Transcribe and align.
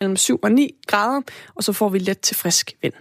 mellem 0.00 0.16
7 0.16 0.38
og 0.42 0.52
9 0.52 0.74
grader, 0.86 1.22
og 1.54 1.64
så 1.64 1.72
får 1.72 1.88
vi 1.88 1.98
let 1.98 2.20
til 2.20 2.36
frisk 2.36 2.72
vind. 2.82 2.94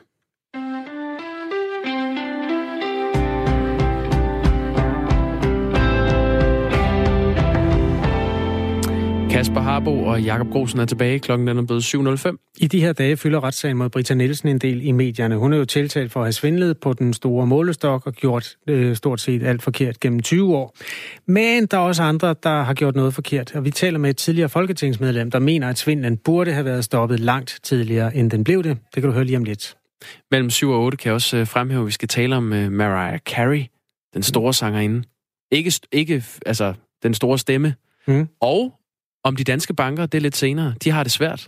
Kasper 9.38 9.62
Harbo 9.62 10.04
og 10.04 10.22
Jakob 10.22 10.48
Grosen 10.52 10.80
er 10.80 10.86
tilbage. 10.86 11.20
Klokken 11.20 11.48
er 11.48 11.62
blevet 11.62 11.96
7.05. 11.96 12.56
I 12.58 12.68
de 12.68 12.82
her 12.82 12.94
dage 12.94 13.18
fylder 13.18 13.44
retssagen 13.44 13.78
mod 13.78 13.90
Britta 13.90 14.14
Nielsen 14.14 14.50
en 14.50 14.58
del 14.58 14.86
i 14.86 14.92
medierne. 14.92 15.38
Hun 15.38 15.54
er 15.54 15.58
jo 15.58 15.66
tiltalt 15.66 16.12
for 16.12 16.20
at 16.20 16.26
have 16.26 16.34
svindlet 16.34 16.80
på 16.80 16.94
den 16.94 17.14
store 17.14 17.48
målestok 17.48 18.08
og 18.08 18.14
gjort 18.14 18.58
øh, 18.68 18.96
stort 18.96 19.22
set 19.22 19.44
alt 19.44 19.62
forkert 19.62 20.00
gennem 20.00 20.20
20 20.20 20.56
år. 20.56 20.76
Men 21.28 21.66
der 21.66 21.78
er 21.78 21.82
også 21.82 22.04
andre, 22.04 22.36
der 22.44 22.64
har 22.64 22.74
gjort 22.74 22.96
noget 22.96 23.14
forkert. 23.14 23.56
Og 23.56 23.66
vi 23.66 23.72
taler 23.72 24.00
med 24.00 24.10
et 24.10 24.18
tidligere 24.18 24.50
folketingsmedlem, 24.50 25.32
der 25.32 25.40
mener, 25.40 25.70
at 25.70 25.78
svindlen 25.78 26.18
burde 26.18 26.54
have 26.54 26.66
været 26.66 26.84
stoppet 26.84 27.20
langt 27.20 27.60
tidligere, 27.64 28.16
end 28.16 28.32
den 28.32 28.44
blev 28.44 28.64
det. 28.64 28.78
Det 28.96 29.04
kan 29.04 29.04
du 29.04 29.12
høre 29.12 29.26
lige 29.26 29.38
om 29.38 29.44
lidt. 29.44 29.78
Mellem 30.32 30.50
7 30.50 30.70
og 30.70 30.80
8 30.82 30.98
kan 30.98 31.10
jeg 31.10 31.14
også 31.14 31.38
øh, 31.38 31.48
fremhæve, 31.48 31.82
at 31.82 31.88
vi 31.88 31.92
skal 31.92 32.08
tale 32.08 32.36
om 32.36 32.52
uh, 32.52 32.72
Mariah 32.72 33.20
Carey, 33.20 33.66
den 34.14 34.24
store 34.24 34.54
sangerinde. 34.54 35.04
Ikke, 35.52 35.74
ikke 35.92 36.24
altså, 36.46 36.74
den 37.04 37.14
store 37.14 37.40
stemme. 37.40 37.76
Mm. 38.08 38.28
Og 38.42 38.74
om 39.28 39.36
de 39.36 39.44
danske 39.44 39.74
banker, 39.74 40.06
det 40.06 40.18
er 40.18 40.22
lidt 40.22 40.38
senere. 40.38 40.74
De 40.84 40.92
har 40.92 41.04
det 41.04 41.12
svært. 41.12 41.48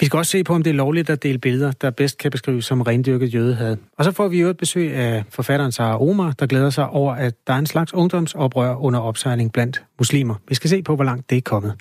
Vi 0.00 0.06
skal 0.06 0.16
også 0.16 0.30
se 0.30 0.44
på, 0.44 0.54
om 0.54 0.62
det 0.62 0.70
er 0.70 0.74
lovligt 0.74 1.10
at 1.10 1.22
dele 1.22 1.38
billeder, 1.38 1.72
der 1.72 1.90
bedst 1.90 2.18
kan 2.18 2.30
beskrives 2.30 2.64
som 2.64 2.80
rendyrket 2.80 3.34
jødehad. 3.34 3.76
Og 3.98 4.04
så 4.04 4.12
får 4.12 4.28
vi 4.28 4.40
jo 4.40 4.48
et 4.48 4.56
besøg 4.56 4.94
af 4.94 5.24
forfatteren 5.30 5.72
Sara 5.72 6.02
Omar, 6.02 6.32
der 6.38 6.46
glæder 6.46 6.70
sig 6.70 6.88
over, 6.88 7.14
at 7.14 7.34
der 7.46 7.52
er 7.52 7.58
en 7.58 7.66
slags 7.66 7.94
ungdomsoprør 7.94 8.74
under 8.74 9.00
opsejling 9.00 9.52
blandt 9.52 9.82
muslimer. 9.98 10.34
Vi 10.48 10.54
skal 10.54 10.70
se 10.70 10.82
på, 10.82 10.94
hvor 10.96 11.04
langt 11.04 11.30
det 11.30 11.36
er 11.36 11.42
kommet. 11.42 11.74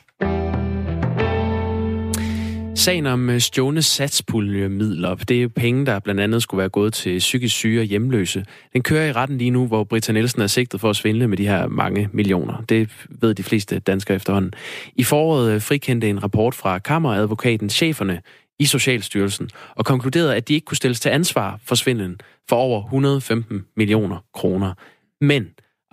Sagen 2.80 3.06
om 3.06 3.30
øh, 3.30 3.40
stjålne 3.40 3.82
satspuljemidler, 3.82 5.16
det 5.16 5.44
er 5.44 5.48
penge, 5.48 5.86
der 5.86 6.00
blandt 6.00 6.22
andet 6.22 6.44
skulle 6.44 6.60
være 6.60 6.70
gået 6.70 6.94
til 6.94 7.18
psykisk 7.18 7.56
syge 7.56 7.80
og 7.80 7.86
hjemløse. 7.86 8.46
Den 8.74 8.84
kører 8.84 9.06
i 9.06 9.12
retten 9.12 9.38
lige 9.38 9.50
nu, 9.50 9.68
hvor 9.68 9.84
Britta 9.84 10.12
Nielsen 10.12 10.42
er 10.42 10.48
sigtet 10.48 10.82
for 10.82 10.90
at 10.90 10.96
svindle 10.96 11.28
med 11.28 11.38
de 11.38 11.48
her 11.48 11.68
mange 11.68 12.10
millioner. 12.14 12.62
Det 12.70 12.90
ved 13.10 13.34
de 13.34 13.44
fleste 13.44 13.80
danskere 13.80 14.16
efterhånden. 14.16 14.54
I 14.96 15.04
foråret 15.04 15.52
øh, 15.52 15.62
frikendte 15.62 16.10
en 16.10 16.24
rapport 16.24 16.56
fra 16.56 16.80
kammeradvokaten 16.80 17.70
cheferne 17.70 18.22
i 18.60 18.66
Socialstyrelsen 18.66 19.50
og 19.76 19.86
konkluderede, 19.86 20.36
at 20.36 20.48
de 20.48 20.54
ikke 20.54 20.66
kunne 20.66 20.78
stilles 20.78 21.00
til 21.00 21.10
ansvar 21.10 21.60
for 21.66 21.76
svindlen 21.76 22.22
for 22.50 22.56
over 22.56 22.84
115 22.84 23.66
millioner 23.76 24.18
kroner. 24.34 24.74
Men 25.22 25.48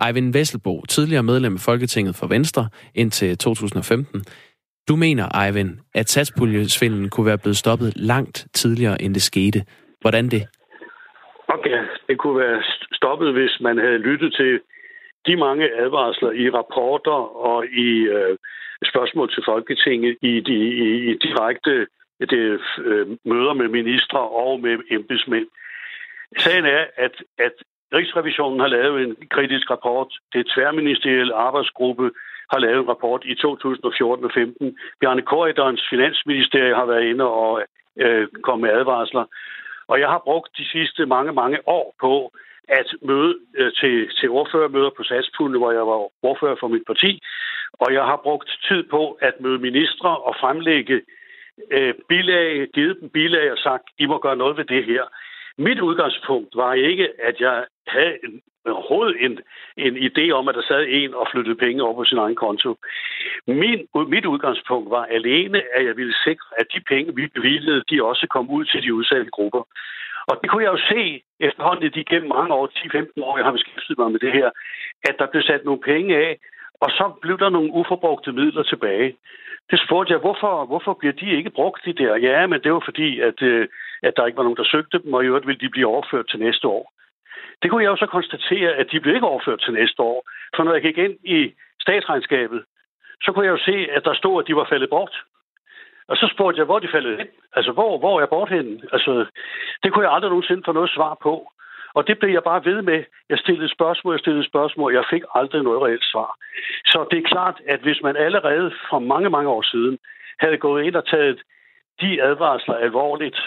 Eivind 0.05 0.33
Vesselbo, 0.33 0.83
tidligere 0.89 1.23
medlem 1.23 1.53
af 1.53 1.59
Folketinget 1.59 2.15
for 2.15 2.27
Venstre 2.27 2.69
indtil 2.95 3.37
2015, 3.37 4.23
du 4.87 4.95
mener, 4.95 5.25
Eivind, 5.43 5.79
at 5.95 6.09
satspuljesvinden 6.09 7.09
kunne 7.09 7.25
være 7.25 7.37
blevet 7.37 7.57
stoppet 7.57 7.93
langt 7.95 8.47
tidligere, 8.53 9.01
end 9.01 9.13
det 9.13 9.21
skete. 9.21 9.59
Hvordan 10.01 10.25
det? 10.29 10.43
Okay, 11.47 11.79
det 12.07 12.17
kunne 12.17 12.39
være 12.39 12.63
stoppet, 12.93 13.33
hvis 13.33 13.57
man 13.61 13.77
havde 13.77 13.97
lyttet 13.97 14.33
til 14.33 14.59
de 15.27 15.35
mange 15.37 15.65
advarsler 15.83 16.31
i 16.31 16.49
rapporter 16.49 17.19
og 17.49 17.65
i 17.65 17.89
øh, 18.15 18.37
spørgsmål 18.91 19.33
til 19.33 19.43
Folketinget 19.45 20.17
i 20.21 20.39
de 20.39 20.57
i, 20.85 21.11
i 21.11 21.13
direkte 21.25 21.87
det, 22.19 22.59
øh, 22.85 23.07
møder 23.25 23.53
med 23.53 23.67
ministre 23.67 24.19
og 24.19 24.59
med 24.59 24.77
embedsmænd. 24.91 25.47
Sagen 26.37 26.65
er, 26.65 26.85
at, 26.97 27.15
at 27.37 27.53
Rigsrevisionen 27.93 28.59
har 28.59 28.67
lavet 28.67 29.03
en 29.03 29.15
kritisk 29.29 29.69
rapport. 29.69 30.07
Det 30.33 30.39
er 30.39 30.53
tværministeriel 30.55 31.31
arbejdsgruppe, 31.33 32.11
har 32.51 32.59
lavet 32.59 32.79
en 32.79 32.89
rapport 32.89 33.21
i 33.25 33.35
2014 33.35 34.25
og 34.25 34.31
15. 34.33 34.77
Bjarne 35.01 35.21
Korridorens 35.21 35.85
finansministerie 35.89 36.75
har 36.75 36.85
været 36.85 37.03
inde 37.03 37.25
og 37.25 37.61
øh, 37.97 38.27
kommet 38.43 38.69
med 38.69 38.79
advarsler. 38.79 39.25
Og 39.87 39.99
jeg 39.99 40.09
har 40.09 40.21
brugt 40.23 40.57
de 40.57 40.65
sidste 40.65 41.05
mange, 41.05 41.33
mange 41.33 41.59
år 41.67 41.95
på 42.01 42.31
at 42.67 42.87
møde 43.01 43.37
øh, 43.57 43.71
til, 43.79 44.09
til 44.19 44.29
ordførermøder 44.29 44.89
på 44.97 45.03
satspulje, 45.03 45.57
hvor 45.57 45.71
jeg 45.71 45.87
var 45.87 45.99
ordfører 46.21 46.55
for 46.59 46.67
mit 46.67 46.83
parti. 46.87 47.21
Og 47.73 47.93
jeg 47.93 48.03
har 48.03 48.19
brugt 48.23 48.49
tid 48.67 48.83
på 48.83 49.11
at 49.21 49.33
møde 49.39 49.59
ministre 49.59 50.17
og 50.17 50.35
fremlægge 50.39 51.01
øh, 51.71 51.93
bilag, 52.09 52.67
givet 52.73 52.97
dem 53.01 53.09
bilag 53.09 53.51
og 53.51 53.57
sagt, 53.57 53.83
I 53.99 54.05
må 54.05 54.17
gøre 54.17 54.35
noget 54.35 54.57
ved 54.57 54.65
det 54.65 54.85
her. 54.85 55.03
Mit 55.57 55.79
udgangspunkt 55.79 56.55
var 56.55 56.73
ikke, 56.73 57.07
at 57.23 57.35
jeg 57.39 57.65
havde 57.87 58.17
en, 58.23 58.41
overhovedet 58.71 59.15
en, 59.25 59.39
en 59.77 59.95
idé 59.97 60.31
om, 60.31 60.47
at 60.47 60.55
der 60.55 60.61
sad 60.67 60.85
en 60.89 61.13
og 61.13 61.27
flyttede 61.31 61.55
penge 61.55 61.83
over 61.83 61.95
på 61.95 62.03
sin 62.03 62.17
egen 62.17 62.35
konto. 62.35 62.77
Min, 63.47 63.79
mit 64.07 64.25
udgangspunkt 64.25 64.89
var 64.89 65.05
alene, 65.05 65.61
at 65.75 65.85
jeg 65.85 65.97
ville 65.97 66.15
sikre, 66.23 66.47
at 66.59 66.67
de 66.73 66.79
penge, 66.79 67.15
vi 67.15 67.27
bevilgede, 67.27 67.83
de 67.89 68.03
også 68.03 68.27
kom 68.29 68.49
ud 68.49 68.65
til 68.65 68.83
de 68.83 68.93
udsatte 68.93 69.31
grupper. 69.31 69.63
Og 70.29 70.39
det 70.41 70.49
kunne 70.49 70.63
jeg 70.63 70.71
jo 70.71 70.81
se 70.93 71.21
efterhånden 71.39 71.93
de 71.93 72.03
gennem 72.03 72.29
mange 72.29 72.53
år, 72.53 72.67
10-15 72.67 73.23
år, 73.23 73.37
jeg 73.37 73.45
har 73.45 73.51
beskæftiget 73.51 73.97
mig 73.97 74.11
med 74.11 74.19
det 74.19 74.31
her, 74.31 74.49
at 75.09 75.15
der 75.19 75.27
blev 75.31 75.41
sat 75.41 75.65
nogle 75.65 75.81
penge 75.81 76.17
af, 76.17 76.37
og 76.81 76.89
så 76.89 77.05
blev 77.21 77.37
der 77.39 77.49
nogle 77.49 77.71
uforbrugte 77.73 78.31
midler 78.31 78.63
tilbage. 78.63 79.15
Det 79.71 79.79
spurgte 79.85 80.13
jeg, 80.13 80.19
hvorfor, 80.19 80.65
hvorfor 80.65 80.93
bliver 80.93 81.13
de 81.13 81.37
ikke 81.37 81.49
brugt, 81.49 81.85
de 81.85 81.93
der? 81.93 82.15
Ja, 82.15 82.47
men 82.47 82.61
det 82.63 82.73
var 82.73 82.81
fordi, 82.85 83.19
at, 83.19 83.41
øh, 83.41 83.67
at 84.03 84.13
der 84.15 84.25
ikke 84.25 84.37
var 84.37 84.43
nogen, 84.43 84.57
der 84.57 84.71
søgte 84.71 84.99
dem, 85.03 85.13
og 85.13 85.23
i 85.23 85.27
øvrigt 85.27 85.47
ville 85.47 85.59
de 85.59 85.69
blive 85.69 85.87
overført 85.87 86.27
til 86.29 86.39
næste 86.39 86.67
år. 86.67 86.93
Det 87.61 87.69
kunne 87.69 87.83
jeg 87.83 87.89
jo 87.89 87.95
så 87.95 88.05
konstatere, 88.05 88.73
at 88.73 88.87
de 88.91 88.99
blev 88.99 89.15
ikke 89.15 89.27
overført 89.27 89.59
til 89.61 89.73
næste 89.73 90.01
år. 90.01 90.29
For 90.55 90.63
når 90.63 90.73
jeg 90.73 90.81
gik 90.81 90.97
ind 90.97 91.15
i 91.23 91.53
statsregnskabet, 91.81 92.63
så 93.23 93.31
kunne 93.31 93.45
jeg 93.45 93.51
jo 93.51 93.65
se, 93.65 93.87
at 93.91 94.05
der 94.05 94.13
stod, 94.13 94.43
at 94.43 94.47
de 94.47 94.55
var 94.55 94.67
faldet 94.69 94.89
bort. 94.89 95.15
Og 96.07 96.17
så 96.17 96.29
spurgte 96.33 96.59
jeg, 96.59 96.65
hvor 96.65 96.79
de 96.79 96.87
faldet 96.87 97.17
hen. 97.17 97.27
Altså, 97.53 97.71
hvor, 97.71 97.97
hvor 97.97 98.15
er 98.15 98.21
jeg 98.21 98.29
bort? 98.29 98.51
Altså, 98.93 99.25
det 99.83 99.93
kunne 99.93 100.05
jeg 100.05 100.13
aldrig 100.13 100.29
nogensinde 100.29 100.63
få 100.65 100.71
noget 100.71 100.89
svar 100.89 101.17
på. 101.21 101.51
Og 101.93 102.07
det 102.07 102.19
blev 102.19 102.31
jeg 102.31 102.43
bare 102.43 102.65
ved 102.65 102.81
med. 102.81 103.03
Jeg 103.29 103.39
stillede 103.39 103.69
spørgsmål, 103.69 104.13
jeg 104.13 104.19
stillede 104.19 104.47
spørgsmål, 104.47 104.93
jeg 104.93 105.05
fik 105.09 105.23
aldrig 105.35 105.63
noget 105.63 105.81
reelt 105.81 106.05
svar. 106.11 106.37
Så 106.85 107.07
det 107.11 107.17
er 107.19 107.29
klart, 107.33 107.61
at 107.67 107.79
hvis 107.79 108.01
man 108.03 108.15
allerede 108.15 108.71
for 108.89 108.99
mange, 108.99 109.29
mange 109.29 109.49
år 109.49 109.61
siden 109.61 109.99
havde 110.39 110.57
gået 110.57 110.83
ind 110.83 110.95
og 110.95 111.07
taget 111.07 111.41
de 112.01 112.23
advarsler 112.23 112.75
alvorligt, 112.75 113.39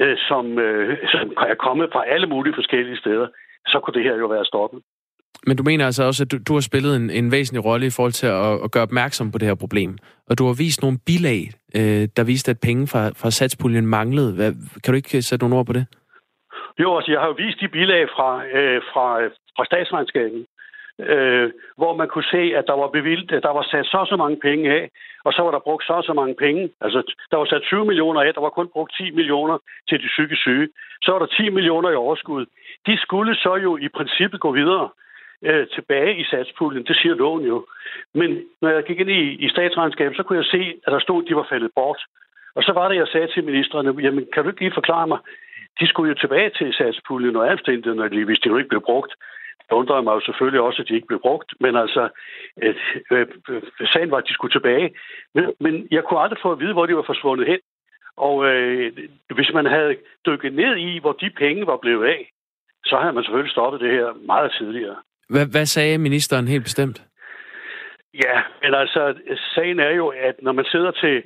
øh, 0.00 0.16
som, 0.28 0.58
øh, 0.58 0.98
som 1.12 1.32
er 1.52 1.54
kommet 1.66 1.88
fra 1.92 2.02
alle 2.06 2.26
mulige 2.26 2.54
forskellige 2.54 2.96
steder, 2.96 3.26
så 3.66 3.80
kunne 3.80 3.94
det 3.94 4.04
her 4.04 4.16
jo 4.16 4.26
være 4.26 4.44
stoppet. 4.44 4.80
Men 5.46 5.56
du 5.56 5.62
mener 5.62 5.86
altså 5.86 6.04
også, 6.04 6.24
at 6.24 6.32
du, 6.32 6.38
du 6.48 6.52
har 6.54 6.60
spillet 6.60 6.96
en, 6.96 7.10
en 7.10 7.32
væsentlig 7.32 7.64
rolle 7.64 7.86
i 7.86 7.90
forhold 7.96 8.12
til 8.12 8.26
at, 8.26 8.64
at 8.64 8.70
gøre 8.72 8.82
opmærksom 8.82 9.32
på 9.32 9.38
det 9.38 9.48
her 9.48 9.54
problem. 9.54 9.98
Og 10.30 10.38
du 10.38 10.46
har 10.46 10.54
vist 10.64 10.82
nogle 10.82 10.98
bilag, 11.06 11.40
øh, 11.76 12.08
der 12.16 12.24
viste, 12.24 12.50
at 12.50 12.60
penge 12.62 12.86
fra, 12.86 13.08
fra 13.08 13.30
satspuljen 13.30 13.86
manglede. 13.86 14.34
Hvad, 14.34 14.52
kan 14.82 14.92
du 14.92 14.96
ikke 14.96 15.22
sætte 15.22 15.42
nogle 15.44 15.56
ord 15.56 15.66
på 15.66 15.72
det? 15.72 15.86
Jo, 16.82 16.96
altså 16.96 17.12
jeg 17.12 17.20
har 17.20 17.26
jo 17.26 17.36
vist 17.44 17.60
de 17.60 17.68
bilag 17.68 18.08
fra, 18.16 18.30
øh, 18.58 18.82
fra, 18.92 19.06
fra 19.56 19.64
statsregnskabet, 19.64 20.46
øh, 21.02 21.50
hvor 21.76 21.96
man 21.96 22.08
kunne 22.08 22.30
se, 22.34 22.42
at 22.56 22.64
der 22.66 22.76
var 22.82 22.88
bevildt, 22.88 23.30
der 23.30 23.52
var 23.58 23.62
sat 23.70 23.86
så 23.86 24.06
så 24.08 24.16
mange 24.16 24.36
penge 24.36 24.72
af, 24.72 24.90
og 25.24 25.32
så 25.32 25.42
var 25.42 25.50
der 25.50 25.58
brugt 25.58 25.84
så 25.84 26.02
så 26.06 26.12
mange 26.12 26.34
penge. 26.34 26.70
Altså, 26.80 27.14
der 27.30 27.36
var 27.36 27.44
sat 27.44 27.62
20 27.62 27.84
millioner 27.84 28.20
af, 28.20 28.34
der 28.34 28.40
var 28.40 28.50
kun 28.50 28.68
brugt 28.68 28.92
10 28.96 29.10
millioner 29.10 29.58
til 29.88 30.02
de 30.02 30.06
psykisk 30.06 30.40
syge. 30.40 30.68
Så 31.02 31.12
var 31.12 31.18
der 31.18 31.26
10 31.26 31.48
millioner 31.48 31.90
i 31.90 31.94
overskud. 31.94 32.46
De 32.86 32.98
skulle 32.98 33.34
så 33.34 33.56
jo 33.56 33.76
i 33.76 33.88
princippet 33.88 34.40
gå 34.40 34.52
videre 34.52 34.88
øh, 35.44 35.66
tilbage 35.66 36.16
i 36.16 36.24
satspuljen. 36.24 36.84
Det 36.86 36.96
siger 36.96 37.14
loven 37.14 37.44
jo. 37.44 37.66
Men 38.14 38.42
når 38.62 38.68
jeg 38.68 38.84
gik 38.84 39.00
ind 39.00 39.10
i, 39.10 39.22
i 39.44 39.48
statsregnskabet, 39.48 40.16
så 40.16 40.22
kunne 40.22 40.38
jeg 40.38 40.44
se, 40.44 40.62
at 40.86 40.92
der 40.92 40.98
stod, 40.98 41.22
at 41.22 41.28
de 41.28 41.36
var 41.36 41.46
faldet 41.50 41.70
bort. 41.74 42.00
Og 42.54 42.62
så 42.62 42.72
var 42.72 42.88
det, 42.88 42.96
jeg 42.96 43.08
sagde 43.08 43.26
til 43.26 43.44
ministerne, 43.44 44.02
jamen 44.02 44.26
kan 44.32 44.42
du 44.42 44.48
ikke 44.48 44.60
lige 44.60 44.78
forklare 44.80 45.06
mig, 45.06 45.18
de 45.80 45.86
skulle 45.86 46.08
jo 46.08 46.14
tilbage 46.14 46.50
til 46.50 46.74
satspuljen 46.74 47.36
og 47.36 47.48
omstændighederne, 47.48 48.24
hvis 48.24 48.38
de 48.38 48.48
jo 48.48 48.56
ikke 48.56 48.68
blev 48.68 48.82
brugt. 48.84 49.12
Det 49.68 49.76
undrer 49.76 50.00
mig 50.02 50.14
jo 50.14 50.20
selvfølgelig 50.20 50.60
også, 50.60 50.82
at 50.82 50.88
de 50.88 50.94
ikke 50.94 51.06
blev 51.06 51.20
brugt, 51.20 51.54
men 51.60 51.76
altså, 51.76 52.08
øh, 52.62 52.74
øh, 53.10 53.26
sagen 53.92 54.10
var, 54.10 54.18
at 54.18 54.28
de 54.28 54.34
skulle 54.34 54.54
tilbage. 54.54 54.94
Men, 55.34 55.44
men 55.60 55.88
jeg 55.90 56.04
kunne 56.04 56.20
aldrig 56.20 56.38
få 56.42 56.52
at 56.52 56.60
vide, 56.60 56.72
hvor 56.72 56.86
de 56.86 56.96
var 56.96 57.02
forsvundet 57.06 57.46
hen. 57.46 57.60
Og 58.16 58.46
øh, 58.46 58.92
hvis 59.34 59.50
man 59.54 59.66
havde 59.66 59.96
dykket 60.26 60.52
ned 60.52 60.76
i, 60.76 60.98
hvor 60.98 61.12
de 61.12 61.30
penge 61.30 61.66
var 61.66 61.76
blevet 61.76 62.06
af, 62.06 62.30
så 62.84 62.96
havde 62.96 63.12
man 63.12 63.24
selvfølgelig 63.24 63.52
stoppet 63.52 63.80
det 63.80 63.90
her 63.90 64.26
meget 64.26 64.52
tidligere. 64.58 64.96
Hvad, 65.28 65.46
hvad 65.50 65.66
sagde 65.66 65.98
ministeren 65.98 66.48
helt 66.48 66.64
bestemt? 66.64 67.02
Ja, 68.14 68.42
men 68.62 68.74
altså, 68.74 69.14
sagen 69.54 69.80
er 69.80 69.90
jo, 69.90 70.08
at 70.08 70.34
når 70.42 70.52
man 70.52 70.64
sidder 70.64 70.90
til 70.90 71.22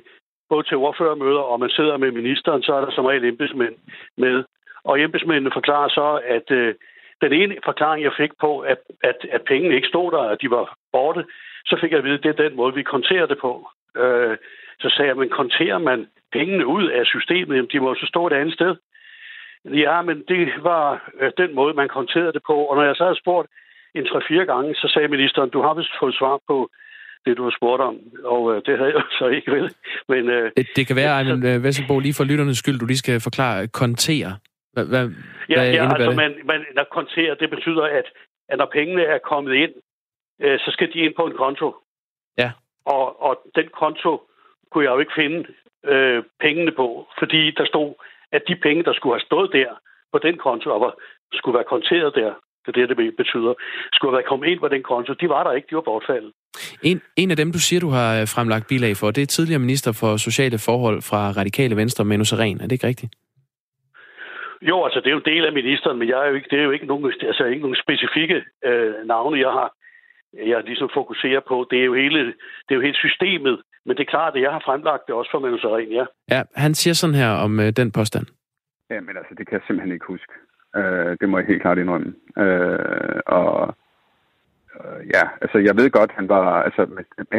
både 0.49 0.63
til 0.63 0.77
ordførermøder, 0.77 1.39
og 1.39 1.59
man 1.59 1.69
sidder 1.69 1.97
med 1.97 2.11
ministeren, 2.11 2.63
så 2.63 2.73
er 2.73 2.81
der 2.85 2.91
som 2.91 3.05
regel 3.05 3.25
embedsmænd 3.25 3.75
med. 4.17 4.43
Og 4.83 5.01
embedsmændene 5.01 5.51
forklarer 5.53 5.89
så, 5.89 6.21
at 6.35 6.51
øh, 6.51 6.75
den 7.21 7.33
ene 7.33 7.55
forklaring, 7.65 8.03
jeg 8.03 8.13
fik 8.17 8.31
på, 8.39 8.59
at, 8.59 8.77
at, 9.03 9.17
at 9.31 9.41
pengene 9.41 9.75
ikke 9.75 9.87
stod 9.87 10.11
der, 10.11 10.23
at 10.33 10.41
de 10.41 10.49
var 10.49 10.77
borte, 10.91 11.25
så 11.65 11.77
fik 11.81 11.91
jeg 11.91 11.97
at 11.97 12.03
vide, 12.03 12.17
at 12.19 12.23
det 12.23 12.29
er 12.29 12.43
den 12.49 12.55
måde, 12.55 12.73
vi 12.73 12.83
konterer 12.83 13.25
det 13.25 13.37
på. 13.41 13.69
Øh, 13.97 14.37
så 14.79 14.89
sagde 14.89 15.09
jeg, 15.09 15.17
men 15.17 15.29
konterer 15.29 15.77
man 15.77 16.07
pengene 16.31 16.65
ud 16.65 16.85
af 16.89 17.05
systemet? 17.05 17.55
Jamen, 17.55 17.69
de 17.71 17.79
må 17.79 17.95
så 17.95 18.05
stå 18.05 18.27
et 18.27 18.33
andet 18.33 18.53
sted. 18.53 18.75
Ja, 19.65 20.01
men 20.01 20.23
det 20.27 20.53
var 20.63 21.11
øh, 21.21 21.31
den 21.37 21.55
måde, 21.55 21.73
man 21.73 21.87
konterede 21.87 22.33
det 22.33 22.41
på. 22.47 22.55
Og 22.69 22.75
når 22.75 22.83
jeg 22.83 22.95
så 22.95 23.03
havde 23.03 23.21
spurgt 23.23 23.47
en 23.95 24.05
3-4 24.07 24.33
gange, 24.51 24.75
så 24.75 24.87
sagde 24.93 25.07
ministeren, 25.07 25.49
du 25.49 25.61
har 25.61 25.73
vist 25.73 25.99
fået 25.99 26.15
svar 26.19 26.39
på 26.47 26.69
det 27.25 27.37
du 27.37 27.43
har 27.43 27.55
spurgt 27.59 27.81
om, 27.81 27.95
og 28.23 28.55
øh, 28.55 28.61
det 28.65 28.77
havde 28.77 28.93
jeg 28.95 29.03
så 29.19 29.27
ikke 29.27 29.51
vel. 29.51 29.67
Men, 30.11 30.29
øh, 30.29 30.51
det, 30.57 30.67
det 30.75 30.87
kan 30.87 30.95
være, 30.95 31.11
Ejvind 31.11 31.43
ja, 31.43 31.57
Vesselbo, 31.57 31.99
lige 31.99 32.13
for 32.13 32.23
lytternes 32.23 32.57
skyld, 32.57 32.79
du 32.79 32.85
lige 32.85 32.97
skal 32.97 33.19
forklare, 33.21 33.67
kontere. 33.67 34.31
Hvad, 34.75 34.85
hvad, 34.93 35.05
ja, 35.49 35.55
hvad 35.55 35.73
ja 35.73 35.83
altså 35.93 36.09
det? 36.09 36.15
man, 36.23 36.31
man, 36.45 36.59
når 36.75 36.87
kontere, 36.97 37.35
det 37.41 37.49
betyder, 37.49 37.83
at, 37.99 38.07
at 38.49 38.57
når 38.57 38.69
pengene 38.77 39.03
er 39.03 39.19
kommet 39.31 39.53
ind, 39.63 39.73
øh, 40.41 40.59
så 40.59 40.69
skal 40.75 40.93
de 40.93 40.99
ind 40.99 41.13
på 41.15 41.25
en 41.25 41.37
konto. 41.43 41.75
Ja. 42.37 42.51
Og, 42.85 43.21
og 43.21 43.33
den 43.55 43.67
konto 43.81 44.11
kunne 44.71 44.83
jeg 44.85 44.91
jo 44.95 44.99
ikke 44.99 45.17
finde 45.21 45.39
øh, 45.91 46.23
pengene 46.39 46.71
på, 46.71 47.07
fordi 47.19 47.51
der 47.51 47.65
stod, 47.65 47.93
at 48.31 48.41
de 48.47 48.55
penge, 48.55 48.83
der 48.83 48.93
skulle 48.93 49.15
have 49.15 49.27
stået 49.29 49.49
der 49.53 49.69
på 50.11 50.17
den 50.19 50.37
konto, 50.37 50.69
og 50.69 50.81
var, 50.81 50.93
skulle 51.33 51.55
være 51.55 51.71
konteret 51.75 52.15
der, 52.15 52.33
det 52.65 52.81
er 52.81 52.87
det, 52.87 52.97
det 52.97 53.15
betyder, 53.17 53.53
skulle 53.93 54.15
have 54.17 54.29
kommet 54.31 54.47
ind 54.47 54.59
på 54.59 54.67
den 54.67 54.83
konto, 54.83 55.13
de 55.13 55.29
var 55.29 55.43
der 55.43 55.51
ikke, 55.51 55.67
de 55.69 55.75
var 55.75 55.81
bortfaldet. 55.81 56.31
En, 56.83 57.01
en 57.15 57.31
af 57.31 57.37
dem, 57.37 57.51
du 57.51 57.59
siger, 57.59 57.79
du 57.79 57.89
har 57.89 58.21
øh, 58.21 58.27
fremlagt 58.27 58.67
bilag 58.67 58.97
for, 58.97 59.11
det 59.11 59.21
er 59.21 59.25
tidligere 59.25 59.59
minister 59.59 59.91
for 59.91 60.17
sociale 60.17 60.57
forhold 60.59 61.01
fra 61.01 61.31
Radikale 61.31 61.75
Venstre, 61.75 62.05
Manu 62.05 62.23
Seren. 62.23 62.57
Er 62.57 62.63
det 62.63 62.71
ikke 62.71 62.87
rigtigt? 62.87 63.13
Jo, 64.61 64.83
altså 64.83 64.99
det 64.99 65.07
er 65.07 65.11
jo 65.11 65.23
en 65.25 65.31
del 65.33 65.45
af 65.45 65.53
ministeren, 65.53 65.99
men 65.99 66.09
jeg 66.09 66.19
er 66.23 66.27
jo 66.29 66.35
ikke, 66.35 66.47
det 66.51 66.59
er 66.59 66.63
jo 66.63 66.71
ikke 66.71 66.85
nogen, 66.85 67.13
altså, 67.21 67.43
ikke 67.45 67.61
nogen 67.61 67.83
specifikke 67.85 68.43
øh, 68.65 68.93
navne, 69.05 69.39
jeg 69.39 69.51
har 69.51 69.73
jeg 70.51 70.63
ligesom 70.63 70.89
fokuserer 70.93 71.41
på. 71.47 71.67
Det 71.71 71.79
er 71.79 71.85
jo 71.85 71.93
hele, 71.93 72.19
det 72.65 72.71
er 72.71 72.75
jo 72.75 72.81
hele 72.81 72.95
systemet. 72.95 73.61
Men 73.85 73.97
det 73.97 74.03
er 74.03 74.11
klart, 74.15 74.35
at 74.35 74.41
jeg 74.41 74.51
har 74.51 74.61
fremlagt 74.65 75.03
det 75.07 75.15
også 75.15 75.31
for 75.31 75.39
Manu 75.39 75.57
Seren, 75.57 75.91
ja. 75.91 76.05
Ja, 76.31 76.41
han 76.55 76.73
siger 76.73 76.93
sådan 76.93 77.15
her 77.15 77.31
om 77.45 77.59
øh, 77.59 77.69
den 77.69 77.91
påstand. 77.91 78.25
Ja, 78.89 78.99
men 79.01 79.17
altså, 79.17 79.33
det 79.37 79.47
kan 79.47 79.53
jeg 79.53 79.61
simpelthen 79.67 79.93
ikke 79.93 80.05
huske. 80.05 80.33
Øh, 80.75 81.17
det 81.19 81.29
må 81.29 81.37
jeg 81.37 81.47
helt 81.47 81.61
klart 81.61 81.77
indrømme. 81.77 82.13
Øh, 82.37 83.19
og 83.25 83.75
øh, 84.75 85.01
ja, 85.15 85.23
altså 85.41 85.57
jeg 85.57 85.75
ved 85.77 85.89
godt, 85.89 86.11
han 86.11 86.29
var, 86.29 86.63
altså 86.63 86.81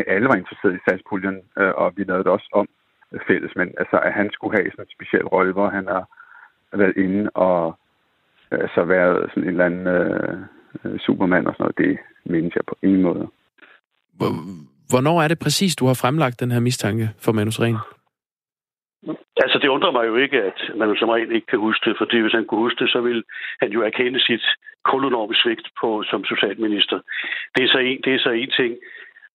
alle 0.06 0.28
var 0.28 0.36
interesseret 0.36 0.74
i 0.74 0.84
satspuljen, 0.88 1.36
øh, 1.58 1.72
og 1.74 1.92
vi 1.96 2.04
lavede 2.04 2.24
det 2.24 2.32
også 2.32 2.48
om 2.52 2.68
fælles, 3.26 3.56
men 3.56 3.74
altså 3.78 3.96
at 3.98 4.12
han 4.12 4.30
skulle 4.32 4.56
have 4.56 4.70
sådan 4.70 4.84
en 4.84 4.96
speciel 4.96 5.26
rolle, 5.26 5.52
hvor 5.52 5.68
han 5.68 5.86
har 5.86 6.04
været 6.78 6.96
inde 6.96 7.30
og 7.30 7.78
øh, 8.52 8.68
så 8.74 8.84
været 8.84 9.30
sådan 9.30 9.42
en 9.42 9.48
eller 9.48 9.64
anden 9.64 9.86
øh, 9.86 10.38
øh, 10.84 10.98
supermand 11.00 11.46
og 11.46 11.54
sådan 11.54 11.64
noget, 11.64 11.78
det 11.78 11.98
mindes 12.24 12.54
jeg 12.54 12.64
på 12.68 12.76
ingen 12.82 13.02
måde. 13.02 13.28
Hvornår 14.90 15.22
er 15.22 15.28
det 15.28 15.38
præcis, 15.38 15.76
du 15.76 15.86
har 15.86 15.94
fremlagt 16.02 16.40
den 16.40 16.50
her 16.50 16.60
mistanke 16.60 17.10
for 17.24 17.32
Manus 17.32 17.60
Ren? 17.60 17.76
Altså, 19.44 19.58
det 19.62 19.68
undrer 19.68 19.90
mig 19.90 20.06
jo 20.06 20.16
ikke, 20.16 20.42
at 20.42 20.58
man 20.76 20.96
som 20.96 21.08
regel 21.08 21.32
ikke 21.32 21.46
kan 21.46 21.58
huske 21.58 21.90
det, 21.90 21.98
fordi 21.98 22.20
hvis 22.20 22.32
han 22.32 22.44
kunne 22.44 22.64
huske 22.66 22.84
det, 22.84 22.90
så 22.92 23.00
ville 23.00 23.22
han 23.60 23.70
jo 23.70 23.80
erkende 23.82 24.20
sit 24.20 24.44
kolonorme 24.84 25.34
svigt 25.34 25.68
på, 25.80 26.02
som 26.10 26.24
socialminister. 26.24 26.98
Det 27.54 27.64
er, 27.64 27.68
så 27.68 27.78
en, 27.78 28.00
det 28.04 28.14
er 28.14 28.18
så 28.18 28.30
en 28.30 28.50
ting. 28.50 28.72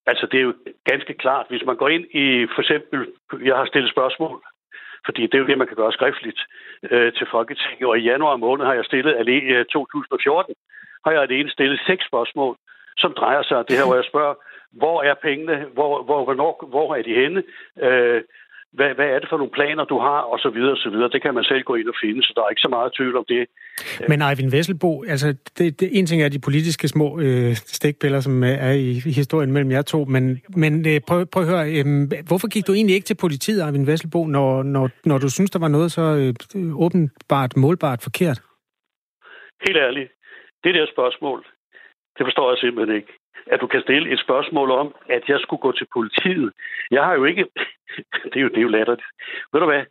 Altså, 0.05 0.27
det 0.31 0.37
er 0.37 0.45
jo 0.49 0.53
ganske 0.91 1.13
klart, 1.13 1.45
hvis 1.49 1.65
man 1.65 1.75
går 1.75 1.89
ind 1.89 2.05
i, 2.23 2.47
for 2.53 2.61
eksempel, 2.61 2.99
jeg 3.49 3.55
har 3.55 3.65
stillet 3.65 3.91
spørgsmål, 3.91 4.43
fordi 5.05 5.21
det 5.21 5.33
er 5.33 5.39
jo 5.39 5.47
det, 5.47 5.57
man 5.57 5.67
kan 5.67 5.75
gøre 5.81 5.91
skriftligt 5.91 6.41
øh, 6.91 7.13
til 7.13 7.27
Folketinget, 7.31 7.87
og 7.89 7.99
i 7.99 8.07
januar 8.11 8.35
måned 8.35 8.65
har 8.65 8.73
jeg 8.73 8.85
stillet, 8.85 9.15
alene 9.15 9.49
øh, 9.57 9.65
2014, 9.65 10.55
har 11.05 11.11
jeg 11.11 11.21
alene 11.21 11.49
stillet 11.49 11.79
seks 11.87 12.05
spørgsmål, 12.05 12.57
som 12.97 13.13
drejer 13.13 13.43
sig 13.43 13.57
om 13.57 13.65
det 13.65 13.77
her, 13.77 13.85
hvor 13.85 13.95
jeg 13.95 14.09
spørger, 14.11 14.35
hvor 14.71 15.03
er 15.03 15.13
pengene, 15.13 15.65
hvor, 15.73 16.03
hvor, 16.03 16.23
hvornår, 16.23 16.65
hvor 16.69 16.95
er 16.95 17.01
de 17.01 17.13
henne, 17.21 17.43
øh, 17.81 18.21
hvad, 18.77 18.89
hvad 18.95 19.05
er 19.13 19.19
det 19.19 19.29
for 19.29 19.37
nogle 19.37 19.51
planer, 19.57 19.83
du 19.85 19.97
har, 19.99 20.19
og 20.31 20.39
så 20.39 20.49
videre, 20.49 20.71
og 20.71 20.77
så 20.77 20.89
videre. 20.89 21.09
Det 21.09 21.21
kan 21.21 21.33
man 21.33 21.43
selv 21.43 21.63
gå 21.63 21.75
ind 21.75 21.87
og 21.87 21.95
finde, 22.03 22.23
så 22.23 22.33
der 22.35 22.41
er 22.43 22.49
ikke 22.49 22.67
så 22.67 22.69
meget 22.69 22.93
tvivl 22.97 23.17
om 23.17 23.25
det. 23.27 23.47
Men 24.09 24.21
Eivind 24.21 24.51
Vesselbo, 24.51 25.03
altså, 25.03 25.27
det, 25.57 25.79
det, 25.79 25.89
en 25.99 26.05
ting 26.05 26.21
er 26.21 26.29
de 26.29 26.39
politiske 26.39 26.87
små 26.87 27.19
øh, 27.19 27.55
stikpiller, 27.55 28.19
som 28.19 28.43
er 28.43 28.71
i, 28.71 28.89
i 28.89 29.13
historien 29.21 29.51
mellem 29.51 29.71
jer 29.71 29.81
to, 29.81 30.05
men, 30.05 30.41
men 30.63 30.73
øh, 30.87 30.99
prøv, 31.07 31.25
prøv 31.25 31.43
at 31.43 31.49
høre, 31.49 31.65
øh, 31.77 31.85
hvorfor 32.27 32.47
gik 32.47 32.67
du 32.67 32.73
egentlig 32.73 32.95
ikke 32.95 33.09
til 33.09 33.17
politiet, 33.21 33.65
Eivind 33.65 33.85
Vesselbo, 33.85 34.25
når, 34.25 34.63
når, 34.63 34.89
når 35.05 35.17
du 35.17 35.29
synes, 35.29 35.51
der 35.51 35.59
var 35.59 35.71
noget 35.77 35.91
så 35.91 36.03
øh, 36.21 36.83
åbenbart, 36.85 37.57
målbart 37.57 37.99
forkert? 38.03 38.39
Helt 39.67 39.77
ærligt, 39.77 40.11
det 40.63 40.73
der 40.75 40.85
spørgsmål, 40.95 41.39
det 42.17 42.23
forstår 42.25 42.51
jeg 42.51 42.57
simpelthen 42.57 42.95
ikke 42.95 43.13
at 43.47 43.61
du 43.61 43.67
kan 43.67 43.81
stille 43.81 44.11
et 44.13 44.19
spørgsmål 44.19 44.71
om, 44.71 44.95
at 45.09 45.23
jeg 45.27 45.39
skulle 45.39 45.61
gå 45.61 45.71
til 45.71 45.87
politiet. 45.93 46.51
Jeg 46.91 47.03
har 47.03 47.13
jo 47.13 47.23
ikke... 47.25 47.45
det, 48.31 48.35
er 48.35 48.41
jo, 48.41 48.49
det 48.49 48.57
er 48.57 48.61
jo 48.61 48.75
latterligt. 48.77 49.05
Ved 49.53 49.59
du 49.61 49.65
hvad? 49.65 49.83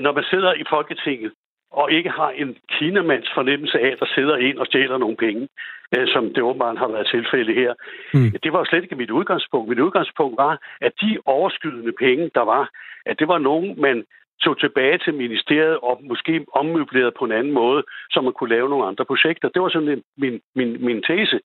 Når 0.00 0.12
man 0.12 0.24
sidder 0.24 0.52
i 0.54 0.64
Folketinget, 0.70 1.32
og 1.70 1.92
ikke 1.92 2.10
har 2.10 2.30
en 2.30 2.56
kinamands 2.78 3.30
fornemmelse 3.34 3.78
af, 3.78 3.88
at 3.92 4.00
der 4.00 4.06
sidder 4.14 4.36
en 4.36 4.58
og 4.58 4.66
stjæler 4.66 4.98
nogle 4.98 5.16
penge, 5.16 5.48
øh, 5.96 6.08
som 6.08 6.34
det 6.34 6.42
åbenbart 6.42 6.78
har 6.78 6.88
været 6.88 7.08
tilfælde 7.10 7.54
her. 7.54 7.74
Mm. 8.14 8.30
Det 8.42 8.52
var 8.52 8.58
jo 8.58 8.64
slet 8.64 8.82
ikke 8.82 8.96
mit 8.96 9.10
udgangspunkt. 9.10 9.68
Mit 9.68 9.78
udgangspunkt 9.78 10.36
var, 10.36 10.58
at 10.80 10.92
de 11.02 11.18
overskydende 11.24 11.92
penge, 11.92 12.30
der 12.34 12.40
var, 12.40 12.70
at 13.06 13.18
det 13.18 13.28
var 13.28 13.38
nogen, 13.38 13.80
man 13.80 14.04
tog 14.44 14.54
tilbage 14.64 14.98
til 15.04 15.12
ministeriet 15.14 15.76
og 15.88 15.94
måske 16.10 16.32
ommøbleret 16.60 17.12
på 17.18 17.24
en 17.28 17.32
anden 17.38 17.52
måde, 17.62 17.80
så 18.12 18.18
man 18.20 18.32
kunne 18.38 18.52
lave 18.56 18.68
nogle 18.72 18.84
andre 18.90 19.04
projekter. 19.04 19.48
Det 19.54 19.62
var 19.62 19.68
sådan 19.68 20.02
min, 20.22 20.34
min, 20.58 20.70
min 20.86 20.98
tese. 21.08 21.38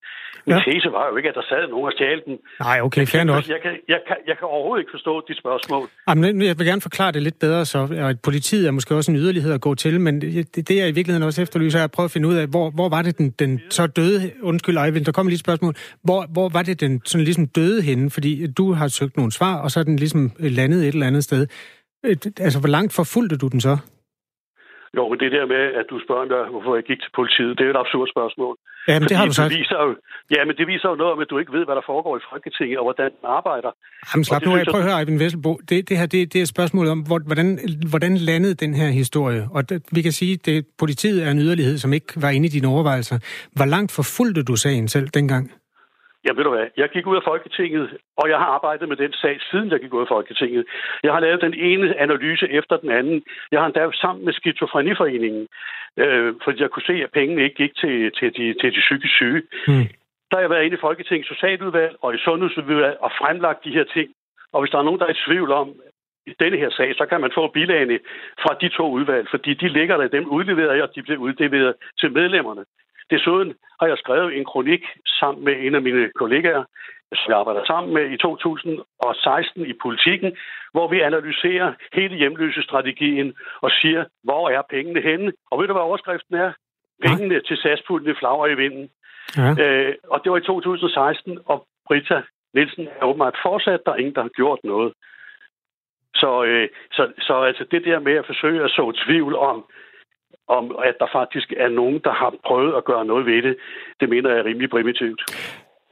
Min 0.48 0.56
ja. 0.56 0.62
tese 0.68 0.88
var 0.98 1.04
jo 1.10 1.16
ikke, 1.20 1.30
at 1.30 1.36
der 1.36 1.46
sad 1.52 1.68
nogen 1.74 1.86
og 1.86 1.94
stjal 1.98 2.22
den. 2.26 2.36
Nej, 2.60 2.78
okay, 2.88 3.06
fair 3.14 3.24
nok. 3.24 3.48
Jeg 3.56 3.62
kan, 3.66 3.74
jeg, 3.94 4.02
kan, 4.08 4.18
jeg 4.30 4.36
kan 4.40 4.48
overhovedet 4.54 4.82
ikke 4.82 4.94
forstå 4.98 5.14
de 5.28 5.34
spørgsmål. 5.44 5.86
Jamen, 6.10 6.42
jeg 6.42 6.56
vil 6.60 6.66
gerne 6.72 6.82
forklare 6.82 7.12
det 7.12 7.22
lidt 7.22 7.40
bedre, 7.40 7.66
så 7.66 7.80
at 8.10 8.18
politiet 8.30 8.68
er 8.68 8.72
måske 8.72 8.96
også 8.96 9.12
en 9.12 9.18
yderlighed 9.18 9.54
at 9.54 9.62
gå 9.62 9.76
til, 9.76 10.02
men 10.02 10.22
det, 10.22 10.68
det 10.68 10.76
jeg 10.78 10.88
i 10.90 10.92
virkeligheden 10.92 11.28
også 11.28 11.42
efterlyser, 11.42 11.80
er 11.80 11.84
at 11.84 11.92
prøve 11.92 12.06
at 12.06 12.12
finde 12.12 12.28
ud 12.28 12.36
af, 12.36 12.48
hvor, 12.48 12.70
hvor 12.70 12.90
var 12.90 13.02
det 13.02 13.18
den, 13.18 13.30
den 13.30 13.62
så 13.70 13.88
døde, 13.88 14.32
undskyld 14.42 14.78
Eivind, 14.78 15.06
der 15.06 15.12
kommer 15.12 15.30
lige 15.30 15.36
et 15.36 15.40
spørgsmål, 15.48 15.74
hvor, 16.04 16.26
hvor 16.34 16.50
var 16.50 16.64
det 16.64 16.82
den 16.82 17.02
sådan 17.06 17.24
ligesom 17.24 17.48
døde 17.48 17.82
henne, 17.82 18.10
fordi 18.10 18.48
du 18.48 18.74
har 18.74 18.88
søgt 18.88 19.18
nogle 19.18 19.32
svar, 19.32 19.56
og 19.64 19.72
så 19.72 19.80
er 19.80 19.84
den 19.84 19.96
ligesom 19.96 20.32
landet 20.40 20.80
et 20.88 20.94
eller 20.94 21.08
andet 21.08 21.24
sted. 21.24 21.48
Øh, 22.06 22.16
altså, 22.46 22.60
hvor 22.60 22.70
langt 22.78 22.94
forfulgte 22.94 23.38
du 23.38 23.48
den 23.48 23.62
så? 23.62 23.78
Jo, 24.98 25.04
men 25.10 25.18
det 25.24 25.32
der 25.32 25.46
med, 25.56 25.64
at 25.80 25.86
du 25.92 25.98
spørger 26.06 26.26
mig, 26.34 26.52
hvorfor 26.54 26.76
jeg 26.80 26.86
gik 26.90 27.00
til 27.04 27.12
politiet, 27.20 27.52
det 27.58 27.64
er 27.66 27.72
et 27.76 27.82
absurd 27.84 28.08
spørgsmål. 28.16 28.54
Ja, 28.88 28.96
men 29.00 29.08
det 29.10 29.18
har 29.18 29.26
du 29.26 29.34
sagt. 29.34 29.50
Det 29.52 29.60
viser 29.60 29.80
jo, 29.86 29.90
ja, 30.36 30.42
men 30.48 30.56
det 30.60 30.66
viser 30.68 30.88
jo 30.90 30.96
noget 30.96 31.14
om, 31.14 31.20
at 31.24 31.30
du 31.30 31.38
ikke 31.42 31.54
ved, 31.58 31.66
hvad 31.66 31.76
der 31.76 31.86
foregår 31.92 32.14
i 32.18 32.24
Folketinget, 32.32 32.78
og 32.80 32.86
hvordan 32.88 33.12
man 33.24 33.32
arbejder. 33.40 33.72
Jamen 34.10 34.26
slap 34.26 34.42
nu 34.46 34.56
af. 34.58 34.66
Prøv 34.72 34.82
at 34.82 34.88
høre, 34.90 35.00
Eivind 35.00 35.20
Vesselbo. 35.24 35.52
Det, 35.70 35.90
det 35.90 35.96
her, 36.00 36.06
det, 36.06 36.34
det 36.34 36.40
er 36.40 36.46
et 36.48 36.54
spørgsmål 36.56 36.88
om, 36.88 37.00
hvordan, 37.30 37.48
hvordan 37.90 38.14
landede 38.18 38.56
den 38.64 38.74
her 38.74 38.90
historie? 39.02 39.42
Og 39.56 39.70
det, 39.70 39.78
vi 39.92 40.02
kan 40.02 40.12
sige, 40.12 40.34
at 40.58 40.64
politiet 40.80 41.20
er 41.26 41.32
en 41.32 41.40
yderlighed, 41.40 41.78
som 41.78 41.94
ikke 41.94 42.12
var 42.26 42.30
inde 42.30 42.46
i 42.50 42.50
dine 42.50 42.68
overvejelser. 42.68 43.18
Hvor 43.58 43.66
langt 43.66 43.92
forfulgte 43.92 44.44
du 44.44 44.56
sagen 44.56 44.88
selv 44.88 45.08
dengang? 45.08 45.52
Ja, 46.26 46.32
ved 46.34 46.44
du 46.44 46.50
hvad, 46.50 46.68
jeg 46.78 46.90
gik 46.90 47.08
ud 47.08 47.16
af 47.16 47.24
Folketinget, 47.24 47.98
og 48.18 48.30
jeg 48.30 48.38
har 48.38 48.46
arbejdet 48.46 48.90
med 48.90 48.98
den 48.98 49.14
sag, 49.14 49.40
siden 49.52 49.72
jeg 49.72 49.80
gik 49.80 49.94
ud 49.94 50.02
af 50.02 50.08
Folketinget. 50.08 50.66
Jeg 51.04 51.14
har 51.14 51.20
lavet 51.20 51.42
den 51.42 51.54
ene 51.54 52.00
analyse 52.00 52.50
efter 52.50 52.78
den 52.78 52.92
anden. 52.92 53.24
Jeg 53.52 53.60
har 53.60 53.66
endda 53.66 53.92
sammen 53.94 54.26
med 54.26 54.34
Skizofreniforeningen, 54.34 55.48
øh, 55.98 56.34
fordi 56.44 56.62
jeg 56.62 56.70
kunne 56.70 56.90
se, 56.92 56.94
at 57.04 57.12
pengene 57.12 57.44
ikke 57.44 57.56
gik 57.56 57.76
til, 57.76 58.12
til, 58.12 58.30
de, 58.38 58.54
til 58.62 58.70
de 58.76 58.80
psykisk 58.80 59.16
syge. 59.16 59.42
Mm. 59.68 59.88
Der 60.30 60.36
har 60.38 60.42
jeg 60.42 60.50
været 60.50 60.66
inde 60.66 60.78
i 60.78 60.86
Folketingets 60.88 61.30
socialudvalg 61.30 61.96
og 62.02 62.16
i 62.16 62.18
sundhedsudvalg 62.18 62.98
og 63.00 63.12
fremlagt 63.20 63.64
de 63.66 63.76
her 63.78 63.84
ting. 63.84 64.10
Og 64.54 64.62
hvis 64.62 64.72
der 64.72 64.78
er 64.78 64.84
nogen, 64.84 65.00
der 65.00 65.06
er 65.06 65.16
i 65.16 65.24
tvivl 65.26 65.52
om, 65.52 65.74
i 66.28 66.34
denne 66.40 66.58
her 66.58 66.70
sag, 66.70 66.96
så 66.96 67.06
kan 67.06 67.22
man 67.22 67.32
få 67.36 67.48
bilagene 67.48 68.00
fra 68.42 68.58
de 68.62 68.70
to 68.70 68.92
udvalg, 68.92 69.28
fordi 69.30 69.54
de 69.54 69.68
ligger 69.68 69.98
der, 69.98 70.08
dem 70.08 70.26
udleverer 70.28 70.74
jeg, 70.74 70.84
og 70.84 70.96
de 70.96 71.04
bliver 71.04 71.20
uddelt 71.20 71.76
til 72.00 72.12
medlemmerne. 72.12 72.64
Desuden 73.10 73.54
har 73.80 73.88
jeg 73.88 73.98
skrevet 73.98 74.38
en 74.38 74.46
kronik 74.46 74.84
sammen 75.20 75.46
med 75.46 75.56
en 75.66 75.76
af 75.76 75.82
mine 75.82 76.10
kollegaer, 76.16 76.64
som 77.16 77.32
jeg 77.32 77.40
arbejder 77.40 77.66
sammen 77.66 77.94
med 77.94 78.06
i 78.12 78.18
2016 78.18 79.66
i 79.66 79.74
politikken, 79.82 80.38
hvor 80.72 80.88
vi 80.88 81.00
analyserer 81.00 81.74
hele 81.94 82.16
hjemløsestrategien 82.16 83.34
og 83.62 83.72
siger, 83.72 84.06
hvor 84.24 84.50
er 84.50 84.62
pengene 84.70 85.02
henne? 85.02 85.32
Og 85.52 85.60
ved 85.60 85.68
du, 85.68 85.74
hvad 85.74 85.82
overskriften 85.82 86.36
er? 86.36 86.52
Pengene 87.06 87.42
til 87.42 87.58
saspuljen 87.58 88.16
flagrer 88.16 88.48
i 88.48 88.56
vinden. 88.56 88.90
Ja. 89.38 89.64
Øh, 89.64 89.96
og 90.04 90.22
det 90.24 90.32
var 90.32 90.38
i 90.38 90.42
2016, 90.42 91.40
og 91.46 91.68
Brita 91.88 92.22
Nielsen 92.54 92.88
er 93.02 93.06
åbenbart 93.06 93.38
fortsat, 93.44 93.80
der 93.86 93.92
er 93.92 93.96
ingen, 93.96 94.16
der 94.16 94.22
har 94.22 94.30
gjort 94.30 94.60
noget. 94.64 94.94
Så, 96.16 96.44
øh, 96.44 96.70
så, 96.92 97.12
så 97.20 97.34
altså 97.42 97.66
det 97.72 97.86
der 97.86 98.00
med 98.00 98.14
at 98.14 98.26
forsøge 98.26 98.64
at 98.64 98.72
så 98.72 98.92
tvivl 99.06 99.36
om, 99.36 99.66
om 100.48 100.76
at 100.90 100.96
der 101.00 101.10
faktisk 101.14 101.54
er 101.58 101.70
nogen, 101.70 102.00
der 102.04 102.14
har 102.14 102.34
prøvet 102.48 102.74
at 102.78 102.86
gøre 102.86 103.06
noget 103.06 103.26
ved 103.26 103.42
det, 103.42 103.56
det 104.00 104.10
mener 104.10 104.30
jeg 104.30 104.40
er 104.40 104.46
rimelig 104.46 104.70
primitivt. 104.70 105.22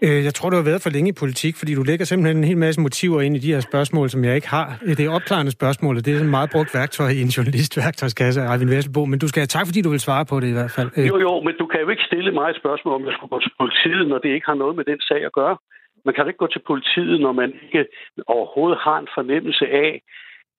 Øh, 0.05 0.23
jeg 0.27 0.33
tror, 0.33 0.49
du 0.49 0.55
har 0.55 0.69
været 0.71 0.81
for 0.85 0.89
længe 0.95 1.09
i 1.13 1.19
politik, 1.23 1.53
fordi 1.61 1.71
du 1.79 1.83
lægger 1.89 2.05
simpelthen 2.05 2.37
en 2.37 2.49
hel 2.51 2.57
masse 2.65 2.81
motiver 2.81 3.21
ind 3.21 3.35
i 3.35 3.43
de 3.45 3.53
her 3.53 3.61
spørgsmål, 3.69 4.09
som 4.09 4.23
jeg 4.23 4.35
ikke 4.35 4.49
har. 4.57 4.67
Det 4.99 5.05
er 5.05 5.11
opklarende 5.17 5.51
spørgsmål, 5.51 5.93
og 5.97 6.05
det 6.05 6.11
er 6.15 6.21
en 6.21 6.35
meget 6.37 6.49
brugt 6.53 6.71
værktøj 6.79 7.09
i 7.17 7.21
en 7.25 7.31
journalistværktøjskasse, 7.37 8.41
Arvind 8.41 8.69
Vesselbo. 8.69 9.05
Men 9.05 9.19
du 9.19 9.27
skal 9.27 9.39
have 9.41 9.53
tak, 9.57 9.65
fordi 9.69 9.81
du 9.81 9.89
vil 9.89 9.99
svare 10.07 10.25
på 10.31 10.35
det 10.39 10.47
i 10.53 10.55
hvert 10.59 10.73
fald. 10.77 10.89
Øh. 10.97 11.07
Jo, 11.11 11.17
jo, 11.27 11.33
men 11.47 11.53
du 11.61 11.65
kan 11.71 11.79
jo 11.81 11.89
ikke 11.93 12.03
stille 12.09 12.31
mig 12.31 12.47
et 12.49 12.61
spørgsmål, 12.63 12.93
om 12.99 13.05
jeg 13.07 13.13
skulle 13.13 13.33
gå 13.35 13.39
til 13.39 13.53
politiet, 13.61 14.07
når 14.07 14.17
det 14.23 14.29
ikke 14.35 14.47
har 14.51 14.59
noget 14.63 14.75
med 14.75 14.85
den 14.91 14.99
sag 15.09 15.21
at 15.29 15.33
gøre. 15.41 15.57
Man 16.05 16.13
kan 16.13 16.27
ikke 16.27 16.43
gå 16.45 16.49
til 16.55 16.63
politiet, 16.71 17.21
når 17.25 17.33
man 17.41 17.49
ikke 17.65 17.85
overhovedet 18.27 18.79
har 18.87 18.97
en 18.99 19.09
fornemmelse 19.17 19.65
af, 19.85 20.01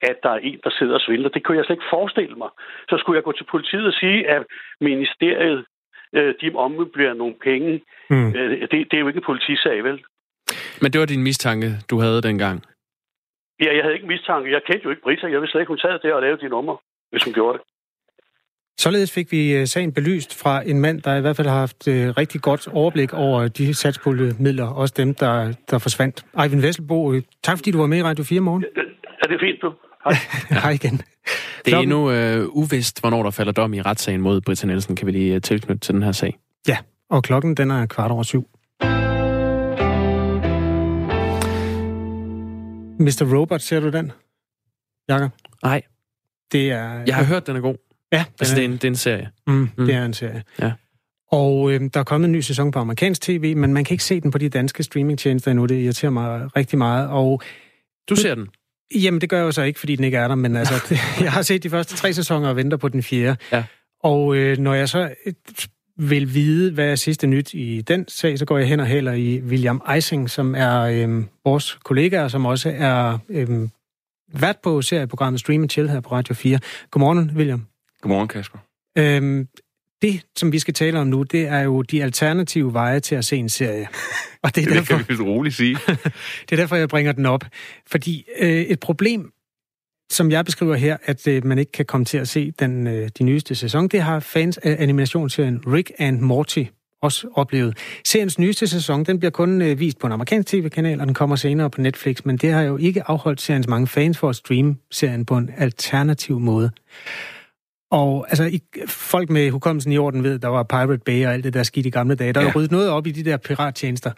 at 0.09 0.17
der 0.23 0.29
er 0.29 0.41
en, 0.49 0.59
der 0.63 0.71
sidder 0.79 0.93
og 0.93 1.01
svindler. 1.01 1.29
Det 1.29 1.43
kunne 1.43 1.57
jeg 1.57 1.65
slet 1.65 1.75
ikke 1.75 1.93
forestille 1.97 2.35
mig. 2.43 2.49
Så 2.89 2.95
skulle 2.97 3.17
jeg 3.17 3.23
gå 3.23 3.31
til 3.31 3.47
politiet 3.51 3.87
og 3.87 3.93
sige, 3.93 4.19
at 4.35 4.43
ministeriet 4.81 5.65
øh, 6.17 6.33
de 6.41 6.47
ommøblerer 6.55 7.13
nogle 7.13 7.35
penge. 7.43 7.81
Mm. 8.09 8.27
Øh, 8.35 8.61
det, 8.61 8.71
det 8.89 8.93
er 8.97 9.03
jo 9.03 9.07
ikke 9.07 9.17
en 9.17 9.29
politisag, 9.31 9.83
vel? 9.83 9.97
Men 10.81 10.91
det 10.91 10.99
var 10.99 11.05
din 11.05 11.23
mistanke, 11.23 11.69
du 11.89 11.99
havde 11.99 12.21
dengang? 12.21 12.57
Ja, 13.63 13.75
jeg 13.75 13.83
havde 13.83 13.95
ikke 13.95 14.07
mistanke. 14.07 14.51
Jeg 14.51 14.61
kendte 14.67 14.85
jo 14.85 14.89
ikke 14.89 15.01
Brita. 15.01 15.25
Jeg 15.27 15.39
ville 15.41 15.51
slet 15.51 15.61
ikke, 15.61 15.73
hun 15.75 15.77
taget 15.77 16.01
det 16.03 16.13
og 16.13 16.21
lavet 16.21 16.41
de 16.41 16.49
numre, 16.49 16.77
hvis 17.11 17.23
hun 17.23 17.33
gjorde 17.33 17.57
det. 17.57 17.65
Således 18.77 19.13
fik 19.13 19.31
vi 19.31 19.57
øh, 19.57 19.67
sagen 19.67 19.93
belyst 19.93 20.41
fra 20.41 20.61
en 20.65 20.79
mand, 20.79 21.01
der 21.01 21.15
i 21.15 21.21
hvert 21.21 21.35
fald 21.35 21.47
har 21.47 21.59
haft 21.59 21.87
øh, 21.87 22.09
rigtig 22.21 22.41
godt 22.41 22.67
overblik 22.67 23.13
over 23.13 23.47
de 23.47 23.73
satspuljemidler, 23.73 24.67
også 24.67 24.93
dem, 24.97 25.13
der, 25.13 25.33
der 25.69 25.79
forsvandt. 25.79 26.25
Eivind 26.43 26.61
Vesselbo, 26.61 27.13
tak 27.43 27.57
fordi 27.57 27.71
du 27.71 27.77
var 27.77 27.87
med 27.87 27.97
i 27.97 28.03
Radio 28.03 28.23
4 28.23 28.41
morgen. 28.41 28.65
Ja, 28.77 28.81
er 29.23 29.27
det 29.27 29.39
fint, 29.39 29.61
du? 29.61 29.73
Hej. 30.05 30.13
Hej 30.61 30.71
igen. 30.71 31.01
Det 31.65 31.73
er 31.73 31.77
endnu 31.79 32.11
øh, 32.11 32.47
uvist, 32.49 32.99
hvornår 32.99 33.23
der 33.23 33.31
falder 33.31 33.51
dom 33.51 33.73
i 33.73 33.81
retssagen 33.81 34.21
mod 34.21 34.41
Britta 34.41 34.67
Nielsen, 34.67 34.95
kan 34.95 35.07
vi 35.07 35.11
lige 35.11 35.39
tilknytte 35.39 35.79
til 35.79 35.93
den 35.93 36.03
her 36.03 36.11
sag. 36.11 36.37
Ja, 36.67 36.77
og 37.09 37.23
klokken 37.23 37.55
den 37.57 37.71
er 37.71 37.85
kvart 37.85 38.11
over 38.11 38.23
syv. 38.23 38.47
Mr. 42.99 43.35
Robot, 43.37 43.61
ser 43.61 43.79
du 43.79 43.89
den? 43.89 44.11
Jakob? 45.09 45.31
Nej. 45.63 45.81
Det 46.51 46.71
er... 46.71 47.03
Jeg 47.07 47.15
har 47.15 47.23
hørt, 47.23 47.47
den 47.47 47.55
er 47.55 47.59
god. 47.61 47.75
Ja, 48.11 48.25
Altså, 48.39 48.55
det 48.55 48.61
er 48.61 48.65
en, 48.65 48.71
det 48.71 48.83
er 48.83 48.87
en 48.87 48.95
serie. 48.95 49.29
Mm, 49.47 49.53
Mm. 49.77 49.85
det 49.85 49.95
er 49.95 50.05
en 50.05 50.13
serie. 50.13 50.43
Ja. 50.61 50.71
Og 51.31 51.71
øh, 51.71 51.81
der 51.93 51.99
er 51.99 52.03
kommet 52.03 52.25
en 52.27 52.31
ny 52.31 52.39
sæson 52.39 52.71
på 52.71 52.79
amerikansk 52.79 53.21
tv, 53.21 53.55
men 53.57 53.73
man 53.73 53.83
kan 53.83 53.93
ikke 53.93 54.03
se 54.03 54.19
den 54.21 54.31
på 54.31 54.37
de 54.37 54.49
danske 54.49 54.83
streamingtjenester 54.83 55.51
endnu. 55.51 55.65
Det 55.65 55.75
irriterer 55.83 56.11
mig 56.11 56.55
rigtig 56.55 56.77
meget. 56.77 57.09
Og 57.09 57.41
Du 58.09 58.15
ser 58.15 58.35
den? 58.35 58.47
Jamen, 58.95 59.21
det 59.21 59.29
gør 59.29 59.37
jeg 59.37 59.45
jo 59.45 59.51
så 59.51 59.61
ikke, 59.61 59.79
fordi 59.79 59.95
den 59.95 60.03
ikke 60.03 60.17
er 60.17 60.27
der, 60.27 60.35
men 60.35 60.55
altså, 60.55 60.73
jeg 61.25 61.31
har 61.31 61.41
set 61.41 61.63
de 61.63 61.69
første 61.69 61.95
tre 61.95 62.13
sæsoner 62.13 62.49
og 62.49 62.55
venter 62.55 62.77
på 62.77 62.89
den 62.89 63.03
fjerde. 63.03 63.37
Ja. 63.51 63.63
Og 64.03 64.35
øh, 64.35 64.57
når 64.57 64.73
jeg 64.73 64.89
så 64.89 65.15
øh, 65.25 65.33
vil 65.97 66.33
vide, 66.33 66.71
hvad 66.71 66.91
er 66.91 66.95
sidste 66.95 67.27
nyt 67.27 67.53
i 67.53 67.81
den 67.81 68.07
sag, 68.07 68.39
så 68.39 68.45
går 68.45 68.57
jeg 68.57 68.67
hen 68.67 68.79
og 68.79 68.85
hælder 68.85 69.13
i 69.13 69.41
William 69.41 69.81
Eising, 69.93 70.29
som 70.29 70.55
er 70.55 70.81
øh, 70.81 71.23
vores 71.45 71.77
kollega, 71.83 72.23
og 72.23 72.31
som 72.31 72.45
også 72.45 72.73
er 72.77 73.17
øh, 73.29 73.49
vært 74.33 74.57
på 74.63 74.81
serieprogrammet 74.81 75.39
Stream 75.39 75.69
Chill 75.69 75.89
her 75.89 75.99
på 75.99 76.11
Radio 76.11 76.33
4. 76.35 76.59
Godmorgen, 76.91 77.31
William. 77.35 77.65
Godmorgen, 78.01 78.27
Kasper. 78.27 78.59
Øhm, 78.97 79.47
det, 80.03 80.21
som 80.35 80.51
vi 80.51 80.59
skal 80.59 80.73
tale 80.73 80.99
om 80.99 81.07
nu, 81.07 81.23
det 81.23 81.47
er 81.47 81.59
jo 81.59 81.81
de 81.81 82.03
alternative 82.03 82.73
veje 82.73 82.99
til 82.99 83.15
at 83.15 83.25
se 83.25 83.37
en 83.37 83.49
serie. 83.49 83.87
Og 84.43 84.55
det 84.55 84.61
er 84.61 84.65
Det 84.69 84.75
derfor, 84.75 84.97
kan 84.97 85.17
vi 85.17 85.23
roligt 85.23 85.55
sige. 85.55 85.77
det 86.49 86.51
er 86.51 86.55
derfor 86.55 86.75
jeg 86.75 86.89
bringer 86.89 87.11
den 87.11 87.25
op. 87.25 87.45
Fordi 87.87 88.25
øh, 88.39 88.61
et 88.61 88.79
problem, 88.79 89.31
som 90.11 90.31
jeg 90.31 90.45
beskriver 90.45 90.75
her, 90.75 90.97
at 91.03 91.27
øh, 91.27 91.45
man 91.45 91.57
ikke 91.57 91.71
kan 91.71 91.85
komme 91.85 92.05
til 92.05 92.17
at 92.17 92.27
se 92.27 92.51
den 92.51 92.87
øh, 92.87 93.09
de 93.17 93.23
nyeste 93.23 93.55
sæson, 93.55 93.87
det 93.87 94.01
har 94.01 94.19
fans 94.19 94.57
af 94.57 94.75
animationsserien 94.79 95.61
Rick 95.67 95.91
and 95.99 96.19
Morty 96.19 96.63
også 97.01 97.27
oplevet. 97.33 97.77
Seriens 98.05 98.39
nyeste 98.39 98.67
sæson, 98.67 99.03
den 99.03 99.19
bliver 99.19 99.31
kun 99.31 99.61
øh, 99.61 99.79
vist 99.79 99.99
på 99.99 100.07
en 100.07 100.13
amerikansk 100.13 100.49
tv-kanal, 100.49 101.01
og 101.01 101.07
den 101.07 101.13
kommer 101.13 101.35
senere 101.35 101.69
på 101.69 101.81
Netflix, 101.81 102.17
men 102.25 102.37
det 102.37 102.51
har 102.51 102.61
jo 102.61 102.77
ikke 102.77 103.09
afholdt 103.09 103.41
seriens 103.41 103.67
mange 103.67 103.87
fans 103.87 104.17
for 104.17 104.29
at 104.29 104.35
streame 104.35 104.75
serien 104.91 105.25
på 105.25 105.37
en 105.37 105.49
alternativ 105.57 106.39
måde. 106.39 106.71
Og 107.93 108.25
altså, 108.29 108.43
i, 108.43 108.59
folk 108.87 109.29
med 109.29 109.49
hukommelsen 109.51 109.91
i 109.91 109.97
orden 109.97 110.23
ved, 110.23 110.39
der 110.39 110.47
var 110.47 110.63
Pirate 110.63 110.97
Bay 111.05 111.25
og 111.25 111.33
alt 111.33 111.43
det 111.43 111.53
der 111.53 111.63
skidt 111.63 111.85
i 111.85 111.89
gamle 111.89 112.15
dage. 112.15 112.33
Der 112.33 112.39
er 112.39 112.43
Ja. 112.43 112.49
jo 112.49 112.55
ryddet 112.59 112.71
noget 112.71 112.89
op 112.89 113.07
i 113.07 113.11
de 113.11 113.23
der 113.25 113.37
pirattjenester. 113.37 114.11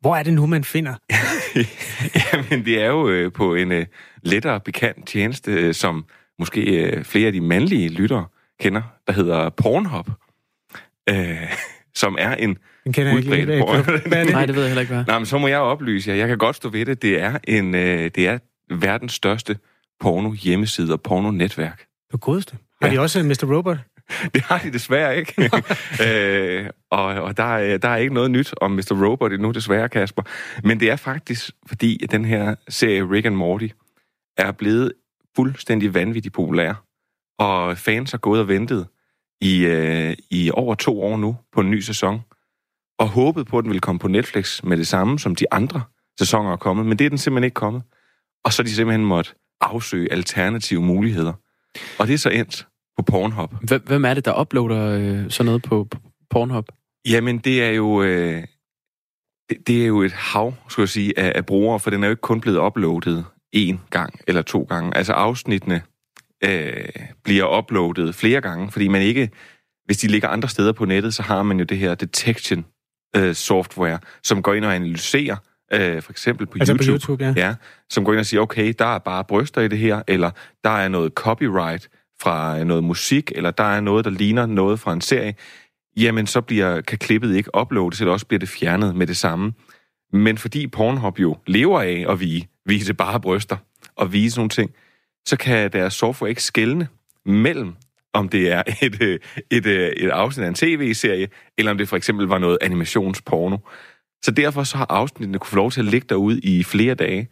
Hvor 0.00 0.16
er 0.16 0.22
det 0.22 0.32
nu, 0.32 0.46
man 0.46 0.64
finder? 0.64 0.94
Jamen, 2.32 2.64
det 2.64 2.82
er 2.82 2.86
jo 2.86 3.08
øh, 3.08 3.32
på 3.32 3.54
en 3.54 3.72
øh, 3.72 3.86
lettere 4.22 4.60
bekendt 4.60 5.06
tjeneste, 5.06 5.52
øh, 5.52 5.74
som 5.74 6.04
måske 6.38 6.60
øh, 6.60 7.04
flere 7.04 7.26
af 7.26 7.32
de 7.32 7.40
mandlige 7.40 7.88
lyttere 7.88 8.26
kender, 8.60 8.82
der 9.06 9.12
hedder 9.12 9.50
Pornhub. 9.50 10.10
Øh, 11.10 11.36
som 11.94 12.16
er 12.18 12.34
en... 12.34 12.56
Den 12.84 12.92
kender 12.92 13.10
jeg 13.12 13.18
ikke. 13.18 13.30
Udbredt 13.30 13.44
Hvad, 13.44 13.60
porno. 13.60 13.82
hvad 14.08 14.18
er 14.20 14.24
det? 14.24 14.32
Nej, 14.32 14.46
det 14.46 14.54
ved 14.54 14.62
jeg 14.62 14.70
heller 14.70 14.80
ikke, 14.80 14.94
hvad. 14.94 15.04
Nej, 15.06 15.18
men 15.18 15.26
så 15.26 15.38
må 15.38 15.48
jeg 15.48 15.58
oplyse 15.58 16.10
jer. 16.10 16.16
Jeg 16.16 16.28
kan 16.28 16.38
godt 16.38 16.56
stå 16.56 16.68
ved 16.68 16.86
det. 16.86 17.02
Det 17.02 17.20
er, 17.22 17.38
en, 17.48 17.74
øh, 17.74 18.10
det 18.14 18.28
er 18.28 18.38
verdens 18.70 19.12
største 19.12 19.56
porno-hjemmeside 20.00 20.92
og 20.92 21.00
porno-netværk. 21.08 21.86
Det 22.12 22.20
godeste. 22.20 22.56
Har 22.82 22.90
de 22.90 23.00
også 23.00 23.22
Mr. 23.22 23.54
Robot? 23.56 23.78
Det 24.34 24.42
har 24.42 24.58
de 24.58 24.72
desværre 24.72 25.16
ikke. 25.16 25.50
øh, 26.06 26.70
og 26.90 27.04
og 27.04 27.36
der, 27.36 27.56
er, 27.56 27.78
der 27.78 27.88
er 27.88 27.96
ikke 27.96 28.14
noget 28.14 28.30
nyt 28.30 28.54
om 28.60 28.70
Mr. 28.70 29.06
Robot 29.06 29.32
endnu, 29.32 29.50
desværre, 29.50 29.88
Kasper. 29.88 30.22
Men 30.64 30.80
det 30.80 30.90
er 30.90 30.96
faktisk, 30.96 31.50
fordi 31.66 32.04
at 32.04 32.10
den 32.10 32.24
her 32.24 32.54
serie 32.68 33.10
Rick 33.10 33.26
and 33.26 33.34
Morty 33.34 33.68
er 34.36 34.52
blevet 34.52 34.92
fuldstændig 35.36 35.94
vanvittigt 35.94 36.34
populær. 36.34 36.84
Og 37.38 37.78
fans 37.78 38.10
har 38.10 38.18
gået 38.18 38.40
og 38.40 38.48
ventet 38.48 38.86
i, 39.40 39.64
øh, 39.64 40.16
i 40.30 40.50
over 40.54 40.74
to 40.74 41.02
år 41.02 41.16
nu 41.16 41.36
på 41.52 41.60
en 41.60 41.70
ny 41.70 41.80
sæson. 41.80 42.20
Og 42.98 43.08
håbet 43.08 43.46
på, 43.46 43.58
at 43.58 43.62
den 43.62 43.70
ville 43.70 43.80
komme 43.80 43.98
på 43.98 44.08
Netflix 44.08 44.62
med 44.62 44.76
det 44.76 44.86
samme, 44.86 45.18
som 45.18 45.34
de 45.34 45.52
andre 45.52 45.82
sæsoner 46.18 46.52
er 46.52 46.56
kommet. 46.56 46.86
Men 46.86 46.98
det 46.98 47.04
er 47.04 47.08
den 47.08 47.18
simpelthen 47.18 47.44
ikke 47.44 47.54
kommet. 47.54 47.82
Og 48.44 48.52
så 48.52 48.62
er 48.62 48.64
de 48.64 48.74
simpelthen 48.74 49.04
måtte 49.04 49.34
afsøge 49.60 50.12
alternative 50.12 50.82
muligheder. 50.82 51.32
Og 51.98 52.06
det 52.06 52.14
er 52.14 52.18
så 52.18 52.28
endt 52.28 52.66
på 52.96 53.02
Pornhub. 53.02 53.54
Hvem- 53.62 53.82
Hvem 53.86 54.04
er 54.04 54.14
det, 54.14 54.24
der 54.24 54.40
uploader 54.40 54.98
øh, 54.98 55.30
sådan 55.30 55.46
noget 55.46 55.62
på, 55.62 55.84
på 55.90 55.98
Pornhub? 56.30 56.68
Jamen, 57.08 57.38
det 57.38 57.62
er 57.64 57.70
jo... 57.70 58.02
Øh, 58.02 58.42
det, 59.50 59.66
det 59.66 59.82
er 59.82 59.86
jo 59.86 60.02
et 60.02 60.12
hav, 60.12 60.54
skulle 60.68 60.84
jeg 60.84 60.88
sige, 60.88 61.18
af, 61.18 61.32
af 61.34 61.46
brugere, 61.46 61.80
for 61.80 61.90
den 61.90 62.02
er 62.02 62.06
jo 62.08 62.10
ikke 62.12 62.20
kun 62.20 62.40
blevet 62.40 62.58
uploadet 62.58 63.24
én 63.56 63.76
gang 63.90 64.20
eller 64.28 64.42
to 64.42 64.62
gange. 64.62 64.96
Altså 64.96 65.12
afsnittene 65.12 65.82
øh, 66.44 66.84
bliver 67.24 67.58
uploadet 67.58 68.14
flere 68.14 68.40
gange, 68.40 68.70
fordi 68.70 68.88
man 68.88 69.02
ikke... 69.02 69.30
Hvis 69.84 69.98
de 69.98 70.06
ligger 70.08 70.28
andre 70.28 70.48
steder 70.48 70.72
på 70.72 70.84
nettet, 70.84 71.14
så 71.14 71.22
har 71.22 71.42
man 71.42 71.58
jo 71.58 71.64
det 71.64 71.78
her 71.78 71.94
detection 71.94 72.64
øh, 73.16 73.34
software, 73.34 73.98
som 74.22 74.42
går 74.42 74.54
ind 74.54 74.64
og 74.64 74.74
analyserer, 74.74 75.36
øh, 75.72 76.02
for 76.02 76.10
eksempel 76.12 76.46
på 76.46 76.56
Altså 76.60 76.72
YouTube. 76.72 76.86
på 76.92 76.92
YouTube, 76.92 77.24
ja. 77.24 77.34
Ja, 77.36 77.54
som 77.90 78.04
går 78.04 78.12
ind 78.12 78.20
og 78.20 78.26
siger, 78.26 78.40
okay, 78.40 78.74
der 78.78 78.84
er 78.86 78.98
bare 78.98 79.24
bryster 79.24 79.60
i 79.60 79.68
det 79.68 79.78
her, 79.78 80.02
eller 80.08 80.30
der 80.64 80.70
er 80.70 80.88
noget 80.88 81.12
copyright 81.12 81.88
fra 82.22 82.58
øh, 82.58 82.64
noget 82.64 82.84
musik, 82.84 83.32
eller 83.34 83.50
der 83.50 83.64
er 83.64 83.80
noget, 83.80 84.04
der 84.04 84.10
ligner 84.10 84.46
noget 84.46 84.80
fra 84.80 84.92
en 84.92 85.00
serie, 85.00 85.34
jamen 85.96 86.26
så 86.26 86.40
bliver, 86.40 86.80
kan 86.80 86.98
klippet 86.98 87.36
ikke 87.36 87.50
uploades, 87.60 88.00
eller 88.00 88.12
også 88.12 88.26
bliver 88.26 88.38
det 88.38 88.48
fjernet 88.48 88.96
med 88.96 89.06
det 89.06 89.16
samme. 89.16 89.52
Men 90.12 90.38
fordi 90.38 90.66
Pornhub 90.66 91.20
jo 91.20 91.36
lever 91.46 91.80
af 91.80 92.06
at 92.08 92.20
vise, 92.20 92.46
vise 92.66 92.94
bare 92.94 93.20
bryster 93.20 93.56
og 93.96 94.12
vise 94.12 94.38
nogle 94.38 94.48
ting, 94.48 94.70
så 95.26 95.36
kan 95.36 95.72
deres 95.72 95.94
software 95.94 96.30
ikke 96.30 96.42
skelne 96.42 96.88
mellem, 97.26 97.74
om 98.12 98.28
det 98.28 98.52
er 98.52 98.62
et, 98.82 99.02
øh, 99.02 99.18
et, 99.50 99.66
et, 99.66 100.04
et 100.04 100.10
afsnit 100.10 100.44
af 100.44 100.48
en 100.48 100.54
tv-serie, 100.54 101.28
eller 101.58 101.70
om 101.70 101.78
det 101.78 101.88
for 101.88 101.96
eksempel 101.96 102.26
var 102.26 102.38
noget 102.38 102.58
animationsporno. 102.60 103.56
Så 104.24 104.30
derfor 104.30 104.64
så 104.64 104.76
har 104.76 104.86
afsnittene 104.88 105.38
kunne 105.38 105.50
få 105.50 105.56
lov 105.56 105.70
til 105.70 105.80
at 105.80 105.86
ligge 105.86 106.06
derude 106.08 106.40
i 106.40 106.62
flere 106.62 106.94
dage. 106.94 107.28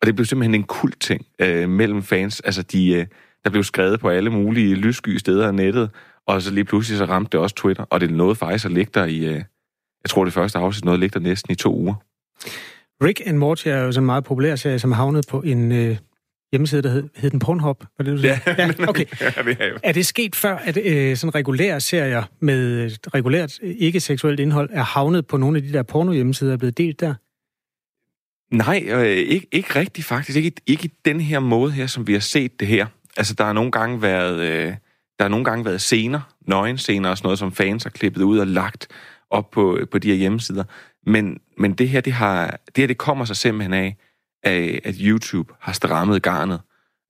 Og 0.00 0.06
det 0.06 0.14
blev 0.14 0.26
simpelthen 0.26 0.54
en 0.54 0.64
kult 0.64 1.00
ting 1.00 1.26
øh, 1.38 1.68
mellem 1.68 2.02
fans. 2.02 2.40
Altså, 2.40 2.62
de, 2.62 2.92
øh, 2.92 3.06
der 3.44 3.50
blev 3.50 3.64
skrevet 3.64 4.00
på 4.00 4.08
alle 4.08 4.30
mulige 4.30 4.74
lyssky 4.74 5.16
steder 5.16 5.46
af 5.46 5.54
nettet, 5.54 5.90
og 6.26 6.42
så 6.42 6.50
lige 6.50 6.64
pludselig 6.64 6.98
så 6.98 7.04
ramte 7.04 7.30
det 7.32 7.40
også 7.40 7.54
Twitter, 7.54 7.84
og 7.90 8.00
det 8.00 8.10
nåede 8.10 8.34
faktisk 8.34 8.64
at 8.64 8.72
ligge 8.72 8.90
der 8.94 9.04
i, 9.04 9.18
øh, 9.18 9.34
jeg 10.02 10.08
tror 10.08 10.24
det 10.24 10.32
første 10.32 10.58
afsnit 10.58 10.84
nåede 10.84 10.96
at 10.96 11.00
ligge 11.00 11.14
der 11.14 11.20
næsten 11.20 11.52
i 11.52 11.54
to 11.54 11.74
uger. 11.74 11.94
Rick 13.04 13.22
and 13.26 13.36
Morty 13.36 13.68
er 13.68 13.78
jo 13.78 13.92
sådan 13.92 14.02
en 14.02 14.06
meget 14.06 14.24
populær 14.24 14.56
serie, 14.56 14.78
som 14.78 14.92
havnet 14.92 15.26
på 15.30 15.40
en 15.40 15.72
øh, 15.72 15.96
hjemmeside, 16.52 16.82
der 16.82 16.88
hed, 16.88 17.08
hed 17.16 17.30
den 17.30 17.38
Pornhub. 17.38 17.84
Var 17.98 18.04
det, 18.04 18.12
du 18.12 18.18
sagde? 18.18 18.40
ja. 18.46 18.70
okay. 18.88 19.04
ja, 19.20 19.42
det 19.42 19.80
er 19.82 19.92
det 19.92 20.06
sket 20.06 20.36
før, 20.36 20.56
at 20.56 20.76
øh, 20.84 21.16
sådan 21.16 21.34
regulære 21.34 21.80
serier 21.80 22.22
med 22.40 22.84
øh, 22.84 22.90
regulært 23.14 23.58
ikke-seksuelt 23.62 24.40
indhold 24.40 24.70
er 24.72 24.82
havnet 24.82 25.26
på 25.26 25.36
nogle 25.36 25.56
af 25.56 25.62
de 25.62 25.72
der 25.72 25.82
porno-hjemmesider 25.82 26.50
og 26.50 26.52
er 26.52 26.58
blevet 26.58 26.78
delt 26.78 27.00
der? 27.00 27.14
Nej, 28.56 28.84
øh, 28.88 29.06
ikke, 29.06 29.46
ikke 29.52 29.78
rigtigt 29.78 30.06
faktisk. 30.06 30.38
Ikke, 30.38 30.52
ikke 30.66 30.84
i 30.84 30.92
den 31.04 31.20
her 31.20 31.38
måde 31.38 31.72
her, 31.72 31.86
som 31.86 32.06
vi 32.06 32.12
har 32.12 32.20
set 32.20 32.60
det 32.60 32.68
her. 32.68 32.86
Altså, 33.16 33.34
der 33.34 33.44
har 33.44 33.52
nogle 33.52 33.70
gange 33.70 34.02
været, 34.02 34.40
øh, 34.40 34.74
der 35.18 35.24
har 35.24 35.28
nogle 35.28 35.44
gange 35.44 35.64
været 35.64 35.80
scener, 35.80 36.20
nøgenscener 36.40 37.10
og 37.10 37.18
sådan 37.18 37.26
noget, 37.26 37.38
som 37.38 37.52
fans 37.52 37.82
har 37.82 37.90
klippet 37.90 38.22
ud 38.22 38.38
og 38.38 38.46
lagt 38.46 38.88
op 39.30 39.50
på, 39.50 39.78
på 39.90 39.98
de 39.98 40.08
her 40.08 40.14
hjemmesider. 40.14 40.64
Men, 41.06 41.40
men 41.58 41.72
det 41.74 41.88
her, 41.88 42.00
det, 42.00 42.12
har, 42.12 42.46
det 42.66 42.82
her, 42.82 42.86
det 42.86 42.98
kommer 42.98 43.24
sig 43.24 43.36
simpelthen 43.36 43.72
af, 43.74 43.96
af, 44.42 44.80
at 44.84 44.94
YouTube 45.00 45.52
har 45.60 45.72
strammet 45.72 46.22
garnet 46.22 46.60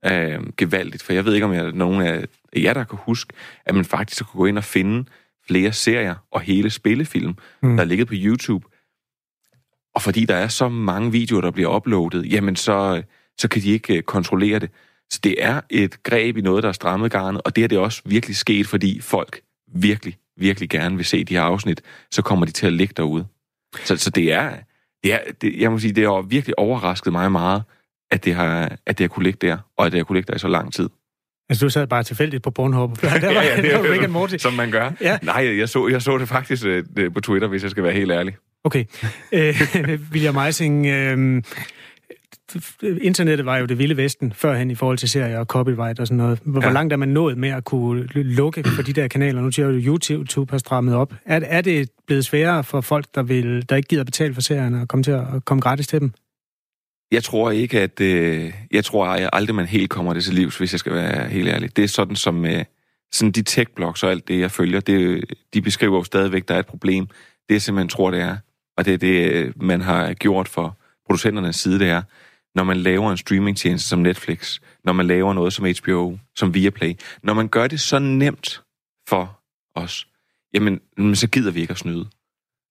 øh, 0.06 0.40
gevaldigt. 0.56 1.02
For 1.02 1.12
jeg 1.12 1.25
ved 1.25 1.34
ikke, 1.34 1.46
om 1.46 1.52
jeg, 1.52 1.73
nogen 1.73 2.02
af 2.02 2.25
jer, 2.56 2.73
der 2.75 2.84
kan 2.84 2.99
huske, 3.02 3.32
at 3.64 3.75
man 3.75 3.84
faktisk 3.84 4.25
kunne 4.26 4.38
gå 4.38 4.46
ind 4.46 4.58
og 4.58 4.64
finde 4.64 5.04
flere 5.46 5.73
serier 5.73 6.14
og 6.30 6.40
hele 6.40 6.70
spillefilm, 6.70 7.34
Mm. 7.62 7.76
der 7.76 7.82
er 7.82 7.88
ligget 7.88 8.06
på 8.08 8.14
YouTube. 8.16 8.66
Og 9.94 10.02
fordi 10.02 10.25
der 10.25 10.34
er 10.34 10.49
så 10.49 10.68
mange 10.68 11.12
videoer, 11.12 11.40
der 11.40 11.50
bliver 11.50 11.76
uploadet, 11.76 12.32
jamen 12.32 12.56
så, 12.56 13.02
så 13.38 13.49
kan 13.49 13.62
de 13.62 13.70
ikke 13.70 13.96
øh, 13.96 14.02
kontrollere 14.02 14.58
det. 14.58 14.70
Så 15.14 15.21
det 15.25 15.35
er 15.38 15.61
et 15.71 16.02
greb 16.02 16.37
i 16.37 16.40
noget, 16.40 16.62
der 16.62 16.68
er 16.68 16.73
strammet 16.73 17.12
garnet, 17.12 17.42
og 17.44 17.56
det 17.56 17.64
er 17.64 17.68
det 17.68 17.78
også 17.78 18.02
virkelig 18.04 18.37
sket, 18.37 18.66
fordi 18.66 19.00
folk 19.00 19.40
virkelig, 19.75 20.16
virkelig 20.37 20.68
gerne 20.68 20.97
vil 20.97 21.04
se 21.04 21.25
de 21.25 21.35
her 21.35 21.42
afsnit, 21.42 21.83
så 22.11 22.23
kommer 22.23 22.47
de 22.47 22.52
til 22.52 22.66
at 22.66 22.73
ligge 22.73 22.94
derude. 22.97 23.26
Så, 23.85 23.97
så 23.97 24.11
det 24.11 24.33
er, 24.33 24.50
det 25.04 25.14
er 25.14 25.18
det, 25.40 25.61
jeg 25.61 25.73
må 25.73 25.78
sige, 25.78 25.92
det 25.92 26.04
har 26.04 26.23
virkelig 26.23 26.59
overrasket 26.59 27.12
mig 27.12 27.33
meget, 27.33 27.62
at 28.11 28.25
det 28.25 28.35
har, 28.35 28.76
at 28.87 28.99
det 28.99 29.04
har 29.04 29.09
kunne 29.09 29.25
ligge 29.25 29.47
der, 29.47 29.59
og 29.78 29.87
at 29.87 29.92
det 29.92 29.99
har 29.99 30.04
kunne 30.04 30.16
ligge 30.16 30.28
der 30.28 30.35
i 30.35 30.38
så 30.38 30.49
lang 30.49 30.73
tid. 30.73 30.88
Altså, 31.49 31.64
du 31.66 31.71
sad 31.71 31.87
bare 31.87 32.02
tilfældigt 32.02 32.42
på 32.42 32.50
Pornhub. 32.50 32.90
Var, 33.02 33.09
ja, 33.23 33.33
ja, 33.42 33.56
det 33.56 33.64
der 33.64 33.71
er 33.71 33.78
var 33.78 33.87
jo 33.87 33.92
Rick 33.92 34.11
Morty. 34.11 34.37
Som 34.37 34.52
man 34.52 34.71
gør. 34.71 34.90
Ja. 35.00 35.18
Nej, 35.23 35.59
jeg 35.59 35.68
så, 35.68 35.88
jeg 35.88 36.02
så 36.02 36.18
det 36.18 36.28
faktisk 36.28 36.64
øh, 36.66 36.85
på 37.14 37.21
Twitter, 37.21 37.49
hvis 37.49 37.62
jeg 37.62 37.71
skal 37.71 37.85
være 37.85 37.92
helt 37.92 38.12
ærlig. 38.12 38.37
Okay. 38.64 38.85
Øh, 39.33 39.54
William 40.12 40.37
Eising, 40.37 40.87
øh, 40.87 41.42
internettet 42.82 43.46
var 43.46 43.56
jo 43.56 43.66
det 43.66 43.78
vilde 43.78 43.96
vesten 43.96 44.32
førhen 44.32 44.70
i 44.70 44.75
forhold 44.75 44.99
til 44.99 45.08
serier 45.08 45.38
og 45.38 45.46
copyright 45.46 46.00
og 46.00 46.06
sådan 46.06 46.16
noget. 46.16 46.38
Hvor, 46.44 46.61
ja. 46.61 46.66
hvor 46.66 46.73
langt 46.73 46.92
er 46.92 46.96
man 46.96 47.08
nået 47.08 47.38
med 47.38 47.49
at 47.49 47.64
kunne 47.64 48.06
lukke 48.14 48.64
for 48.68 48.82
de 48.82 48.92
der 48.92 49.08
kanaler? 49.08 49.40
Nu 49.40 49.50
siger 49.50 49.68
at 49.68 49.75
YouTube 49.78 50.50
har 50.50 50.58
strammet 50.58 50.94
op. 50.94 51.14
Er, 51.25 51.40
er 51.44 51.61
det 51.61 51.90
blevet 52.06 52.25
sværere 52.25 52.64
for 52.64 52.80
folk, 52.80 53.06
der, 53.14 53.23
vil, 53.23 53.68
der 53.68 53.76
ikke 53.76 53.88
gider 53.88 54.04
betale 54.04 54.34
for 54.34 54.40
serierne 54.40 54.80
og 54.80 54.88
komme 54.88 55.04
til 55.04 55.11
at 55.11 55.44
komme 55.44 55.61
gratis 55.61 55.87
til 55.87 56.00
dem? 56.00 56.12
Jeg 57.12 57.25
tror 57.25 57.50
ikke, 57.50 57.80
at... 57.80 58.00
Øh, 58.00 58.52
jeg 58.70 58.84
tror 58.84 59.16
jeg 59.16 59.30
aldrig, 59.32 59.54
man 59.54 59.66
helt 59.66 59.90
kommer 59.90 60.14
det 60.14 60.25
til 60.25 60.34
livs, 60.34 60.58
hvis 60.58 60.73
jeg 60.73 60.80
skal 60.80 60.92
være 60.92 61.28
helt 61.28 61.49
ærlig. 61.49 61.76
Det 61.76 61.84
er 61.84 61.88
sådan 61.88 62.16
som... 62.16 62.44
Øh, 62.44 62.64
sådan 63.14 63.32
de 63.32 63.42
tech-blogs 63.42 64.02
og 64.02 64.11
alt 64.11 64.28
det, 64.28 64.40
jeg 64.40 64.50
følger, 64.50 64.80
det, 64.80 65.25
de 65.54 65.62
beskriver 65.62 65.96
jo 65.96 66.04
stadigvæk, 66.04 66.42
at 66.42 66.49
der 66.49 66.54
er 66.54 66.58
et 66.58 66.66
problem. 66.66 67.06
Det, 67.49 67.54
jeg 67.54 67.62
simpelthen 67.62 67.88
tror, 67.88 68.11
det 68.11 68.20
er, 68.20 68.37
og 68.76 68.84
det 68.84 68.94
er 68.94 68.99
det, 68.99 69.52
man 69.62 69.80
har 69.80 70.12
gjort 70.14 70.49
for 70.49 70.78
producenternes 71.06 71.56
side, 71.56 71.78
det 71.78 71.88
er, 71.88 72.02
når 72.54 72.64
man 72.64 72.76
laver 72.76 73.11
en 73.11 73.16
streamingtjeneste 73.16 73.88
som 73.88 73.99
Netflix, 73.99 74.61
når 74.84 74.92
man 74.92 75.06
laver 75.06 75.32
noget 75.32 75.52
som 75.52 75.66
HBO, 75.80 76.18
som 76.37 76.54
Viaplay, 76.54 76.94
når 77.23 77.34
man 77.34 77.49
gør 77.49 77.66
det 77.66 77.80
så 77.80 77.99
nemt 77.99 78.62
for 79.08 79.40
os, 79.75 80.06
jamen, 80.54 80.80
så 81.14 81.28
gider 81.28 81.50
vi 81.50 81.61
ikke 81.61 81.70
at 81.70 81.78
snyde. 81.78 82.08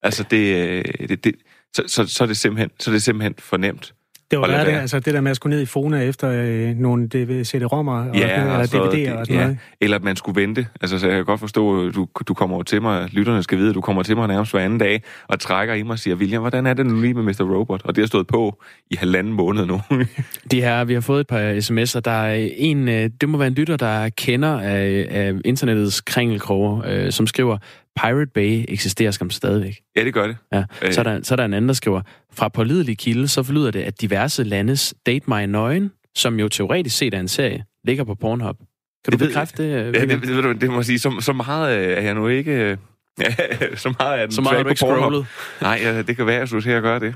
Altså, 0.02 0.22
det, 0.22 0.56
øh, 0.56 1.08
det, 1.08 1.24
det 1.24 1.34
så, 1.74 1.84
så, 1.86 2.06
så, 2.06 2.24
er 2.24 2.26
det 2.26 2.36
simpelthen, 2.36 2.70
så 2.80 2.90
er 2.90 2.92
det 2.92 3.02
simpelthen 3.02 3.34
for 3.38 3.56
nemt. 3.56 3.94
Det 4.42 4.52
var 4.52 4.64
det, 4.64 4.72
altså 4.72 5.00
det 5.00 5.14
der 5.14 5.20
med 5.20 5.30
at 5.30 5.36
skulle 5.36 5.56
ned 5.56 5.62
i 5.62 5.66
Fona 5.66 6.00
efter 6.00 6.30
øh, 6.30 6.76
nogle 6.76 7.08
CD-rommer 7.44 8.08
og 8.08 8.16
ja, 8.16 8.40
eller 8.40 8.66
DVD'er 8.66 9.18
og 9.18 9.26
sådan 9.26 9.26
ja. 9.28 9.42
noget. 9.42 9.58
Eller 9.80 9.96
at 9.96 10.02
man 10.02 10.16
skulle 10.16 10.40
vente. 10.40 10.66
Altså, 10.80 10.98
så 10.98 11.06
jeg 11.06 11.16
kan 11.16 11.24
godt 11.24 11.40
forstå, 11.40 11.90
du, 11.90 12.06
du 12.28 12.34
kommer 12.34 12.62
til 12.62 12.82
mig, 12.82 13.08
lytterne 13.12 13.42
skal 13.42 13.58
vide, 13.58 13.68
at 13.68 13.74
du 13.74 13.80
kommer 13.80 14.02
til 14.02 14.16
mig 14.16 14.28
nærmest 14.28 14.52
hver 14.52 14.60
anden 14.60 14.78
dag 14.78 15.02
og 15.28 15.40
trækker 15.40 15.74
i 15.74 15.82
mig 15.82 15.92
og 15.92 15.98
siger, 15.98 16.16
William, 16.16 16.40
hvordan 16.40 16.66
er 16.66 16.74
det 16.74 16.86
nu 16.86 17.00
lige 17.00 17.14
med 17.14 17.22
Mr. 17.22 17.54
Robot? 17.54 17.82
Og 17.84 17.96
det 17.96 18.02
har 18.02 18.06
stået 18.06 18.26
på 18.26 18.62
i 18.90 18.96
halvanden 18.96 19.32
måned 19.32 19.66
nu. 19.66 19.80
det 20.50 20.62
her, 20.62 20.84
vi 20.84 20.94
har 20.94 21.00
fået 21.00 21.20
et 21.20 21.26
par 21.26 21.52
sms'er. 21.52 22.00
Der 22.00 22.10
er 22.10 22.48
en, 22.56 22.88
øh, 22.88 23.10
det 23.20 23.28
må 23.28 23.38
være 23.38 23.48
en 23.48 23.54
lytter, 23.54 23.76
der 23.76 24.08
kender 24.08 24.60
af, 24.60 25.06
af 25.10 25.32
internettets 25.44 26.00
kringelkroger, 26.00 26.82
øh, 26.86 27.12
som 27.12 27.26
skriver, 27.26 27.58
Pirate 27.96 28.30
Bay 28.34 28.64
eksisterer 28.68 29.10
skam 29.10 29.30
stadigvæk. 29.30 29.80
Ja, 29.96 30.04
det 30.04 30.14
gør 30.14 30.26
det. 30.26 30.36
Ja. 30.52 30.64
Så, 30.90 31.00
er 31.00 31.04
der, 31.04 31.22
så 31.22 31.34
er 31.34 31.36
der 31.36 31.44
en 31.44 31.54
anden, 31.54 31.68
der 31.68 31.74
skriver, 31.74 32.02
fra 32.32 32.48
pålidelig 32.48 32.98
kilde, 32.98 33.28
så 33.28 33.42
forlyder 33.42 33.70
det, 33.70 33.82
at 33.82 34.00
diverse 34.00 34.44
landes 34.44 34.94
Date 35.06 35.24
My 35.28 35.44
Nøgen, 35.44 35.92
som 36.14 36.40
jo 36.40 36.48
teoretisk 36.48 36.96
set 36.96 37.14
er 37.14 37.20
en 37.20 37.28
serie, 37.28 37.64
ligger 37.84 38.04
på 38.04 38.14
Pornhub. 38.14 38.56
Kan 39.04 39.12
du 39.12 39.16
det 39.18 39.28
bekræfte 39.28 39.62
det? 39.62 39.70
Ja, 39.70 40.00
det, 40.00 40.22
det, 40.22 40.44
det, 40.44 40.60
det 40.60 40.70
må 40.70 40.82
sige, 40.82 40.98
så, 40.98 41.20
så 41.20 41.32
meget 41.32 41.98
er 41.98 42.02
jeg 42.02 42.14
nu 42.14 42.28
ikke... 42.28 42.52
Øh, 42.52 42.76
ja, 43.20 43.34
så 43.76 43.94
meget 43.98 44.20
er 44.20 44.26
den 44.26 44.32
Så 44.32 44.40
meget 44.40 44.56
har 44.56 44.62
du 44.62 44.68
ikke 44.68 44.78
scrollet? 44.78 45.26
Nej, 45.60 45.80
ja, 45.82 46.02
det 46.02 46.16
kan 46.16 46.26
være, 46.26 46.40
at 46.40 46.50
du 46.50 46.60
til 46.60 46.70
at 46.70 46.82
gøre 46.82 47.00
det. 47.00 47.14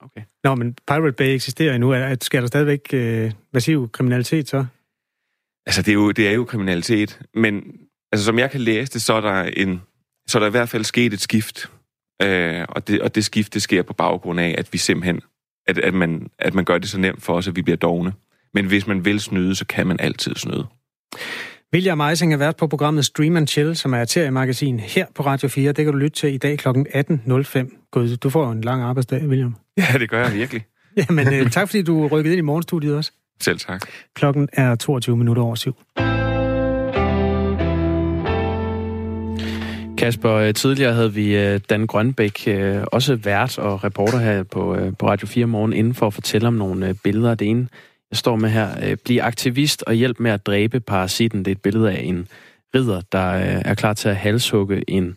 Okay. 0.00 0.20
Nå, 0.44 0.54
men 0.54 0.76
Pirate 0.88 1.12
Bay 1.12 1.34
eksisterer 1.34 1.74
endnu. 1.74 1.94
Skal 2.20 2.40
der 2.40 2.46
stadigvæk 2.46 2.80
uh, 2.92 3.32
massiv 3.52 3.90
kriminalitet 3.90 4.48
så? 4.48 4.64
Altså, 5.66 5.82
det 5.82 5.88
er, 5.88 5.94
jo, 5.94 6.10
det 6.10 6.28
er 6.28 6.32
jo 6.32 6.44
kriminalitet, 6.44 7.20
men 7.34 7.62
Altså, 8.14 8.24
som 8.24 8.38
jeg 8.38 8.50
kan 8.50 8.60
læse 8.60 8.92
det, 8.92 9.02
så 9.02 9.12
er 9.12 9.20
der, 9.20 9.42
en, 9.42 9.82
så 10.28 10.38
er 10.38 10.40
der 10.40 10.46
i 10.46 10.50
hvert 10.50 10.68
fald 10.68 10.84
sket 10.84 11.12
et 11.12 11.20
skift. 11.20 11.70
Øh, 12.22 12.64
og, 12.68 12.88
det, 12.88 13.00
og 13.00 13.14
det 13.14 13.24
skift, 13.24 13.54
det 13.54 13.62
sker 13.62 13.82
på 13.82 13.92
baggrund 13.92 14.40
af, 14.40 14.54
at 14.58 14.72
vi 14.72 14.78
simpelthen, 14.78 15.20
at, 15.66 15.78
at, 15.78 15.94
man, 15.94 16.30
at 16.38 16.54
man 16.54 16.64
gør 16.64 16.78
det 16.78 16.88
så 16.88 16.98
nemt 16.98 17.22
for 17.22 17.34
os, 17.34 17.48
at 17.48 17.56
vi 17.56 17.62
bliver 17.62 17.76
dogne. 17.76 18.12
Men 18.54 18.66
hvis 18.66 18.86
man 18.86 19.04
vil 19.04 19.20
snyde, 19.20 19.54
så 19.54 19.66
kan 19.66 19.86
man 19.86 20.00
altid 20.00 20.34
snyde. 20.34 20.66
William 21.72 22.00
Eising 22.00 22.32
er 22.32 22.36
vært 22.36 22.56
på 22.56 22.66
programmet 22.66 23.04
Stream 23.04 23.36
and 23.36 23.48
Chill, 23.48 23.76
som 23.76 23.94
er 23.94 24.02
et 24.02 24.10
seriemagasin 24.10 24.80
her 24.80 25.06
på 25.14 25.22
Radio 25.22 25.48
4. 25.48 25.72
Det 25.72 25.84
kan 25.84 25.92
du 25.92 25.98
lytte 25.98 26.16
til 26.16 26.34
i 26.34 26.38
dag 26.38 26.58
kl. 26.58 26.68
18.05. 26.68 27.88
God, 27.90 28.16
du 28.16 28.30
får 28.30 28.52
en 28.52 28.60
lang 28.60 28.82
arbejdsdag, 28.82 29.26
William. 29.26 29.56
Ja, 29.78 29.98
det 29.98 30.10
gør 30.10 30.24
jeg 30.24 30.34
virkelig. 30.34 30.64
Jamen, 31.08 31.34
øh, 31.34 31.50
tak 31.50 31.68
fordi 31.68 31.82
du 31.82 32.06
rykkede 32.06 32.34
ind 32.34 32.38
i 32.38 32.42
morgenstudiet 32.42 32.96
også. 32.96 33.12
Selv 33.40 33.58
tak. 33.58 33.88
Klokken 34.14 34.48
er 34.52 34.74
22 34.74 35.16
minutter 35.16 35.42
over 35.42 35.54
syv. 35.54 35.76
Kasper, 39.98 40.32
øh, 40.32 40.54
tidligere 40.54 40.92
havde 40.92 41.12
vi 41.12 41.36
øh, 41.36 41.60
Dan 41.70 41.86
Grønbæk, 41.86 42.44
øh, 42.46 42.84
også 42.92 43.14
vært 43.14 43.58
og 43.58 43.84
reporter 43.84 44.18
her 44.18 44.42
på, 44.42 44.76
på 44.98 45.08
Radio 45.08 45.26
4 45.26 45.46
morgen, 45.46 45.72
inden 45.72 45.94
for 45.94 46.06
at 46.06 46.14
fortælle 46.14 46.48
om 46.48 46.54
nogle 46.54 46.94
billeder. 47.04 47.34
Det 47.34 47.48
ene, 47.48 47.68
jeg 48.10 48.16
står 48.16 48.36
med 48.36 48.50
her, 48.50 48.96
Bliv 49.04 49.20
aktivist 49.22 49.84
og 49.86 49.94
hjælp 49.94 50.20
med 50.20 50.30
at 50.30 50.46
dræbe 50.46 50.80
parasitten. 50.80 51.38
Det 51.38 51.50
er 51.50 51.54
et 51.54 51.62
billede 51.62 51.92
af 51.92 52.02
en 52.02 52.28
ridder, 52.74 53.00
der 53.12 53.28
er 53.28 53.74
klar 53.74 53.92
til 53.92 54.08
at 54.08 54.16
halshugge 54.16 54.90
en... 54.90 55.16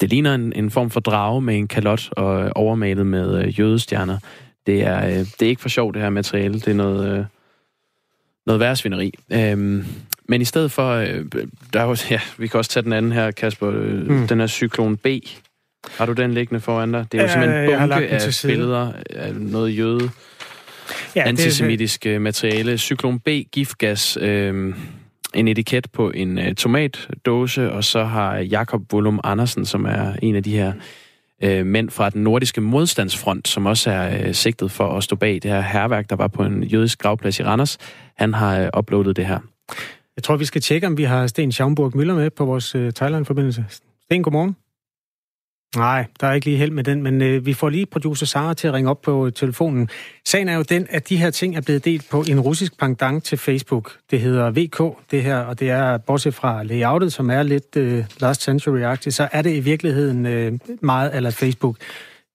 Det 0.00 0.10
ligner 0.10 0.34
en, 0.34 0.52
en 0.56 0.70
form 0.70 0.90
for 0.90 1.00
drage 1.00 1.40
med 1.40 1.56
en 1.56 1.68
kalot 1.68 2.08
og 2.12 2.50
overmalet 2.54 3.06
med 3.06 3.48
jødestjerner. 3.48 4.18
Det 4.66 4.82
er, 4.82 5.00
det 5.08 5.42
er 5.42 5.48
ikke 5.48 5.62
for 5.62 5.68
sjovt, 5.68 5.94
det 5.94 6.02
her 6.02 6.10
materiale. 6.10 6.54
Det 6.54 6.68
er 6.68 6.74
noget, 6.74 7.26
noget 8.46 8.60
værre 8.60 8.76
svineri. 8.76 9.14
Øhm, 9.32 9.84
men 10.28 10.40
i 10.40 10.44
stedet 10.44 10.72
for, 10.72 10.92
øh, 10.92 11.24
der 11.72 11.80
er 11.80 11.84
jo, 11.84 11.96
ja, 12.10 12.20
vi 12.38 12.46
kan 12.46 12.58
også 12.58 12.70
tage 12.70 12.84
den 12.84 12.92
anden 12.92 13.12
her, 13.12 13.30
Kasper, 13.30 13.70
øh, 13.70 14.10
mm. 14.10 14.28
den 14.28 14.40
her 14.40 14.46
cyklon 14.46 14.96
B. 14.96 15.06
Har 15.98 16.06
du 16.06 16.12
den 16.12 16.34
liggende 16.34 16.60
foran 16.60 16.92
dig? 16.92 17.06
Det 17.12 17.18
er 17.18 17.22
jo 17.22 17.28
simpelthen 17.28 17.64
en 17.64 17.78
bunke 17.78 18.08
af 18.08 18.20
billeder 18.42 18.92
af 19.10 19.34
noget 19.34 19.78
jøde, 19.78 20.10
ja, 21.16 21.28
antisemitisk 21.28 22.04
det, 22.04 22.20
materiale. 22.22 22.78
Cyklon 22.78 23.18
B, 23.18 23.28
giftgas, 23.52 24.18
øh, 24.20 24.74
en 25.34 25.48
etiket 25.48 25.86
på 25.92 26.10
en 26.10 26.38
uh, 26.38 26.52
tomatdåse, 26.56 27.72
og 27.72 27.84
så 27.84 28.04
har 28.04 28.36
Jakob 28.36 28.92
Wollum 28.92 29.20
Andersen, 29.24 29.66
som 29.66 29.84
er 29.84 30.12
en 30.22 30.36
af 30.36 30.42
de 30.42 30.56
her 30.56 30.72
uh, 31.44 31.66
mænd 31.66 31.90
fra 31.90 32.10
den 32.10 32.22
nordiske 32.22 32.60
modstandsfront, 32.60 33.48
som 33.48 33.66
også 33.66 33.90
er 33.90 34.28
uh, 34.28 34.34
sigtet 34.34 34.70
for 34.70 34.96
at 34.96 35.04
stå 35.04 35.16
bag 35.16 35.34
det 35.34 35.50
her 35.50 35.60
herværk, 35.60 36.10
der 36.10 36.16
var 36.16 36.28
på 36.28 36.42
en 36.42 36.64
jødisk 36.64 36.98
gravplads 36.98 37.40
i 37.40 37.42
Randers. 37.42 37.78
Han 38.16 38.34
har 38.34 38.62
uh, 38.62 38.78
uploadet 38.78 39.16
det 39.16 39.26
her. 39.26 39.38
Jeg 40.16 40.22
tror, 40.24 40.36
vi 40.36 40.44
skal 40.44 40.60
tjekke, 40.60 40.86
om 40.86 40.96
vi 40.96 41.04
har 41.04 41.26
Sten 41.26 41.52
Schaumburg 41.52 41.96
Møller 41.96 42.14
med 42.14 42.30
på 42.30 42.44
vores 42.44 42.74
uh, 42.74 42.90
Thailand-forbindelse. 42.90 43.64
Sten, 43.68 44.22
godmorgen. 44.22 44.56
Nej, 45.76 46.06
der 46.20 46.26
er 46.26 46.32
ikke 46.32 46.46
lige 46.46 46.56
held 46.56 46.70
med 46.70 46.84
den, 46.84 47.02
men 47.02 47.22
øh, 47.22 47.46
vi 47.46 47.52
får 47.52 47.68
lige 47.68 47.86
producer 47.86 48.26
Sara 48.26 48.54
til 48.54 48.68
at 48.68 48.74
ringe 48.74 48.90
op 48.90 49.02
på 49.02 49.26
øh, 49.26 49.32
telefonen. 49.32 49.88
Sagen 50.24 50.48
er 50.48 50.56
jo 50.56 50.62
den, 50.62 50.86
at 50.90 51.08
de 51.08 51.16
her 51.16 51.30
ting 51.30 51.56
er 51.56 51.60
blevet 51.60 51.84
delt 51.84 52.10
på 52.10 52.24
en 52.28 52.40
russisk 52.40 52.78
pendant 52.78 53.24
til 53.24 53.38
Facebook. 53.38 53.96
Det 54.10 54.20
hedder 54.20 54.50
VK, 54.50 54.98
det 55.10 55.22
her, 55.22 55.36
og 55.36 55.60
det 55.60 55.70
er, 55.70 55.96
bortset 55.98 56.34
fra 56.34 56.62
layoutet, 56.62 57.12
som 57.12 57.30
er 57.30 57.42
lidt 57.42 57.76
øh, 57.76 58.04
last 58.20 58.48
century-agtigt, 58.48 59.10
så 59.10 59.28
er 59.32 59.42
det 59.42 59.56
i 59.56 59.60
virkeligheden 59.60 60.26
øh, 60.26 60.52
meget 60.80 61.16
eller 61.16 61.30
Facebook. 61.30 61.76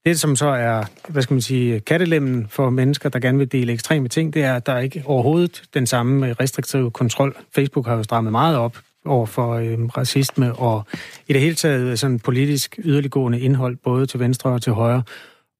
Det, 0.08 0.20
som 0.20 0.36
så 0.36 0.48
er, 0.48 0.84
hvad 1.10 1.22
skal 1.22 1.34
man 1.34 1.42
sige, 1.42 1.80
kattelemmen 1.80 2.48
for 2.50 2.70
mennesker, 2.70 3.10
der 3.10 3.20
gerne 3.20 3.38
vil 3.38 3.52
dele 3.52 3.74
ekstreme 3.74 4.08
ting, 4.08 4.34
det 4.34 4.44
er, 4.44 4.56
at 4.56 4.66
der 4.66 4.74
er 4.74 4.80
ikke 4.80 5.04
overhovedet 5.06 5.64
den 5.74 5.88
samme 5.88 6.34
restriktive 6.34 6.92
kontrol. 6.92 7.36
Facebook 7.56 7.88
har 7.88 7.96
jo 7.96 8.04
strammet 8.04 8.32
meget 8.32 8.58
op 8.58 8.78
over 9.06 9.26
for 9.26 9.54
øh, 9.54 9.86
racisme 9.86 10.56
og 10.56 10.86
i 11.28 11.34
det 11.34 11.42
hele 11.42 11.56
taget 11.56 12.00
sådan 12.00 12.20
politisk 12.20 12.80
yderliggående 12.84 13.40
indhold, 13.40 13.78
både 13.84 14.06
til 14.06 14.20
venstre 14.20 14.50
og 14.50 14.62
til 14.62 14.74
højre. 14.74 15.04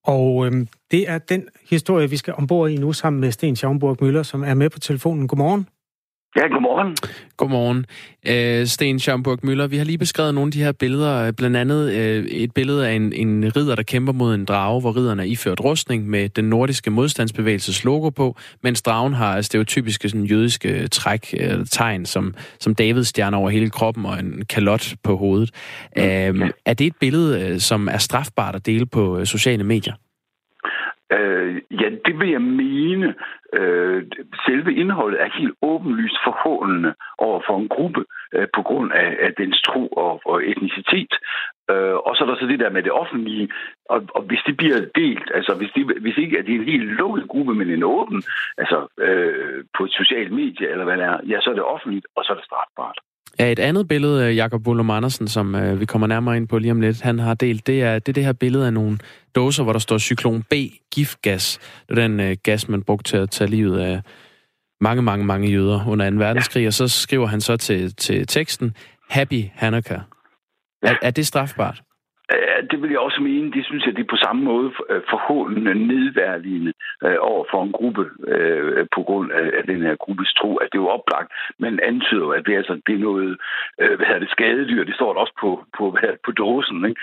Og 0.04 0.46
øh, 0.46 0.66
det 0.92 1.10
er 1.10 1.18
den 1.18 1.48
historie, 1.70 2.10
vi 2.10 2.18
skal 2.18 2.34
ombord 2.38 2.70
i 2.70 2.78
nu 2.78 2.94
sammen 2.94 3.22
med 3.22 3.32
Sten 3.32 3.56
Schaumburg 3.56 3.98
Møller, 4.02 4.24
som 4.24 4.44
er 4.44 4.54
med 4.54 4.70
på 4.70 4.80
telefonen. 4.80 5.28
Godmorgen. 5.28 5.68
Ja, 6.38 6.48
godmorgen. 6.48 6.96
Godmorgen. 7.38 7.86
Øh, 8.28 8.68
Sten 8.68 9.00
Schamburg 9.00 9.40
Møller, 9.44 9.68
vi 9.68 9.78
har 9.78 9.86
lige 9.86 9.98
beskrevet 9.98 10.34
nogle 10.34 10.48
af 10.48 10.52
de 10.52 10.64
her 10.64 10.72
billeder, 10.72 11.32
blandt 11.32 11.58
andet 11.58 11.94
øh, 11.94 12.26
et 12.26 12.54
billede 12.54 12.88
af 12.88 12.94
en, 12.94 13.14
en 13.14 13.52
ridder, 13.56 13.76
der 13.76 13.84
kæmper 13.84 14.14
mod 14.14 14.36
en 14.36 14.46
drage, 14.46 14.82
hvor 14.82 14.98
ridderen 14.98 15.20
er 15.20 15.24
iført 15.24 15.64
rustning 15.64 16.10
med 16.10 16.30
den 16.30 16.46
nordiske 16.46 16.92
modstandsbevægelses 16.92 17.84
logo 17.84 18.10
på, 18.10 18.38
mens 18.64 18.82
dragen 18.82 19.14
har 19.14 19.42
stereotypiske 19.42 20.10
sådan, 20.10 20.26
jødiske 20.26 20.88
træk, 20.88 21.34
øh, 21.40 21.66
tegn, 21.66 22.06
som, 22.06 22.34
som 22.60 22.76
Davids 22.76 23.08
stjerne 23.08 23.38
over 23.38 23.50
hele 23.50 23.70
kroppen 23.70 24.06
og 24.06 24.20
en 24.20 24.46
kalot 24.50 24.94
på 25.04 25.18
hovedet. 25.18 25.52
Øh, 25.98 26.04
ja. 26.04 26.32
Er 26.66 26.74
det 26.74 26.88
et 26.88 26.96
billede, 27.00 27.42
øh, 27.42 27.60
som 27.60 27.88
er 27.88 27.98
strafbart 27.98 28.56
at 28.56 28.66
dele 28.66 28.86
på 28.86 29.20
øh, 29.20 29.26
sociale 29.26 29.64
medier? 29.64 29.94
Øh, 31.12 31.62
ja, 31.72 31.90
det 32.06 32.20
vil 32.20 32.30
jeg 32.30 32.42
mene. 32.42 33.16
Øh, 33.54 34.04
selve 34.46 34.74
indholdet 34.74 35.22
er 35.22 35.38
helt 35.40 35.56
åbenlyst 35.62 36.18
forhåndende 36.24 36.94
over 37.18 37.42
for 37.48 37.58
en 37.58 37.70
gruppe 37.70 38.06
øh, 38.34 38.48
på 38.56 38.62
grund 38.62 38.92
af, 38.92 39.18
af 39.20 39.34
dens 39.34 39.62
tro 39.62 39.88
og, 39.88 40.22
og 40.26 40.46
etnicitet. 40.46 41.14
Øh, 41.72 41.96
og 42.06 42.16
så 42.16 42.24
er 42.24 42.28
der 42.28 42.38
så 42.40 42.48
det 42.48 42.60
der 42.60 42.70
med 42.70 42.84
det 42.84 42.92
offentlige, 42.92 43.50
og, 43.90 44.00
og 44.16 44.22
hvis 44.22 44.42
det 44.48 44.58
bliver 44.58 44.80
delt, 44.96 45.32
altså 45.34 45.54
hvis, 45.56 45.72
det, 45.76 46.02
hvis 46.02 46.18
ikke 46.18 46.40
at 46.40 46.46
det 46.46 46.56
er 46.56 46.60
en 46.60 46.74
helt 46.74 46.90
lukket 47.02 47.28
gruppe, 47.28 47.54
men 47.56 47.70
en 47.70 47.84
åben, 47.84 48.24
altså 48.58 48.88
øh, 49.00 49.64
på 49.78 49.84
et 49.84 49.92
socialt 49.92 50.32
medie 50.32 50.70
eller 50.72 50.86
hvad 50.86 50.98
det 50.98 51.06
er, 51.06 51.18
ja, 51.28 51.42
så 51.42 51.50
er 51.50 51.54
det 51.54 51.64
offentligt, 51.64 52.08
og 52.16 52.24
så 52.24 52.32
er 52.34 52.38
det 52.38 52.46
strafbart. 52.46 53.00
Ja, 53.40 53.52
et 53.52 53.60
andet 53.60 53.88
billede, 53.88 54.32
Jakob 54.32 54.64
Bullum 54.64 54.90
Andersen, 54.90 55.28
som 55.28 55.56
øh, 55.56 55.80
vi 55.80 55.86
kommer 55.86 56.08
nærmere 56.08 56.38
ind 56.38 56.48
på 56.48 56.58
lige 56.58 56.72
om 56.72 56.82
lidt, 56.82 57.02
han 57.02 57.20
har 57.20 57.34
delt, 57.34 57.68
det 57.68 57.84
er 57.84 58.00
det, 58.00 58.10
er 58.10 58.14
det 58.14 58.26
her 58.26 58.34
billede 58.34 58.66
af 58.66 58.74
nogle 58.74 58.98
dåser, 59.36 59.64
hvor 59.64 59.72
der 59.74 59.80
står 59.80 59.98
cyklon 59.98 60.44
B, 60.44 60.54
giftgas. 60.94 61.60
Det 61.90 61.98
er 61.98 62.02
den 62.02 62.20
øh, 62.20 62.38
gas, 62.44 62.70
man 62.70 62.84
brugte 62.84 63.12
til 63.12 63.18
at 63.18 63.30
tage 63.30 63.50
livet 63.50 63.80
af 63.80 64.02
mange, 64.82 65.02
mange, 65.02 65.26
mange 65.26 65.50
jøder 65.50 65.88
under 65.88 66.10
2. 66.10 66.16
verdenskrig, 66.16 66.62
ja. 66.62 66.68
og 66.68 66.74
så 66.74 66.88
skriver 66.88 67.28
han 67.28 67.42
så 67.42 67.58
til, 67.58 67.96
til 67.96 68.28
teksten, 68.28 68.76
Happy 69.10 69.44
Hanukkah. 69.54 70.00
Ja. 70.84 70.90
Er, 70.90 70.96
er 71.02 71.12
det 71.12 71.28
strafbart? 71.28 71.84
Øh, 72.34 72.60
det 72.72 72.82
vil 72.82 72.92
jeg 72.92 73.00
også 73.00 73.22
mene. 73.22 73.52
Det 73.52 73.66
synes 73.66 73.86
jeg, 73.86 73.96
det 73.96 74.04
er 74.04 74.14
på 74.14 74.24
samme 74.26 74.44
måde 74.44 74.72
øh, 74.90 75.02
forhåndende, 75.10 75.74
nedværdigende 75.88 76.74
øh, 77.06 77.18
over 77.20 77.46
for 77.52 77.64
en 77.64 77.72
gruppe 77.72 78.04
på 78.96 79.02
grund 79.08 79.32
af, 79.32 79.64
den 79.64 79.82
her 79.82 79.96
gruppes 79.96 80.34
tro. 80.34 80.56
At 80.58 80.70
det 80.72 80.78
er 80.78 80.82
jo 80.82 80.96
oplagt. 80.98 81.30
Man 81.60 81.80
antyder 81.80 82.28
at 82.28 82.46
det 82.46 82.54
er, 82.54 82.58
altså, 82.58 82.82
det 82.88 82.96
er 82.96 83.06
noget 83.10 83.38
hvad 83.78 84.06
hedder 84.08 84.20
det, 84.20 84.30
skadedyr. 84.30 84.84
Det 84.84 84.96
står 84.96 85.14
der 85.14 85.20
også 85.20 85.36
på, 85.42 85.50
på, 85.78 85.92
hvad 85.92 86.14
på 86.26 86.32
dåsen 86.32 86.86
ikke? 86.86 87.02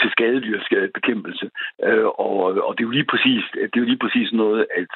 Til 0.00 0.10
skadedyrsbekæmpelse. 0.10 1.50
Og, 2.26 2.36
og 2.66 2.70
det 2.74 2.82
er 2.82 2.88
jo 2.90 2.98
lige 2.98 3.10
præcis, 3.12 3.42
det 3.52 3.76
er 3.76 3.84
jo 3.84 3.90
lige 3.92 4.04
præcis 4.04 4.32
noget, 4.32 4.66
at 4.80 4.92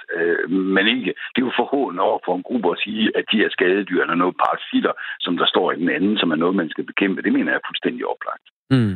man 0.49 0.87
ikke... 0.87 1.15
Det 1.33 1.43
er 1.43 1.47
jo 1.47 1.61
forhåndende 1.63 2.03
over 2.03 2.19
for 2.25 2.35
en 2.37 2.43
gruppe 2.43 2.71
at 2.71 2.79
sige, 2.85 3.13
at 3.19 3.25
de 3.33 3.45
er 3.45 3.51
skadedyr 3.51 4.03
eller 4.03 4.15
noget 4.15 4.37
parasitter, 4.45 4.93
som 5.21 5.37
der 5.37 5.47
står 5.47 5.73
i 5.73 5.77
den 5.77 5.91
anden, 5.91 6.19
som 6.19 6.31
er 6.31 6.37
noget, 6.37 6.57
man 6.57 6.71
skal 6.71 6.85
bekæmpe. 6.85 7.23
Det 7.23 7.33
mener 7.33 7.51
jeg 7.53 7.59
er 7.59 7.69
fuldstændig 7.69 8.07
oplagt. 8.07 8.47
Mm. 8.71 8.95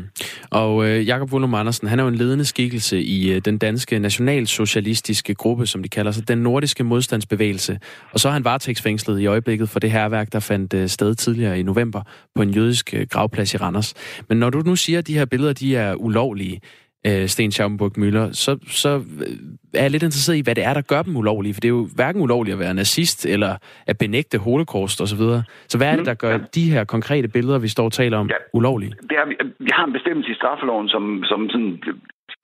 Og 0.50 0.87
øh, 0.87 1.06
Jakob 1.06 1.32
Wollum 1.32 1.54
Andersen, 1.54 1.88
han 1.88 1.98
er 1.98 2.02
jo 2.02 2.08
en 2.08 2.14
ledende 2.14 2.44
skikkelse 2.44 3.02
i 3.02 3.32
øh, 3.32 3.40
den 3.44 3.58
danske 3.58 3.98
nationalsocialistiske 3.98 5.34
gruppe, 5.34 5.66
som 5.66 5.82
de 5.82 5.88
kalder 5.88 6.12
sig, 6.12 6.28
den 6.28 6.38
nordiske 6.38 6.84
modstandsbevægelse. 6.84 7.78
Og 8.12 8.20
så 8.20 8.28
er 8.28 8.32
han 8.32 8.44
varetægtsfængslet 8.44 9.20
i 9.20 9.26
øjeblikket 9.26 9.68
for 9.68 9.80
det 9.80 9.90
her 9.90 10.08
værk, 10.08 10.32
der 10.32 10.40
fandt 10.40 10.74
øh, 10.74 10.88
sted 10.88 11.14
tidligere 11.14 11.58
i 11.58 11.62
november 11.62 12.02
på 12.34 12.42
en 12.42 12.50
jødisk 12.50 12.94
øh, 12.94 13.06
gravplads 13.10 13.54
i 13.54 13.56
Randers. 13.56 13.94
Men 14.28 14.38
når 14.38 14.50
du 14.50 14.58
nu 14.58 14.76
siger, 14.76 14.98
at 14.98 15.06
de 15.06 15.14
her 15.14 15.24
billeder 15.24 15.52
de 15.52 15.76
er 15.76 15.94
ulovlige, 15.94 16.60
øh, 17.08 17.26
Sten 17.28 17.52
Schaumburg 17.52 17.92
Møller, 17.96 18.32
så, 18.32 18.58
så 18.66 18.88
øh, 18.96 19.36
er 19.74 19.82
jeg 19.82 19.90
lidt 19.90 20.02
interesseret 20.02 20.36
i, 20.36 20.44
hvad 20.44 20.54
det 20.54 20.64
er, 20.64 20.74
der 20.74 20.82
gør 20.92 21.02
dem 21.02 21.16
ulovlige. 21.16 21.54
For 21.54 21.60
det 21.60 21.68
er 21.68 21.76
jo 21.80 21.86
hverken 21.96 22.20
ulovligt 22.22 22.54
at 22.54 22.60
være 22.60 22.74
nazist, 22.74 23.26
eller 23.26 23.56
at 23.86 23.98
benægte 23.98 24.38
holocaust 24.38 25.00
osv. 25.00 25.06
Så, 25.06 25.16
videre. 25.16 25.42
så 25.68 25.78
hvad 25.78 25.88
er 25.92 25.96
det, 25.96 26.06
der 26.06 26.14
gør 26.14 26.38
de 26.54 26.70
her 26.70 26.84
konkrete 26.84 27.28
billeder, 27.28 27.58
vi 27.58 27.68
står 27.68 27.84
og 27.84 27.92
taler 27.92 28.18
om, 28.18 28.26
ja, 28.28 28.34
ulovlige? 28.52 28.92
Det 29.10 29.16
er, 29.22 29.26
vi 29.58 29.70
har 29.72 29.84
en 29.84 29.92
bestemmelse 29.92 30.30
i 30.30 30.34
straffeloven, 30.34 30.88
som, 30.88 31.24
som 31.24 31.50
sådan 31.50 31.82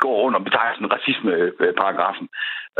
går 0.04 0.22
under 0.26 0.40
betegnelsen 0.46 0.92
racismeparagrafen. 0.94 2.28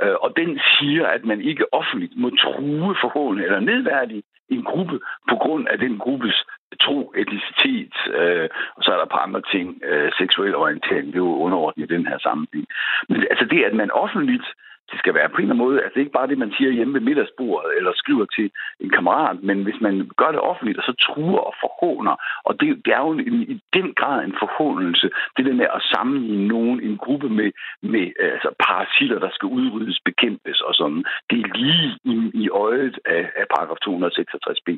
Øh, 0.03 0.17
og 0.25 0.31
den 0.41 0.61
siger, 0.75 1.07
at 1.07 1.23
man 1.25 1.41
ikke 1.41 1.65
offentligt 1.75 2.15
må 2.17 2.29
true, 2.31 2.95
forhåndende 3.05 3.45
eller 3.47 3.61
nedværdige 3.61 4.23
en 4.49 4.63
gruppe 4.71 4.97
på 5.31 5.37
grund 5.43 5.65
af 5.73 5.79
den 5.79 5.99
gruppes 5.99 6.37
tro, 6.81 7.13
etnicitet, 7.17 7.95
øh, 8.21 8.49
og 8.77 8.83
så 8.83 8.89
er 8.91 8.97
der 8.97 9.05
et 9.05 9.15
par 9.17 9.27
andre 9.29 9.43
ting, 9.53 9.67
øh, 9.85 10.13
seksuel 10.19 10.55
orientering, 10.55 11.07
det 11.07 11.15
er 11.15 11.29
jo 11.31 11.37
underordnet 11.47 11.91
i 11.91 11.95
den 11.95 12.07
her 12.07 12.19
sammenhæng. 12.19 12.67
Men 13.09 13.27
altså 13.31 13.45
det, 13.45 13.65
at 13.65 13.75
man 13.75 13.91
offentligt 13.91 14.47
det 14.91 14.99
skal 14.99 15.15
være 15.15 15.29
på 15.29 15.37
en 15.37 15.43
eller 15.43 15.55
anden 15.55 15.67
måde, 15.67 15.83
altså 15.85 15.99
ikke 15.99 16.17
bare 16.19 16.29
det, 16.29 16.39
man 16.39 16.53
siger 16.57 16.71
hjemme 16.71 16.95
ved 16.95 17.01
middagsbordet, 17.01 17.77
eller 17.77 17.93
skriver 17.95 18.27
til 18.37 18.51
en 18.81 18.91
kammerat, 18.91 19.43
men 19.43 19.63
hvis 19.63 19.81
man 19.81 20.11
gør 20.17 20.31
det 20.33 20.41
offentligt, 20.41 20.79
og 20.79 20.85
så 20.85 20.95
truer 21.07 21.43
og 21.51 21.55
forhåner, 21.65 22.15
og 22.45 22.61
det, 22.61 22.69
det 22.85 22.93
er 22.95 23.03
jo 23.07 23.11
en, 23.13 23.43
i 23.55 23.61
den 23.73 23.95
grad 23.95 24.25
en 24.25 24.37
forhåndelse, 24.43 25.11
det 25.37 25.45
der 25.47 25.53
med 25.53 25.69
at 25.77 25.83
sammenligne 25.95 26.49
nogen, 26.49 26.81
en 26.81 26.97
gruppe 26.97 27.29
med, 27.29 27.51
med 27.83 28.07
øh, 28.21 28.33
altså 28.33 28.51
parasitter, 28.67 29.19
der 29.19 29.31
skal 29.33 29.47
udryddes, 29.47 30.01
bekæmpes 30.05 30.61
og 30.61 30.75
sådan, 30.75 31.05
det 31.31 31.39
er 31.41 31.55
lige 31.55 31.99
i, 32.05 32.17
i 32.43 32.49
øjet 32.49 32.99
af, 33.05 33.23
af 33.41 33.45
paragraf 33.55 33.79
266b. 33.87 34.69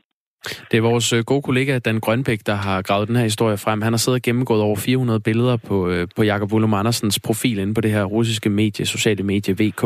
Det 0.71 0.77
er 0.77 0.81
vores 0.81 1.13
øh, 1.13 1.25
gode 1.25 1.43
kollega 1.43 1.79
Dan 1.79 2.01
Grønbæk, 2.01 2.41
der 2.47 2.55
har 2.55 2.83
gravet 2.83 3.09
den 3.09 3.17
her 3.17 3.23
historie 3.23 3.57
frem. 3.57 3.83
Han 3.83 3.93
har 3.93 3.99
siddet 3.99 4.19
og 4.19 4.23
gennemgået 4.23 4.63
over 4.63 4.77
400 4.77 5.21
billeder 5.21 5.57
på, 5.57 5.89
øh, 5.89 6.09
på 6.17 6.23
Jakob 6.23 6.53
Ullum 6.53 6.75
Andersens 6.75 7.19
profil 7.19 7.59
inde 7.59 7.75
på 7.75 7.81
det 7.81 7.91
her 7.91 8.05
russiske 8.05 8.51
medie, 8.51 8.87
sociale 8.87 9.23
medie 9.23 9.55
VK. 9.55 9.85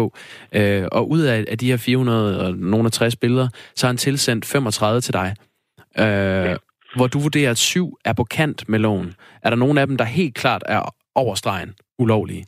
Øh, 0.53 0.85
og 0.93 1.11
ud 1.11 1.21
af, 1.21 1.45
af 1.49 1.59
de 1.59 1.71
her 1.71 1.77
400 1.77 2.41
og 2.41 2.55
nogle 2.55 2.87
af 2.87 2.93
60 2.93 3.17
billeder, 3.17 3.49
så 3.75 3.87
har 3.87 3.89
han 3.89 3.97
tilsendt 3.97 4.45
35 4.45 5.01
til 5.01 5.15
dig. 5.15 5.35
Øh, 5.99 6.57
hvor 6.97 7.07
du 7.07 7.19
vurderer, 7.19 7.51
at 7.51 7.59
syv 7.59 7.99
er 8.05 8.13
på 8.13 8.25
kant 8.25 8.69
med 8.69 8.79
loven. 8.79 9.15
Er 9.43 9.51
der 9.51 9.57
nogen 9.57 9.79
af 9.79 9.87
dem, 9.87 9.97
der 9.97 10.05
helt 10.05 10.35
klart 10.35 10.63
er 10.67 10.95
overstregen 11.15 11.75
ulovlige? 11.99 12.45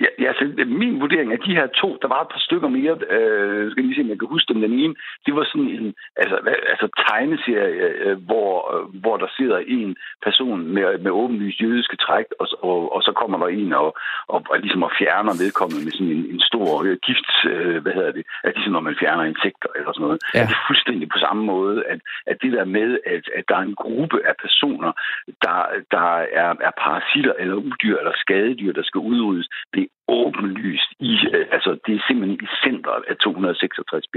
Ja, 0.00 0.10
ja 0.22 0.28
altså, 0.32 0.44
min 0.66 1.00
vurdering 1.00 1.32
af 1.32 1.38
de 1.38 1.54
her 1.58 1.66
to, 1.66 1.98
der 2.02 2.08
var 2.08 2.20
et 2.22 2.32
par 2.34 2.42
stykker 2.46 2.68
mere, 2.68 2.94
øh, 3.16 3.70
skal 3.70 3.84
lige 3.84 3.94
se, 3.94 4.00
om 4.00 4.08
jeg 4.08 4.18
kan 4.18 4.34
huske 4.34 4.52
dem. 4.52 4.60
Den 4.60 4.72
ene, 4.72 4.94
det 5.26 5.32
var 5.36 5.44
sådan 5.44 5.70
en 5.76 5.94
altså, 6.16 6.36
altså 6.72 6.86
tegneserie, 7.08 7.88
øh, 8.04 8.16
hvor, 8.28 8.52
øh, 8.74 9.00
hvor 9.02 9.16
der 9.16 9.28
sidder 9.36 9.58
en 9.58 9.96
person 10.26 10.58
med, 10.74 10.98
med 10.98 11.10
åbenlyst 11.10 11.60
jødiske 11.60 11.96
træk, 11.96 12.26
og, 12.40 12.48
og, 12.62 12.92
og 12.94 13.02
så 13.02 13.12
kommer 13.12 13.38
der 13.38 13.46
en 13.46 13.72
og, 13.72 13.90
og, 14.28 14.44
og 14.50 14.58
ligesom 14.58 14.82
og 14.82 14.92
fjerner 14.98 15.34
vedkommende 15.44 15.84
med 15.84 15.92
sådan 15.92 16.12
en, 16.16 16.24
en 16.34 16.40
stor 16.40 16.66
øh, 16.84 16.96
gift, 17.06 17.30
øh, 17.52 17.82
hvad 17.82 17.92
hedder 17.92 18.12
det, 18.12 18.24
at 18.44 18.54
ligesom 18.54 18.72
når 18.72 18.80
man 18.88 18.96
fjerner 19.00 19.24
insekter 19.24 19.68
eller 19.78 19.92
sådan 19.92 20.06
noget. 20.06 20.20
Ja. 20.34 20.42
Det 20.48 20.54
er 20.58 20.66
fuldstændig 20.70 21.08
på 21.08 21.18
samme 21.18 21.42
måde, 21.44 21.78
at, 21.92 22.00
at 22.26 22.36
det 22.42 22.52
der 22.52 22.64
med, 22.64 22.98
at, 23.06 23.24
at 23.38 23.44
der 23.48 23.56
er 23.56 23.64
en 23.70 23.80
gruppe 23.84 24.18
af 24.28 24.34
personer, 24.44 24.92
der, 25.44 25.58
der 25.90 26.08
er, 26.42 26.50
er 26.68 26.72
parasitter 26.84 27.34
eller 27.38 27.54
udyr 27.54 27.96
eller 27.98 28.14
skadedyr, 28.16 28.72
der 28.72 28.82
skal 28.82 28.98
udryddes, 28.98 29.48
det 29.74 29.89
åbenlyst 30.08 30.90
i, 31.00 31.12
øh, 31.34 31.46
altså 31.52 31.70
det 31.86 31.92
er 31.94 32.02
simpelthen 32.08 32.38
i 32.46 32.48
centret 32.64 33.02
af 33.10 33.14
266b. 33.24 34.16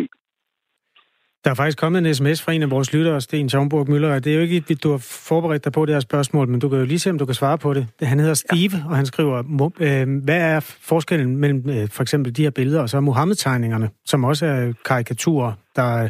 Der 1.44 1.52
er 1.52 1.56
faktisk 1.56 1.78
kommet 1.78 2.08
en 2.08 2.16
sms 2.16 2.44
fra 2.44 2.52
en 2.52 2.62
af 2.62 2.72
vores 2.72 2.94
lyttere, 2.94 3.22
Sten 3.22 3.50
Schaumburg 3.50 3.90
Møller. 3.90 4.20
Det 4.20 4.32
er 4.32 4.36
jo 4.36 4.42
ikke, 4.42 4.64
at 4.70 4.84
du 4.84 4.92
har 4.92 5.26
forberedt 5.28 5.64
dig 5.64 5.72
på 5.72 5.86
det 5.86 5.96
her 5.96 6.00
spørgsmål, 6.00 6.48
men 6.48 6.60
du 6.60 6.70
kan 6.70 6.80
jo 6.80 6.86
lige 6.86 7.00
se, 7.00 7.10
om 7.10 7.18
du 7.18 7.26
kan 7.26 7.36
svare 7.36 7.58
på 7.58 7.74
det. 7.74 7.88
Han 8.02 8.20
hedder 8.20 8.34
Steve, 8.34 8.78
ja. 8.78 8.90
og 8.90 8.96
han 8.96 9.06
skriver, 9.06 9.38
øh, 9.80 10.24
hvad 10.24 10.42
er 10.42 10.60
forskellen 10.60 11.38
mellem 11.38 11.70
øh, 11.70 11.90
for 11.90 12.02
eksempel 12.02 12.38
de 12.38 12.44
her 12.44 12.50
billeder 12.50 12.82
og 12.82 12.90
så 12.90 13.00
Mohammed-tegningerne, 13.00 13.90
som 14.06 14.24
også 14.24 14.46
er 14.46 14.74
karikaturer, 14.86 15.54
der 15.76 16.10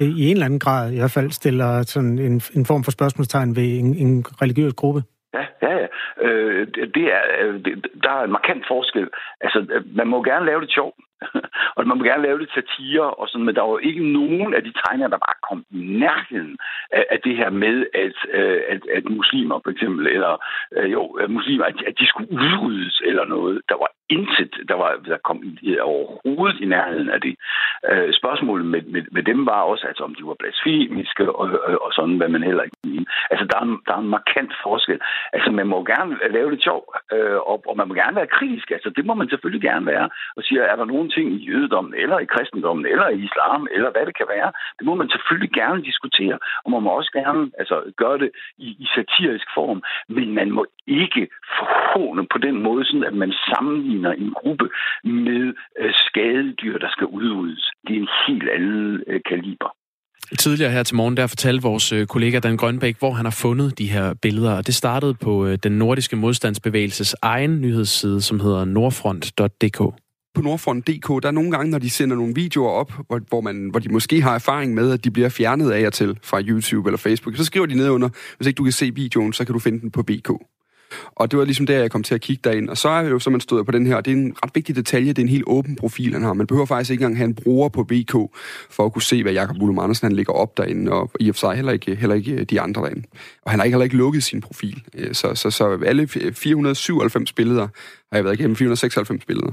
i 0.00 0.26
en 0.26 0.32
eller 0.32 0.46
anden 0.46 0.58
grad 0.58 0.92
i 0.92 0.98
hvert 0.98 1.10
fald 1.10 1.30
stiller 1.30 1.82
sådan 1.82 2.18
en, 2.18 2.42
en 2.54 2.66
form 2.66 2.84
for 2.84 2.90
spørgsmålstegn 2.90 3.56
ved 3.56 3.78
en, 3.78 3.94
en 3.94 4.24
religiøs 4.42 4.72
gruppe? 4.74 5.02
Ja, 5.34 5.46
ja, 5.62 5.72
ja. 5.78 5.86
Øh, 6.20 6.66
det 6.94 7.04
er, 7.12 7.22
øh, 7.40 7.64
det, 7.64 7.86
der 8.02 8.10
er 8.10 8.24
en 8.24 8.32
markant 8.32 8.64
forskel. 8.68 9.08
Altså, 9.40 9.66
øh, 9.70 9.96
man 9.96 10.06
må 10.06 10.22
gerne 10.22 10.46
lave 10.46 10.60
det 10.60 10.72
sjovt, 10.72 10.96
og 11.76 11.86
man 11.86 11.98
må 11.98 12.04
gerne 12.04 12.22
lave 12.22 12.38
lidt 12.38 12.54
satire 12.54 13.10
og 13.20 13.28
sådan, 13.28 13.46
men 13.46 13.54
der 13.54 13.62
var 13.62 13.70
jo 13.70 13.78
ikke 13.88 14.12
nogen 14.12 14.54
af 14.54 14.62
de 14.62 14.72
tegner, 14.84 15.08
der 15.08 15.24
bare 15.26 15.38
kom 15.48 15.64
i 15.70 15.80
nærheden 16.04 16.56
af, 16.90 17.04
af 17.10 17.18
det 17.20 17.36
her 17.36 17.50
med, 17.50 17.86
at, 17.94 18.16
øh, 18.38 18.60
at, 18.68 18.80
at 18.96 19.04
muslimer 19.18 19.60
for 19.64 19.70
eksempel, 19.70 20.06
eller 20.06 20.32
øh, 20.76 20.92
jo, 20.92 21.02
jo, 21.20 21.28
muslimer, 21.28 21.64
at, 21.64 21.76
at 21.86 21.94
de 22.00 22.06
skulle 22.06 22.32
udryddes 22.32 23.02
eller 23.04 23.24
noget. 23.24 23.60
Der 23.68 23.76
var 23.82 23.90
intet, 24.16 24.52
der, 24.68 24.76
var, 24.82 24.90
der 25.06 25.18
kom 25.28 25.38
overhovedet 25.80 26.60
i 26.60 26.66
nærheden 26.74 27.10
af 27.10 27.20
det. 27.20 27.34
Øh, 27.90 28.12
spørgsmålet 28.20 28.66
med, 28.66 28.82
med, 28.82 29.02
med 29.16 29.22
dem 29.22 29.46
var 29.46 29.60
også, 29.72 29.84
altså 29.86 30.02
om 30.04 30.14
de 30.14 30.24
var 30.26 30.36
blasfemiske 30.38 31.24
og, 31.40 31.46
og, 31.68 31.82
og 31.84 31.90
sådan, 31.92 32.16
hvad 32.16 32.28
man 32.28 32.42
heller 32.42 32.62
ikke 32.62 32.76
mener. 32.84 33.04
Altså, 33.30 33.44
der 33.50 33.56
er, 33.60 33.64
en, 33.70 33.78
der 33.86 33.92
er 33.94 34.02
en 34.02 34.14
markant 34.18 34.52
forskel. 34.62 34.98
Altså, 35.32 35.50
man 35.50 35.66
må 35.66 35.84
gerne 35.84 36.12
lave 36.36 36.50
det 36.50 36.62
sjov, 36.62 36.82
og, 37.50 37.56
og 37.70 37.76
man 37.76 37.88
må 37.88 37.94
gerne 37.94 38.16
være 38.16 38.34
kritisk. 38.36 38.70
Altså, 38.70 38.90
det 38.96 39.04
må 39.06 39.14
man 39.14 39.28
selvfølgelig 39.28 39.62
gerne 39.70 39.86
være. 39.86 40.08
Og 40.36 40.42
siger, 40.42 40.62
er 40.62 40.76
der 40.76 40.84
nogen 40.84 41.10
ting 41.14 41.26
i 41.36 41.44
jødedommen, 41.50 41.94
eller 42.02 42.18
i 42.18 42.30
kristendommen, 42.34 42.86
eller 42.92 43.08
i 43.08 43.18
islam, 43.28 43.60
eller 43.76 43.90
hvad 43.92 44.04
det 44.06 44.16
kan 44.20 44.28
være, 44.36 44.50
det 44.78 44.84
må 44.88 44.94
man 44.94 45.08
selvfølgelig 45.12 45.52
gerne 45.60 45.84
diskutere. 45.90 46.36
Og 46.64 46.68
man 46.70 46.82
må 46.82 46.90
også 46.90 47.12
gerne 47.20 47.42
altså, 47.60 47.76
gøre 48.02 48.18
det 48.22 48.30
i, 48.58 48.68
i 48.84 48.86
satirisk 48.96 49.48
form. 49.58 49.82
Men 50.16 50.34
man 50.38 50.48
må 50.56 50.62
ikke 50.86 51.22
forhåne 51.58 52.22
på 52.32 52.38
den 52.46 52.56
måde, 52.66 52.84
sådan 52.84 53.08
at 53.10 53.16
man 53.24 53.32
sammenligner 53.50 54.12
en 54.12 54.30
gruppe 54.40 54.66
med 55.04 55.42
øh, 55.80 55.92
skadedyr, 56.06 56.78
der 56.78 56.90
skal 56.90 57.06
udryddes. 57.06 57.70
Det 57.86 57.92
er 57.96 58.00
en 58.00 58.14
helt 58.26 58.48
anden 58.48 59.02
øh, 59.06 59.20
kaliber. 59.30 59.70
Tidligere 60.38 60.70
her 60.70 60.82
til 60.82 60.96
morgen, 60.96 61.16
der 61.16 61.26
fortalte 61.26 61.62
vores 61.62 61.92
øh, 61.92 62.06
kollega 62.06 62.38
Dan 62.38 62.56
Grønbæk, 62.56 62.98
hvor 62.98 63.12
han 63.12 63.24
har 63.24 63.36
fundet 63.42 63.78
de 63.78 63.90
her 63.90 64.14
billeder. 64.22 64.62
Det 64.62 64.74
startede 64.74 65.14
på 65.14 65.46
øh, 65.46 65.58
den 65.62 65.72
nordiske 65.72 66.16
modstandsbevægelses 66.16 67.16
egen 67.22 67.60
nyhedsside, 67.60 68.20
som 68.22 68.40
hedder 68.40 68.64
nordfront.dk 68.64 70.01
på 70.34 70.42
Nordfront.dk, 70.42 71.22
der 71.22 71.28
er 71.28 71.30
nogle 71.30 71.50
gange, 71.50 71.70
når 71.70 71.78
de 71.78 71.90
sender 71.90 72.16
nogle 72.16 72.34
videoer 72.34 72.70
op, 72.70 72.92
hvor, 73.06 73.20
hvor, 73.28 73.40
man, 73.40 73.68
hvor 73.70 73.80
de 73.80 73.88
måske 73.88 74.22
har 74.22 74.34
erfaring 74.34 74.74
med, 74.74 74.92
at 74.92 75.04
de 75.04 75.10
bliver 75.10 75.28
fjernet 75.28 75.70
af 75.70 75.86
og 75.86 75.92
til 75.92 76.18
fra 76.22 76.40
YouTube 76.40 76.88
eller 76.88 76.98
Facebook, 76.98 77.36
så 77.36 77.44
skriver 77.44 77.66
de 77.66 77.74
ned 77.74 77.88
under, 77.88 78.08
hvis 78.36 78.46
ikke 78.46 78.58
du 78.58 78.62
kan 78.62 78.72
se 78.72 78.94
videoen, 78.94 79.32
så 79.32 79.44
kan 79.44 79.52
du 79.52 79.58
finde 79.58 79.80
den 79.80 79.90
på 79.90 80.02
BK. 80.02 80.30
Og 81.06 81.30
det 81.30 81.38
var 81.38 81.44
ligesom 81.44 81.66
der, 81.66 81.78
jeg 81.78 81.90
kom 81.90 82.02
til 82.02 82.14
at 82.14 82.20
kigge 82.20 82.40
derind. 82.44 82.68
Og 82.68 82.78
så 82.78 82.88
er 82.88 83.02
det 83.02 83.10
jo, 83.10 83.18
så 83.18 83.30
man 83.30 83.40
stod 83.40 83.64
på 83.64 83.72
den 83.72 83.86
her, 83.86 83.96
og 83.96 84.04
det 84.04 84.10
er 84.10 84.16
en 84.16 84.36
ret 84.44 84.50
vigtig 84.54 84.76
detalje, 84.76 85.08
det 85.08 85.18
er 85.18 85.22
en 85.22 85.28
helt 85.28 85.44
åben 85.46 85.76
profil, 85.76 86.12
han 86.12 86.22
har. 86.22 86.32
Man 86.32 86.46
behøver 86.46 86.66
faktisk 86.66 86.90
ikke 86.90 87.02
engang 87.02 87.16
have 87.16 87.24
en 87.24 87.34
bruger 87.34 87.68
på 87.68 87.84
BK, 87.84 88.12
for 88.70 88.84
at 88.84 88.92
kunne 88.92 89.02
se, 89.02 89.22
hvad 89.22 89.32
Jakob 89.32 89.56
Ullum 89.60 89.78
Andersen 89.78 90.06
han 90.06 90.16
ligger 90.16 90.32
op 90.32 90.56
derinde, 90.56 90.92
og 90.92 91.10
i 91.20 91.28
og 91.28 91.34
for 91.34 91.40
sig 91.40 91.56
heller 91.56 91.72
ikke, 91.72 91.94
heller 91.94 92.16
ikke 92.16 92.32
øh, 92.32 92.42
de 92.42 92.60
andre 92.60 92.82
derinde. 92.82 93.02
Og 93.42 93.50
han 93.50 93.60
har 93.60 93.64
ikke 93.64 93.74
heller 93.74 93.84
ikke 93.84 93.96
lukket 93.96 94.22
sin 94.22 94.40
profil. 94.40 94.82
Øh, 94.94 95.14
så, 95.14 95.34
så, 95.34 95.50
så 95.50 95.78
alle 95.86 96.08
497 96.08 97.32
billeder 97.32 97.68
har 98.12 98.18
jeg 98.18 98.24
været 98.24 98.40
igennem 98.40 98.56
496 98.56 99.24
billeder. 99.24 99.52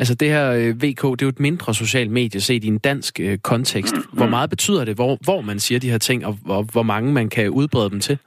Altså 0.00 0.14
det 0.14 0.28
her 0.28 0.46
øh, 0.60 0.70
VK, 0.82 1.02
det 1.02 1.22
er 1.22 1.28
jo 1.28 1.34
et 1.38 1.46
mindre 1.48 1.74
socialt 1.74 2.10
medie 2.10 2.40
set 2.40 2.64
i 2.64 2.66
en 2.68 2.78
dansk 2.78 3.20
øh, 3.20 3.38
kontekst. 3.38 3.94
Hvor 4.18 4.26
meget 4.26 4.50
betyder 4.50 4.84
det, 4.84 4.94
hvor, 4.94 5.18
hvor 5.24 5.40
man 5.40 5.58
siger 5.58 5.78
de 5.80 5.90
her 5.90 5.98
ting, 5.98 6.26
og 6.26 6.34
hvor, 6.46 6.62
hvor 6.72 6.82
mange 6.82 7.12
man 7.12 7.28
kan 7.28 7.50
udbrede 7.50 7.90
dem 7.90 8.00
til? 8.00 8.18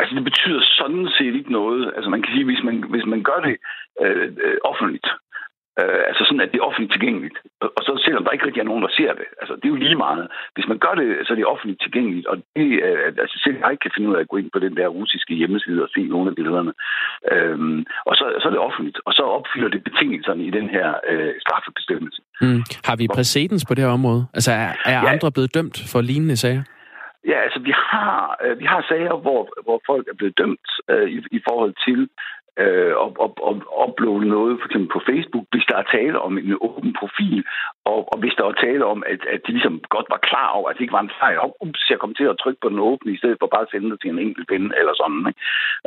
Altså, 0.00 0.14
det 0.14 0.24
betyder 0.24 0.60
sådan 0.80 1.08
set 1.18 1.34
ikke 1.40 1.52
noget. 1.52 1.92
Altså, 1.96 2.10
man 2.10 2.22
kan 2.22 2.32
sige, 2.34 2.44
hvis 2.44 2.62
man, 2.64 2.76
hvis 2.92 3.06
man 3.06 3.22
gør 3.22 3.40
det 3.46 3.56
øh, 4.02 4.28
øh, 4.44 4.56
offentligt, 4.70 5.08
Øh, 5.80 6.02
altså 6.10 6.22
sådan, 6.24 6.44
at 6.44 6.50
det 6.52 6.58
er 6.58 6.68
offentligt 6.68 6.92
tilgængeligt. 6.92 7.36
Og 7.76 7.82
så 7.86 7.92
selvom 8.04 8.24
der 8.24 8.34
ikke 8.34 8.46
rigtig 8.46 8.60
er 8.60 8.70
nogen, 8.70 8.84
der 8.86 8.92
ser 8.98 9.12
det. 9.20 9.26
Altså, 9.40 9.54
det 9.56 9.64
er 9.66 9.74
jo 9.74 9.84
lige 9.84 10.02
meget. 10.06 10.24
Hvis 10.54 10.68
man 10.70 10.78
gør 10.84 10.94
det, 11.00 11.06
så 11.26 11.32
er 11.32 11.38
det 11.38 11.52
offentligt 11.54 11.82
tilgængeligt. 11.82 12.26
Og 12.26 12.36
det, 12.56 12.68
øh, 12.86 13.06
altså 13.24 13.36
selv 13.44 13.56
jeg 13.60 13.78
kan 13.82 13.90
finde 13.94 14.08
ud 14.10 14.16
af 14.16 14.20
at 14.20 14.30
gå 14.32 14.36
ind 14.36 14.50
på 14.52 14.58
den 14.58 14.76
der 14.76 14.88
russiske 14.98 15.34
hjemmeside 15.40 15.82
og 15.82 15.90
se 15.94 16.02
nogle 16.14 16.30
af 16.30 16.34
billederne. 16.36 16.72
Øhm, 17.32 17.80
og 18.08 18.14
så, 18.18 18.24
så 18.40 18.44
er 18.48 18.52
det 18.54 18.66
offentligt. 18.68 18.98
Og 19.06 19.12
så 19.12 19.22
opfylder 19.22 19.68
det 19.68 19.84
betingelserne 19.84 20.42
i 20.44 20.50
den 20.58 20.68
her 20.76 20.88
øh, 21.10 21.34
straffebestemmelse. 21.44 22.20
Mm. 22.40 22.62
Har 22.88 22.96
vi 22.96 23.06
præcedens 23.16 23.64
på 23.68 23.74
det 23.74 23.84
her 23.84 23.92
område? 23.98 24.22
Altså 24.34 24.52
er, 24.52 24.70
er 24.84 25.00
ja. 25.04 25.12
andre 25.12 25.32
blevet 25.32 25.54
dømt 25.54 25.76
for 25.92 26.00
lignende 26.00 26.36
sager? 26.36 26.62
Ja, 27.30 27.38
altså 27.46 27.60
vi 27.68 27.72
har, 27.90 28.36
øh, 28.44 28.58
vi 28.58 28.64
har 28.64 28.84
sager, 28.88 29.16
hvor, 29.24 29.40
hvor 29.66 29.80
folk 29.86 30.08
er 30.08 30.16
blevet 30.18 30.38
dømt 30.38 30.68
øh, 30.90 31.08
i, 31.16 31.18
i 31.38 31.40
forhold 31.48 31.74
til 31.86 32.08
øh, 32.58 32.94
og, 32.96 33.10
og, 33.24 33.30
og 33.48 33.54
uploade 33.88 34.26
noget 34.36 34.58
for 34.60 34.66
eksempel 34.66 34.90
på 34.92 35.02
Facebook, 35.10 35.46
hvis 35.52 35.66
der 35.70 35.76
er 35.78 35.92
tale 35.96 36.18
om 36.20 36.38
en 36.38 36.56
åben 36.60 36.92
profil, 37.00 37.44
og, 37.84 38.00
og 38.12 38.16
hvis 38.18 38.34
der 38.38 38.44
er 38.44 38.52
tale 38.52 38.84
om, 38.84 39.02
at, 39.12 39.20
at 39.34 39.40
de 39.46 39.52
ligesom 39.52 39.80
godt 39.94 40.06
var 40.14 40.20
klar 40.28 40.48
over, 40.58 40.68
at 40.68 40.76
det 40.76 40.84
ikke 40.84 40.98
var 40.98 41.06
en 41.06 41.18
fejl, 41.20 41.38
og 41.38 41.56
ups, 41.60 41.90
jeg 41.90 41.98
kom 41.98 42.14
til 42.14 42.24
at 42.24 42.38
trykke 42.42 42.60
på 42.60 42.68
den 42.68 42.78
åbne, 42.78 43.12
i 43.12 43.20
stedet 43.20 43.36
for 43.40 43.46
bare 43.46 43.66
at 43.66 43.70
sende 43.70 43.90
det 43.90 44.00
til 44.00 44.10
en 44.10 44.24
enkelt 44.26 44.50
ven 44.50 44.66
eller 44.80 44.94
sådan. 45.02 45.22
Ikke? 45.30 45.40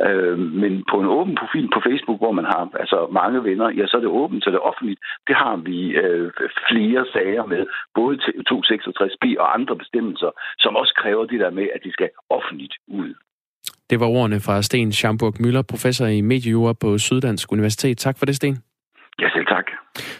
Øh, 0.06 0.38
men 0.62 0.84
på 0.90 0.96
en 1.00 1.08
åben 1.18 1.34
profil 1.42 1.68
på 1.74 1.80
Facebook, 1.88 2.18
hvor 2.20 2.32
man 2.38 2.44
har 2.52 2.62
altså 2.82 2.98
mange 3.20 3.44
venner, 3.44 3.68
ja, 3.78 3.86
så 3.86 3.96
er 3.96 4.00
det 4.00 4.16
åbent, 4.20 4.44
så 4.44 4.50
er 4.50 4.54
det 4.56 4.68
offentligt. 4.70 5.00
Det 5.28 5.36
har 5.36 5.56
vi 5.56 5.78
øh, 6.02 6.32
flere 6.70 7.06
sager 7.12 7.44
med, 7.46 7.66
både 7.94 8.16
til 8.16 8.32
266b 8.50 9.24
og 9.42 9.54
andre 9.54 9.76
bestemmelser, 9.76 10.30
som 10.58 10.76
også 10.76 10.94
kræver 11.02 11.24
det 11.24 11.40
der 11.40 11.50
med, 11.50 11.68
at 11.74 11.80
de 11.84 11.92
skal 11.92 12.10
offentligt 12.30 12.76
ud. 12.88 13.14
Det 13.90 14.00
var 14.00 14.06
ordene 14.06 14.40
fra 14.40 14.62
Sten 14.62 14.92
Schamburg 14.92 15.34
Møller, 15.40 15.62
professor 15.62 16.06
i 16.06 16.20
mediejura 16.20 16.72
på 16.72 16.98
Syddansk 16.98 17.52
Universitet. 17.52 17.98
Tak 17.98 18.18
for 18.18 18.26
det, 18.26 18.36
Sten. 18.36 18.58
Ja, 19.20 19.28
selv 19.28 19.46
tak. 19.46 19.64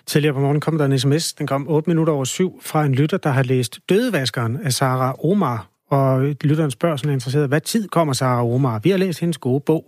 Tidligere 0.07 0.35
på 0.35 0.40
morgen 0.40 0.61
kom 0.61 0.79
der 0.79 0.85
en 0.85 0.98
sms, 0.98 1.33
den 1.35 1.46
kom 1.46 1.68
8 1.68 1.90
minutter 1.90 2.12
over 2.12 2.24
syv, 2.24 2.61
fra 2.62 2.85
en 2.85 2.94
lytter, 2.94 3.18
der 3.18 3.31
har 3.31 3.42
læst 3.42 3.81
Dødevaskeren 3.88 4.57
af 4.57 4.72
Sara 4.72 5.14
Omar. 5.24 5.66
Og 5.90 6.20
lytteren 6.44 6.70
spørger 6.70 6.96
sådan 6.96 7.12
interesseret, 7.12 7.48
hvad 7.48 7.61
tid 7.61 7.88
kommer 7.88 8.14
Sara 8.14 8.44
Omar? 8.44 8.79
Vi 8.79 8.90
har 8.90 8.98
læst 8.98 9.20
hendes 9.20 9.38
gode 9.38 9.61
bog. 9.61 9.87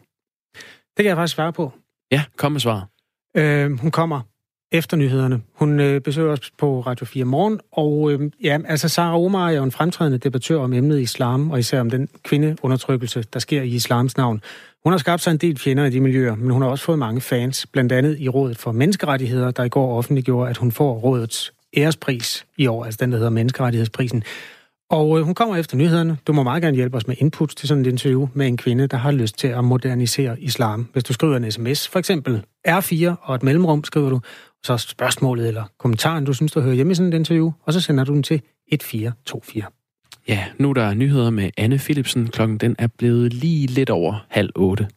Det 0.96 1.04
kan 1.04 1.06
jeg 1.06 1.16
faktisk 1.16 1.34
svare 1.34 1.52
på. 1.52 1.72
Ja, 2.10 2.22
kom 2.36 2.52
med 2.52 2.60
svar. 2.60 2.86
Øh, 3.36 3.80
hun 3.80 3.90
kommer 3.90 4.20
efter 4.72 4.96
nyhederne. 4.96 5.40
Hun 5.54 5.81
øh, 5.81 6.00
besøger 6.00 6.33
os 6.33 6.50
på 6.59 6.81
Radio 6.81 7.07
4 7.07 7.24
morgen, 7.24 7.61
og 7.72 8.12
øh, 8.12 8.31
ja, 8.42 8.59
altså 8.68 8.88
Sara 8.88 9.20
Omar 9.20 9.48
er 9.48 9.52
jo 9.52 9.62
en 9.62 9.72
fremtrædende 9.72 10.18
debattør 10.18 10.59
om 10.59 10.72
emnet 10.72 11.00
islam, 11.00 11.50
og 11.50 11.59
især 11.59 11.81
om 11.81 11.90
den 11.90 12.09
kvindeundertrykkelse, 12.22 13.24
der 13.33 13.38
sker 13.38 13.62
i 13.62 13.68
islams 13.68 14.16
navn. 14.16 14.42
Hun 14.85 14.92
har 14.92 14.98
skabt 14.98 15.22
sig 15.22 15.31
en 15.31 15.37
del 15.37 15.59
fjender 15.59 15.85
i 15.85 15.90
de 15.90 16.00
miljøer, 16.00 16.35
men 16.35 16.50
hun 16.50 16.62
har 16.62 16.68
også 16.68 16.85
fået 16.85 16.98
mange 16.98 17.20
fans, 17.20 17.66
blandt 17.66 17.92
andet 17.92 18.18
i 18.18 18.28
Rådet 18.28 18.59
for 18.59 18.72
Menneskerettigheder, 18.72 19.50
der 19.50 19.64
i 19.64 19.68
går 19.68 19.98
offentliggjorde, 19.98 20.50
at 20.50 20.57
hun 20.57 20.72
får 20.72 20.94
rådets 20.94 21.52
ærespris 21.76 22.46
i 22.57 22.66
år, 22.66 22.85
altså 22.85 22.98
den, 23.00 23.12
der 23.12 23.18
hedder 23.18 23.31
Menneskerettighedsprisen. 23.31 24.22
Og 24.90 25.18
øh, 25.18 25.24
hun 25.24 25.35
kommer 25.35 25.57
efter 25.57 25.76
nyhederne. 25.76 26.18
Du 26.26 26.33
må 26.33 26.42
meget 26.42 26.62
gerne 26.62 26.76
hjælpe 26.76 26.96
os 26.96 27.07
med 27.07 27.16
input 27.18 27.48
til 27.48 27.68
sådan 27.68 27.81
et 27.81 27.87
interview 27.87 28.28
med 28.35 28.46
en 28.46 28.57
kvinde, 28.57 28.87
der 28.87 28.96
har 28.96 29.11
lyst 29.11 29.38
til 29.38 29.48
at 29.48 29.64
modernisere 29.64 30.40
islam. 30.40 30.88
Hvis 30.92 31.04
du 31.04 31.12
skriver 31.12 31.37
en 31.37 31.50
sms, 31.52 31.88
for 31.88 31.98
eksempel 31.98 32.42
R4 32.68 33.14
og 33.22 33.35
et 33.35 33.42
mellemrum, 33.42 33.85
skriver 33.85 34.11
du 34.11 34.20
så 34.76 34.88
spørgsmålet 34.88 35.48
eller 35.48 35.64
kommentaren, 35.78 36.24
du 36.24 36.33
synes, 36.33 36.52
du 36.52 36.61
hører 36.61 36.74
hjemme 36.74 36.92
i 36.92 36.94
sådan 36.94 37.12
et 37.12 37.16
interview, 37.16 37.52
og 37.62 37.72
så 37.72 37.81
sender 37.81 38.04
du 38.04 38.14
den 38.14 38.22
til 38.22 38.35
1424. 38.35 39.64
Ja, 40.28 40.44
nu 40.59 40.70
er 40.70 40.74
der 40.74 40.94
nyheder 40.94 41.31
med 41.31 41.50
Anne 41.57 41.78
Philipsen. 41.78 42.26
Klokken 42.26 42.59
den 42.59 42.76
er 42.78 42.87
blevet 42.87 43.33
lige 43.33 43.66
lidt 43.66 43.90
over 43.90 44.26
halv 44.28 44.50
otte. 44.57 44.88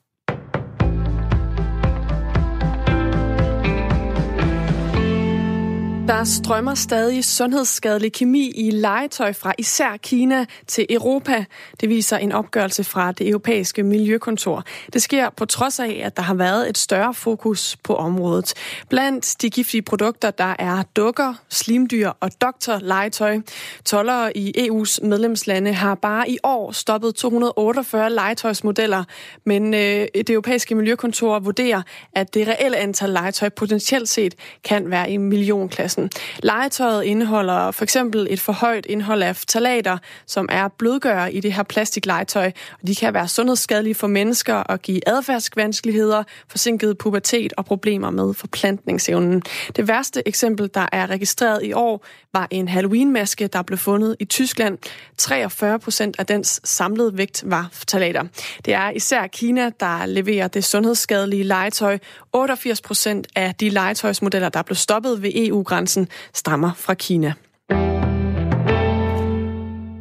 Der 6.22 6.26
strømmer 6.26 6.76
stadig 6.76 7.26
sundhedsskadelig 7.26 8.14
kemi 8.14 8.52
i 8.56 8.72
legetøj 8.72 9.34
fra 9.34 9.54
især 9.58 9.98
Kina 9.98 10.46
til 10.68 10.86
Europa. 10.90 11.46
Det 11.82 11.90
viser 11.90 12.18
en 12.18 12.32
opgørelse 12.32 12.84
fra 12.84 13.12
det 13.12 13.28
europæiske 13.28 13.84
miljøkontor. 13.84 14.64
Det 14.94 15.02
sker 15.02 15.30
på 15.30 15.46
trods 15.46 15.80
af, 15.80 16.02
at 16.04 16.18
der 16.18 16.24
har 16.24 16.34
været 16.34 16.70
et 16.70 16.78
større 16.78 17.14
fokus 17.14 17.78
på 17.84 17.96
området. 17.96 18.54
Blandt 18.90 19.36
de 19.42 19.50
giftige 19.50 19.82
produkter, 19.82 20.32
der 20.32 20.56
er 20.60 20.84
dukker, 20.96 21.34
slimdyr 21.50 22.10
og 22.20 22.42
doktorlegetøj. 22.42 23.40
Tollere 23.86 24.38
i 24.38 24.70
EU's 24.70 25.06
medlemslande 25.06 25.74
har 25.74 25.96
bare 25.96 26.30
i 26.30 26.38
år 26.44 26.72
stoppet 26.72 27.16
248 27.16 28.10
legetøjsmodeller, 28.10 29.04
men 29.46 29.74
øh, 29.74 30.08
det 30.16 30.30
europæiske 30.30 30.76
miljøkontor 30.76 31.40
vurderer, 31.40 31.82
at 32.14 32.34
det 32.34 32.48
reelle 32.48 32.78
antal 32.78 33.10
legetøj 33.10 33.50
potentielt 33.50 34.10
set 34.10 34.36
kan 34.64 34.92
være 34.92 35.12
i 35.12 35.18
millionklassen. 35.18 36.11
Legetøjet 36.44 37.04
indeholder 37.04 37.72
for 37.72 37.84
eksempel 37.84 38.28
et 38.30 38.40
for 38.40 38.54
højt 38.54 38.86
indhold 38.86 39.24
af 39.24 39.36
ftalater, 39.36 39.98
som 40.28 40.50
er 40.52 40.68
blødgører 40.68 41.28
i 41.28 41.40
det 41.40 41.54
her 41.54 41.64
plastiklegetøj, 41.64 42.52
og 42.82 42.88
de 42.88 42.96
kan 42.96 43.14
være 43.14 43.28
sundhedsskadelige 43.28 43.96
for 43.96 44.08
mennesker 44.08 44.56
og 44.56 44.82
give 44.82 45.02
adfærdsvanskeligheder, 45.08 46.24
forsinket 46.48 46.98
pubertet 46.98 47.54
og 47.58 47.66
problemer 47.66 48.10
med 48.10 48.34
forplantningsevnen. 48.34 49.44
Det 49.76 49.88
værste 49.88 50.28
eksempel, 50.28 50.70
der 50.74 50.86
er 50.92 51.08
registreret 51.08 51.64
i 51.64 51.74
år, 51.74 52.06
var 52.34 52.48
en 52.52 52.68
Halloween-maske, 52.68 53.48
der 53.48 53.62
blev 53.62 53.78
fundet 53.78 54.16
i 54.20 54.26
Tyskland. 54.26 54.78
43 55.18 55.80
procent 55.80 56.16
af 56.20 56.26
dens 56.26 56.62
samlede 56.64 57.18
vægt 57.18 57.44
var 57.46 57.70
ftalater. 57.72 58.24
Det 58.66 58.74
er 58.74 58.90
især 58.90 59.28
Kina, 59.28 59.70
der 59.80 60.06
leverer 60.06 60.48
det 60.48 60.64
sundhedsskadelige 60.64 61.44
legetøj. 61.44 61.98
88 62.34 62.82
procent 62.82 63.28
af 63.36 63.56
de 63.56 63.70
legetøjsmodeller, 63.70 64.50
der 64.50 64.62
blev 64.62 64.76
stoppet 64.76 65.22
ved 65.22 65.32
EU-grænsen, 65.36 66.01
grænsen 66.02 66.08
stammer 66.34 66.74
fra 66.74 66.94
Kina. 66.94 67.34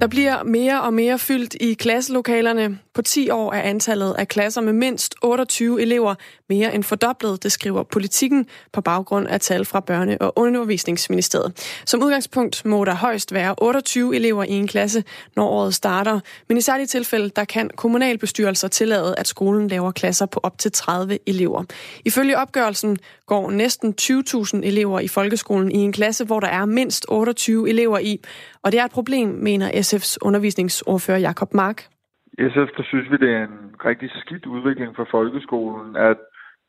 Der 0.01 0.07
bliver 0.07 0.43
mere 0.43 0.83
og 0.83 0.95
mere 0.95 1.19
fyldt 1.19 1.55
i 1.61 1.75
klasselokalerne. 1.75 2.79
På 2.95 3.03
10 3.03 3.31
år 3.31 3.53
er 3.53 3.63
antallet 3.63 4.15
af 4.19 4.29
klasser 4.29 4.61
med 4.61 4.73
mindst 4.73 5.15
28 5.23 5.83
elever 5.83 6.15
mere 6.49 6.75
end 6.75 6.85
fordoblet, 6.85 7.43
det 7.43 7.53
skriver 7.53 7.83
politikken 7.83 8.47
på 8.73 8.81
baggrund 8.81 9.29
af 9.29 9.41
tal 9.41 9.65
fra 9.65 9.83
Børne- 9.91 10.17
og 10.21 10.33
Undervisningsministeriet. 10.37 11.81
Som 11.87 12.03
udgangspunkt 12.03 12.65
må 12.65 12.85
der 12.85 12.95
højst 12.95 13.35
være 13.35 13.55
28 13.59 14.17
elever 14.17 14.45
i 14.45 14.51
en 14.51 14.69
klasse, 14.69 15.05
når 15.37 15.49
året 15.49 15.75
starter. 15.75 16.21
Men 16.49 16.57
i 16.57 16.61
særlige 16.61 16.87
tilfælde, 16.87 17.31
der 17.37 17.45
kan 17.45 17.71
kommunalbestyrelser 17.77 18.69
tillade, 18.69 19.15
at 19.19 19.29
skolen 19.29 19.69
laver 19.69 19.91
klasser 19.91 20.27
på 20.27 20.41
op 20.43 20.59
til 20.59 20.73
30 20.73 21.19
elever. 21.27 21.65
Ifølge 22.05 22.39
opgørelsen 22.39 22.99
går 23.27 23.51
næsten 23.51 23.95
20.000 24.01 24.67
elever 24.67 25.01
i 25.01 25.09
folkeskolen 25.09 25.73
i 25.73 25.79
en 25.79 25.93
klasse, 25.93 26.25
hvor 26.25 26.41
der 26.41 26.49
er 26.49 26.65
mindst 26.65 27.07
28 27.09 27.69
elever 27.69 27.99
i. 27.99 28.21
Og 28.65 28.73
det 28.73 28.81
er 28.81 28.85
et 28.85 28.99
problem, 28.99 29.29
mener 29.29 29.69
SF's 29.69 30.17
undervisningsordfører 30.23 31.19
Jakob 31.19 31.55
Mark. 31.55 31.79
SF 32.53 32.71
der 32.77 32.85
synes 32.91 33.11
vi, 33.11 33.17
det 33.17 33.31
er 33.39 33.45
en 33.45 33.61
rigtig 33.85 34.11
skidt 34.23 34.47
udvikling 34.47 34.97
for 34.97 35.07
folkeskolen, 35.11 35.97
at 35.97 36.19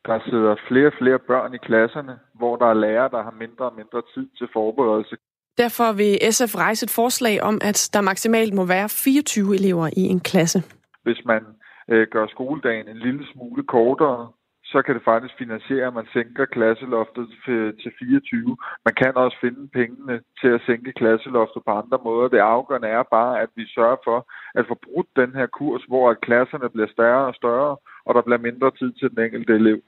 der 0.06 0.20
sidder 0.30 0.56
flere 0.68 0.88
og 0.88 0.94
flere 1.00 1.20
børn 1.20 1.54
i 1.54 1.58
klasserne, 1.58 2.20
hvor 2.34 2.56
der 2.56 2.66
er 2.66 2.74
lærere, 2.74 3.10
der 3.10 3.24
har 3.24 3.36
mindre 3.44 3.66
og 3.66 3.76
mindre 3.76 4.02
tid 4.14 4.28
til 4.38 4.48
forberedelse. 4.54 5.16
Derfor 5.58 5.92
vil 6.02 6.14
SF 6.32 6.56
rejse 6.56 6.84
et 6.84 6.94
forslag 7.02 7.42
om, 7.42 7.56
at 7.62 7.90
der 7.94 8.02
maksimalt 8.02 8.54
må 8.54 8.66
være 8.66 8.90
24 8.90 9.56
elever 9.56 9.88
i 9.88 10.04
en 10.14 10.20
klasse. 10.20 10.60
Hvis 11.04 11.22
man 11.26 11.42
øh, 11.92 12.08
gør 12.12 12.28
skoledagen 12.28 12.88
en 12.88 12.98
lille 12.98 13.24
smule 13.34 13.64
kortere, 13.64 14.32
så 14.72 14.82
kan 14.82 14.96
det 14.96 15.04
faktisk 15.12 15.34
finansiere, 15.38 15.88
at 15.88 15.94
man 15.94 16.08
sænker 16.14 16.46
klasseloftet 16.46 17.28
til 17.82 17.92
24. 18.00 18.58
Man 18.86 18.96
kan 19.02 19.18
også 19.24 19.38
finde 19.42 19.70
pengene 19.80 20.16
til 20.42 20.48
at 20.58 20.62
sænke 20.66 20.92
klasseloftet 20.94 21.62
på 21.66 21.72
andre 21.72 22.00
måder. 22.04 22.28
Det 22.28 22.38
afgørende 22.38 22.88
er 22.88 23.04
bare, 23.18 23.42
at 23.42 23.50
vi 23.56 23.66
sørger 23.76 24.00
for 24.04 24.20
at 24.60 24.66
få 24.68 24.76
brudt 24.86 25.10
den 25.16 25.32
her 25.40 25.48
kurs, 25.60 25.84
hvor 25.88 26.14
klasserne 26.14 26.70
bliver 26.70 26.88
større 26.88 27.26
og 27.30 27.36
større, 27.36 27.78
og 28.06 28.12
der 28.16 28.22
bliver 28.22 28.46
mindre 28.48 28.72
tid 28.80 28.92
til 28.94 29.10
den 29.10 29.20
enkelte 29.26 29.54
elev. 29.54 29.80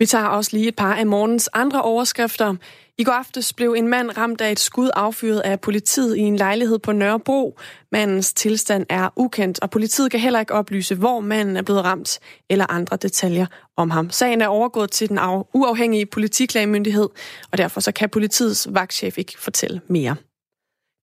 Vi 0.00 0.06
tager 0.06 0.24
også 0.24 0.50
lige 0.52 0.68
et 0.68 0.76
par 0.76 0.94
af 0.94 1.06
morgens 1.06 1.48
andre 1.52 1.82
overskrifter. 1.82 2.54
I 2.98 3.04
går 3.04 3.12
aftes 3.12 3.52
blev 3.52 3.74
en 3.78 3.88
mand 3.88 4.18
ramt 4.18 4.40
af 4.40 4.52
et 4.52 4.60
skud 4.60 4.90
affyret 4.94 5.40
af 5.40 5.60
politiet 5.60 6.16
i 6.16 6.20
en 6.20 6.36
lejlighed 6.36 6.78
på 6.78 6.92
Nørrebro. 6.92 7.58
Mandens 7.92 8.32
tilstand 8.32 8.86
er 8.88 9.08
ukendt, 9.16 9.60
og 9.62 9.70
politiet 9.70 10.10
kan 10.10 10.20
heller 10.20 10.40
ikke 10.40 10.54
oplyse, 10.54 10.94
hvor 10.94 11.20
manden 11.20 11.56
er 11.56 11.62
blevet 11.62 11.84
ramt, 11.84 12.18
eller 12.50 12.66
andre 12.70 12.96
detaljer 12.96 13.46
om 13.76 13.90
ham. 13.90 14.10
Sagen 14.10 14.40
er 14.40 14.48
overgået 14.48 14.90
til 14.90 15.08
den 15.08 15.18
uafhængige 15.54 16.06
politiklagemyndighed, 16.06 17.08
og 17.52 17.58
derfor 17.58 17.80
så 17.80 17.92
kan 17.92 18.08
politiets 18.08 18.68
vagtchef 18.70 19.18
ikke 19.18 19.34
fortælle 19.38 19.80
mere. 19.88 20.16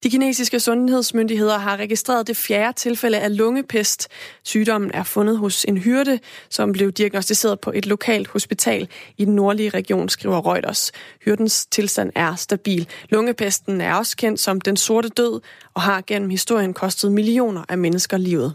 De 0.03 0.09
kinesiske 0.09 0.59
sundhedsmyndigheder 0.59 1.57
har 1.57 1.77
registreret 1.77 2.27
det 2.27 2.37
fjerde 2.37 2.77
tilfælde 2.77 3.19
af 3.19 3.37
lungepest. 3.37 4.07
Sygdommen 4.43 4.91
er 4.93 5.03
fundet 5.03 5.37
hos 5.37 5.65
en 5.67 5.77
hyrde, 5.77 6.19
som 6.49 6.71
blev 6.71 6.91
diagnostiseret 6.91 7.59
på 7.59 7.71
et 7.75 7.85
lokalt 7.85 8.27
hospital 8.27 8.87
i 9.17 9.25
den 9.25 9.35
nordlige 9.35 9.69
region, 9.69 10.09
skriver 10.09 10.53
Reuters. 10.53 10.91
Hyrdens 11.25 11.65
tilstand 11.65 12.11
er 12.15 12.35
stabil. 12.35 12.87
Lungepesten 13.09 13.81
er 13.81 13.93
også 13.93 14.17
kendt 14.17 14.39
som 14.39 14.61
den 14.61 14.77
sorte 14.77 15.09
død 15.09 15.41
og 15.73 15.81
har 15.81 16.03
gennem 16.07 16.29
historien 16.29 16.73
kostet 16.73 17.11
millioner 17.11 17.63
af 17.69 17.77
mennesker 17.77 18.17
livet. 18.17 18.53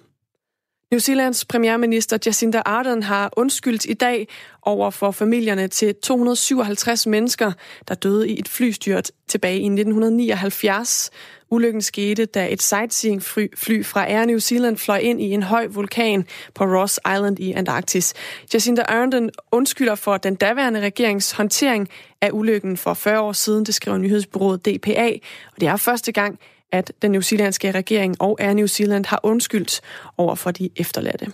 New 0.93 0.99
Zealands 0.99 1.45
premierminister 1.45 2.19
Jacinda 2.27 2.63
Ardern 2.65 3.03
har 3.03 3.31
undskyldt 3.37 3.85
i 3.85 3.95
dag 3.95 4.29
over 4.63 4.91
for 4.91 5.11
familierne 5.11 5.69
til 5.69 5.95
257 5.95 7.07
mennesker, 7.07 7.53
der 7.89 7.95
døde 7.95 8.29
i 8.29 8.39
et 8.39 8.49
flystyrt 8.49 9.11
tilbage 9.29 9.59
i 9.59 9.65
1979. 9.65 11.11
Ulykken 11.51 11.83
skete, 11.83 12.25
da 12.25 12.53
et 12.53 12.63
sightseeing-fly 12.63 13.85
fra 13.85 14.11
Air 14.11 14.25
New 14.25 14.39
Zealand 14.39 14.77
fløj 14.77 14.99
ind 14.99 15.21
i 15.21 15.31
en 15.31 15.43
høj 15.43 15.67
vulkan 15.67 16.27
på 16.55 16.65
Ross 16.65 17.01
Island 17.15 17.39
i 17.39 17.53
Antarktis. 17.53 18.15
Jacinda 18.55 18.83
Ardern 18.83 19.31
undskylder 19.53 19.95
for 19.95 20.17
den 20.17 20.35
daværende 20.35 20.81
regerings 20.81 21.33
håndtering 21.33 21.89
af 22.21 22.31
ulykken 22.33 22.77
for 22.77 22.95
40 22.95 23.21
år 23.21 23.33
siden, 23.33 23.67
det 23.67 23.75
skriver 23.75 23.99
nyhedsbureauet 23.99 24.67
DPA. 24.67 25.13
Og 25.55 25.61
det 25.61 25.69
er 25.69 25.77
første 25.77 26.13
gang, 26.13 26.39
at 26.73 26.93
den 27.03 27.11
newzealandske 27.11 27.71
regering 27.71 28.17
og 28.21 28.37
Air 28.41 28.55
New 28.55 28.67
Zealand 28.67 29.05
har 29.05 29.21
undskyldt 29.23 29.81
over 30.17 30.35
for 30.35 30.51
de 30.51 30.71
efterladte. 30.77 31.33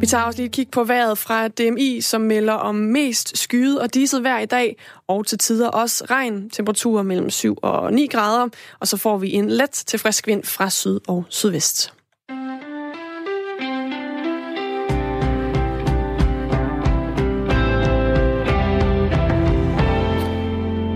Vi 0.00 0.06
tager 0.06 0.24
også 0.24 0.38
lige 0.38 0.46
et 0.46 0.52
kig 0.52 0.68
på 0.70 0.84
vejret 0.84 1.18
fra 1.18 1.48
DMI, 1.48 2.00
som 2.00 2.20
melder 2.20 2.52
om 2.52 2.74
mest 2.74 3.38
skyet 3.38 3.80
og 3.80 3.94
diset 3.94 4.22
vejr 4.22 4.38
i 4.38 4.46
dag, 4.46 4.76
og 5.08 5.26
til 5.26 5.38
tider 5.38 5.68
også 5.68 6.04
regn, 6.10 6.50
temperaturer 6.50 7.02
mellem 7.02 7.30
7 7.30 7.58
og 7.62 7.92
9 7.92 8.06
grader, 8.06 8.48
og 8.80 8.88
så 8.88 8.96
får 8.96 9.18
vi 9.18 9.32
en 9.32 9.50
let 9.50 9.70
til 9.70 9.98
frisk 9.98 10.26
vind 10.26 10.44
fra 10.44 10.70
syd 10.70 11.00
og 11.08 11.24
sydvest. 11.28 11.95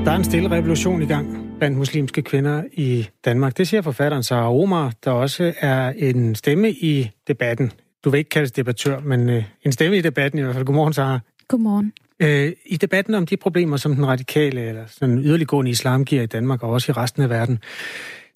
Der 0.04 0.10
er 0.10 0.16
en 0.16 0.24
stille 0.24 0.50
revolution 0.50 1.02
i 1.02 1.06
gang 1.06 1.56
blandt 1.58 1.78
muslimske 1.78 2.22
kvinder 2.22 2.64
i 2.72 3.08
Danmark. 3.24 3.56
Det 3.56 3.68
siger 3.68 3.82
forfatteren 3.82 4.22
Sarah 4.22 4.50
Omar, 4.50 4.92
der 5.04 5.10
også 5.10 5.54
er 5.60 5.92
en 5.96 6.34
stemme 6.34 6.70
i 6.70 7.10
debatten. 7.28 7.72
Du 8.04 8.10
vil 8.10 8.18
ikke 8.18 8.30
kaldes 8.30 8.52
debattør, 8.52 9.00
men 9.00 9.30
øh, 9.30 9.44
en 9.62 9.72
stemme 9.72 9.96
i 9.98 10.00
debatten 10.00 10.38
i 10.38 10.42
hvert 10.42 10.54
fald. 10.54 10.64
Godmorgen, 10.64 10.92
Sarah. 10.92 11.20
Godmorgen. 11.48 11.92
Øh, 12.20 12.52
I 12.66 12.76
debatten 12.76 13.14
om 13.14 13.26
de 13.26 13.36
problemer, 13.36 13.76
som 13.76 13.94
den 13.94 14.06
radikale 14.06 14.60
eller 14.60 14.82
sådan 14.86 15.18
yderliggående 15.18 15.70
islam 15.70 16.04
giver 16.04 16.22
i 16.22 16.26
Danmark 16.26 16.62
og 16.62 16.70
også 16.70 16.92
i 16.92 16.94
resten 16.94 17.22
af 17.22 17.30
verden. 17.30 17.58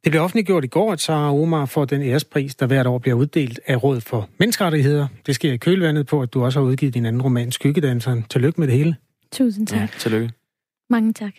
Det 0.04 0.12
blev 0.12 0.22
offentliggjort 0.22 0.64
i 0.64 0.68
går, 0.68 0.92
at 0.92 1.00
Sarah 1.00 1.34
Omar 1.34 1.66
får 1.66 1.84
den 1.84 2.02
ærespris, 2.02 2.54
der 2.54 2.66
hvert 2.66 2.86
år 2.86 2.98
bliver 2.98 3.14
uddelt 3.14 3.60
af 3.66 3.84
Råd 3.84 4.00
for 4.00 4.28
Menneskerettigheder. 4.38 5.06
Det 5.26 5.34
sker 5.34 5.52
i 5.52 5.56
kølvandet 5.56 6.06
på, 6.06 6.22
at 6.22 6.34
du 6.34 6.44
også 6.44 6.60
har 6.60 6.66
udgivet 6.66 6.94
din 6.94 7.06
anden 7.06 7.22
roman, 7.22 7.52
Skyggedanseren. 7.52 8.22
Tillykke 8.30 8.60
med 8.60 8.68
det 8.68 8.76
hele. 8.76 8.96
Tusind 9.32 9.66
tak. 9.66 9.80
Ja, 9.80 9.88
tillykke. 9.98 10.32
Mange 10.90 11.12
tak. 11.12 11.32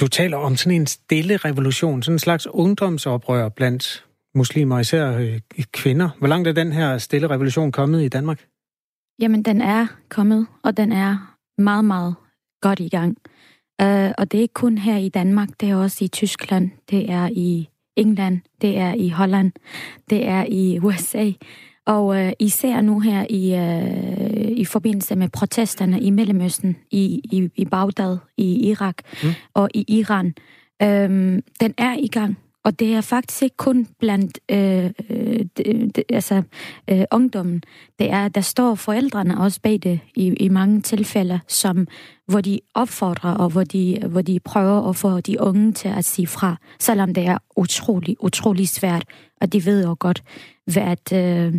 Du 0.00 0.08
taler 0.08 0.36
om 0.36 0.56
sådan 0.56 0.80
en 0.80 0.86
stille 0.86 1.36
revolution, 1.36 2.02
sådan 2.02 2.14
en 2.14 2.18
slags 2.18 2.46
ungdomsoprør 2.46 3.48
blandt 3.48 4.04
muslimer, 4.34 4.78
især 4.78 5.18
øh, 5.18 5.40
kvinder. 5.72 6.10
Hvor 6.18 6.28
langt 6.28 6.48
er 6.48 6.52
den 6.52 6.72
her 6.72 6.98
stille 6.98 7.30
revolution 7.30 7.72
kommet 7.72 8.02
i 8.02 8.08
Danmark? 8.08 8.46
Jamen, 9.20 9.42
den 9.42 9.60
er 9.60 9.86
kommet, 10.08 10.46
og 10.62 10.76
den 10.76 10.92
er 10.92 11.36
meget, 11.58 11.84
meget 11.84 12.14
godt 12.60 12.80
i 12.80 12.88
gang. 12.88 13.16
Uh, 13.82 14.10
og 14.18 14.32
det 14.32 14.38
er 14.38 14.42
ikke 14.42 14.54
kun 14.54 14.78
her 14.78 14.96
i 14.96 15.08
Danmark, 15.08 15.48
det 15.60 15.70
er 15.70 15.76
også 15.76 16.04
i 16.04 16.08
Tyskland, 16.08 16.70
det 16.90 17.10
er 17.10 17.28
i 17.32 17.68
England, 17.96 18.40
det 18.60 18.78
er 18.78 18.94
i 18.94 19.08
Holland, 19.08 19.52
det 20.10 20.26
er 20.26 20.44
i 20.48 20.78
USA. 20.78 21.30
Og 21.86 22.06
uh, 22.06 22.30
især 22.40 22.80
nu 22.80 23.00
her 23.00 23.26
i, 23.30 23.52
uh, 23.52 24.58
i 24.58 24.64
forbindelse 24.64 25.16
med 25.16 25.28
protesterne 25.28 26.00
i 26.00 26.10
Mellemøsten, 26.10 26.76
i, 26.90 27.20
i, 27.24 27.48
i 27.56 27.64
Bagdad, 27.64 28.18
i 28.36 28.68
Irak 28.70 28.96
mm. 29.22 29.28
og 29.54 29.68
i 29.74 29.84
Iran, 29.88 30.34
uh, 30.82 30.88
den 31.60 31.74
er 31.78 31.96
i 31.98 32.06
gang. 32.06 32.38
Og 32.64 32.78
det 32.78 32.94
er 32.94 33.00
faktisk 33.00 33.42
ikke 33.42 33.56
kun 33.56 33.86
blandt 33.98 34.38
øh, 34.50 34.90
øh, 35.10 35.40
de, 35.56 36.02
altså, 36.08 36.42
øh, 36.90 37.04
ungdommen. 37.12 37.62
Det 37.98 38.10
er, 38.10 38.28
der 38.28 38.40
står 38.40 38.74
forældrene 38.74 39.40
også 39.40 39.60
bag 39.60 39.78
det 39.82 40.00
i, 40.14 40.26
i 40.26 40.48
mange 40.48 40.80
tilfælde, 40.80 41.40
som, 41.48 41.86
hvor 42.26 42.40
de 42.40 42.60
opfordrer 42.74 43.30
og 43.30 43.50
hvor 43.50 43.64
de, 43.64 43.98
hvor 44.08 44.22
de 44.22 44.40
prøver 44.40 44.88
at 44.88 44.96
få 44.96 45.20
de 45.20 45.40
unge 45.40 45.72
til 45.72 45.88
at 45.88 46.04
sige 46.04 46.26
fra, 46.26 46.56
selvom 46.80 47.14
det 47.14 47.26
er 47.26 47.38
utrolig, 47.56 48.16
utrolig 48.20 48.68
svært. 48.68 49.04
Og 49.40 49.52
de 49.52 49.64
ved 49.64 49.84
jo 49.84 49.96
godt, 49.98 50.22
hvad 50.66 50.82
at, 50.82 51.12
øh, 51.12 51.54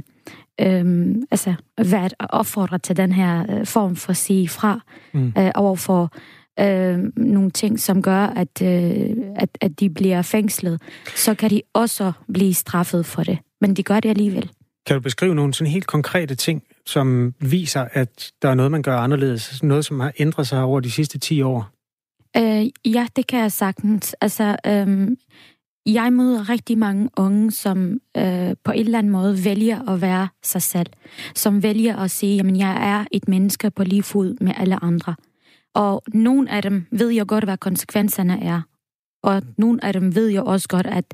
øh, 0.61 1.15
altså, 1.31 1.53
hvad 1.75 2.03
at 2.03 2.13
opfordre 2.19 2.79
til 2.79 2.97
den 2.97 3.11
her 3.11 3.45
øh, 3.49 3.65
form 3.65 3.95
for 3.95 4.09
at 4.09 4.17
sige 4.17 4.49
fra 4.49 4.79
mm. 5.13 5.33
øh, 5.37 5.51
overfor 5.55 6.11
øh, 6.59 6.99
nogle 7.17 7.51
ting, 7.51 7.79
som 7.79 8.01
gør, 8.01 8.25
at, 8.25 8.61
øh, 8.61 9.15
at, 9.35 9.49
at 9.61 9.79
de 9.79 9.89
bliver 9.89 10.21
fængslet, 10.21 10.81
så 11.15 11.35
kan 11.35 11.49
de 11.49 11.61
også 11.73 12.11
blive 12.33 12.53
straffet 12.53 13.05
for 13.05 13.23
det. 13.23 13.37
Men 13.61 13.73
de 13.73 13.83
gør 13.83 13.99
det 13.99 14.09
alligevel. 14.09 14.49
Kan 14.85 14.93
du 14.93 14.99
beskrive 14.99 15.35
nogle 15.35 15.53
sådan 15.53 15.71
helt 15.71 15.87
konkrete 15.87 16.35
ting, 16.35 16.63
som 16.85 17.33
viser, 17.39 17.87
at 17.91 18.31
der 18.41 18.49
er 18.49 18.53
noget, 18.53 18.71
man 18.71 18.81
gør 18.81 18.97
anderledes? 18.97 19.63
Noget, 19.63 19.85
som 19.85 19.99
har 19.99 20.11
ændret 20.19 20.47
sig 20.47 20.63
over 20.63 20.79
de 20.79 20.91
sidste 20.91 21.19
10 21.19 21.41
år? 21.41 21.69
Øh, 22.37 22.65
ja, 22.85 23.07
det 23.15 23.27
kan 23.27 23.39
jeg 23.39 23.51
sagtens. 23.51 24.15
Altså, 24.21 24.55
øh, 24.65 25.07
jeg 25.85 26.13
møder 26.13 26.49
rigtig 26.49 26.77
mange 26.77 27.09
unge, 27.17 27.51
som 27.51 27.99
øh, 28.17 28.55
på 28.63 28.71
en 28.71 28.85
eller 28.85 28.97
anden 28.97 29.11
måde 29.11 29.45
vælger 29.45 29.89
at 29.89 30.01
være 30.01 30.27
sig 30.43 30.61
selv. 30.61 30.89
Som 31.35 31.63
vælger 31.63 31.95
at 31.95 32.11
sige, 32.11 32.39
at 32.39 32.57
jeg 32.57 32.89
er 32.89 33.05
et 33.11 33.27
menneske 33.27 33.71
på 33.71 33.83
lige 33.83 34.03
fod 34.03 34.35
med 34.41 34.53
alle 34.57 34.83
andre. 34.83 35.15
Og 35.73 36.03
nogle 36.13 36.51
af 36.51 36.61
dem 36.61 36.85
ved 36.91 37.09
jeg 37.09 37.25
godt, 37.25 37.43
hvad 37.43 37.57
konsekvenserne 37.57 38.43
er. 38.43 38.61
Og 39.23 39.41
nogle 39.57 39.85
af 39.85 39.93
dem 39.93 40.15
ved 40.15 40.27
jeg 40.27 40.43
også 40.43 40.67
godt, 40.67 40.87
at 40.87 41.05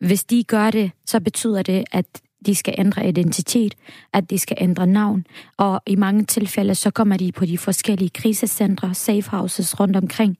hvis 0.00 0.24
de 0.24 0.44
gør 0.44 0.70
det, 0.70 0.90
så 1.06 1.20
betyder 1.20 1.62
det, 1.62 1.84
at 1.92 2.06
de 2.46 2.54
skal 2.54 2.74
ændre 2.78 3.08
identitet, 3.08 3.74
at 4.12 4.30
de 4.30 4.38
skal 4.38 4.56
ændre 4.60 4.86
navn. 4.86 5.26
Og 5.56 5.82
i 5.86 5.96
mange 5.96 6.24
tilfælde, 6.24 6.74
så 6.74 6.90
kommer 6.90 7.16
de 7.16 7.32
på 7.32 7.46
de 7.46 7.58
forskellige 7.58 8.10
krisecentre, 8.10 8.94
safe 8.94 9.30
houses 9.30 9.80
rundt 9.80 9.96
omkring. 9.96 10.38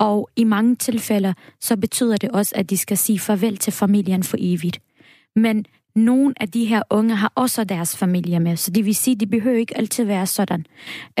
Og 0.00 0.30
i 0.36 0.44
mange 0.44 0.76
tilfælde, 0.76 1.34
så 1.60 1.76
betyder 1.76 2.16
det 2.16 2.30
også, 2.30 2.52
at 2.56 2.70
de 2.70 2.76
skal 2.76 2.98
sige 2.98 3.18
farvel 3.18 3.56
til 3.56 3.72
familien 3.72 4.22
for 4.22 4.36
evigt. 4.40 4.80
Men 5.36 5.64
nogle 5.94 6.34
af 6.40 6.48
de 6.48 6.64
her 6.64 6.82
unge 6.90 7.14
har 7.14 7.32
også 7.34 7.64
deres 7.64 7.96
familie 7.96 8.40
med, 8.40 8.56
så 8.56 8.70
det 8.70 8.84
vil 8.84 8.94
sige, 8.94 9.14
at 9.14 9.20
de 9.20 9.26
behøver 9.26 9.58
ikke 9.58 9.76
altid 9.76 10.04
være 10.04 10.26
sådan. 10.26 10.66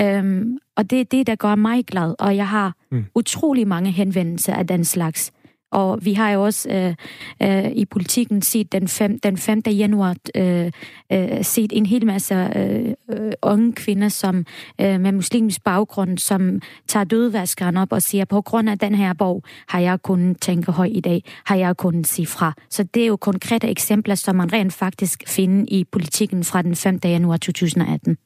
Øhm, 0.00 0.58
og 0.76 0.90
det 0.90 1.00
er 1.00 1.04
det, 1.04 1.26
der 1.26 1.34
gør 1.34 1.54
mig 1.54 1.84
glad, 1.84 2.14
og 2.18 2.36
jeg 2.36 2.48
har 2.48 2.74
mm. 2.90 3.04
utrolig 3.14 3.68
mange 3.68 3.90
henvendelser 3.90 4.54
af 4.54 4.66
den 4.66 4.84
slags. 4.84 5.32
Og 5.70 5.98
vi 6.02 6.12
har 6.12 6.30
jo 6.30 6.44
også 6.44 6.68
øh, 6.70 6.94
øh, 7.42 7.70
i 7.72 7.84
politikken 7.84 8.42
set 8.42 8.72
den, 8.72 8.88
5. 8.88 9.18
den 9.18 9.36
5. 9.36 9.62
januar 9.66 10.16
øh, 10.36 10.70
øh, 11.12 11.44
set 11.44 11.72
en 11.72 11.86
hel 11.86 12.06
masse 12.06 12.34
øh, 12.56 12.94
øh, 13.10 13.32
unge 13.42 13.72
kvinder 13.72 14.08
som 14.08 14.46
øh, 14.80 15.00
med 15.00 15.12
muslimsk 15.12 15.64
baggrund, 15.64 16.18
som 16.18 16.60
tager 16.88 17.04
dødvaskeren 17.04 17.76
op 17.76 17.92
og 17.92 18.02
siger, 18.02 18.24
på 18.24 18.40
grund 18.40 18.70
af 18.70 18.78
den 18.78 18.94
her 18.94 19.12
bog 19.12 19.42
har 19.68 19.80
jeg 19.80 20.02
kun 20.02 20.34
tænke 20.34 20.72
høj 20.72 20.88
i 20.92 21.00
dag, 21.00 21.24
har 21.46 21.56
jeg 21.56 21.76
kun 21.76 22.04
sige 22.04 22.26
fra. 22.26 22.52
Så 22.70 22.82
det 22.82 23.02
er 23.02 23.06
jo 23.06 23.16
konkrete 23.16 23.68
eksempler, 23.68 24.14
som 24.14 24.36
man 24.36 24.52
rent 24.52 24.72
faktisk 24.72 25.22
finder 25.28 25.64
i 25.68 25.84
politikken 25.92 26.44
fra 26.44 26.62
den 26.62 26.76
5. 26.76 26.98
januar 27.04 27.36
2018. 27.36 28.16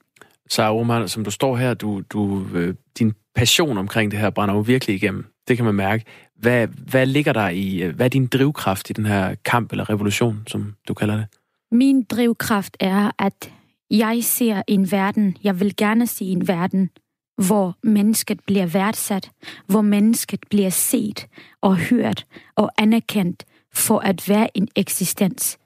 Så 0.48 0.62
Omar, 0.62 1.06
som 1.06 1.24
du 1.24 1.30
står 1.30 1.56
her, 1.56 1.74
du, 1.74 2.02
du, 2.10 2.46
øh, 2.54 2.74
din 2.98 3.12
passion 3.34 3.78
omkring 3.78 4.10
det 4.10 4.18
her 4.18 4.30
brænder 4.30 4.54
jo 4.54 4.60
virkelig 4.60 4.96
igennem. 4.96 5.33
Det 5.48 5.56
kan 5.56 5.64
man 5.64 5.74
mærke. 5.74 6.04
Hvad, 6.36 6.66
hvad 6.66 7.06
ligger 7.06 7.32
der 7.32 7.48
i, 7.48 7.82
øh, 7.82 7.96
hvad 7.96 8.06
er 8.06 8.10
din 8.10 8.26
drivkraft 8.26 8.90
i 8.90 8.92
den 8.92 9.06
her 9.06 9.34
kamp 9.44 9.72
eller 9.72 9.90
revolution, 9.90 10.42
som 10.46 10.74
du 10.88 10.94
kalder 10.94 11.16
det? 11.16 11.26
Min 11.72 12.02
drivkraft 12.02 12.76
er, 12.80 13.10
at 13.18 13.52
jeg 13.90 14.18
ser 14.22 14.62
en 14.66 14.92
verden, 14.92 15.36
jeg 15.44 15.60
vil 15.60 15.76
gerne 15.76 16.06
se 16.06 16.24
en 16.24 16.48
verden, 16.48 16.90
hvor 17.46 17.76
mennesket 17.82 18.40
bliver 18.46 18.66
værdsat, 18.66 19.30
hvor 19.66 19.80
mennesket 19.80 20.40
bliver 20.50 20.70
set 20.70 21.26
og 21.60 21.76
hørt 21.76 22.26
og 22.56 22.70
anerkendt 22.78 23.44
for 23.74 23.98
at 23.98 24.28
være 24.28 24.56
en 24.56 24.68
eksistens. 24.76 25.58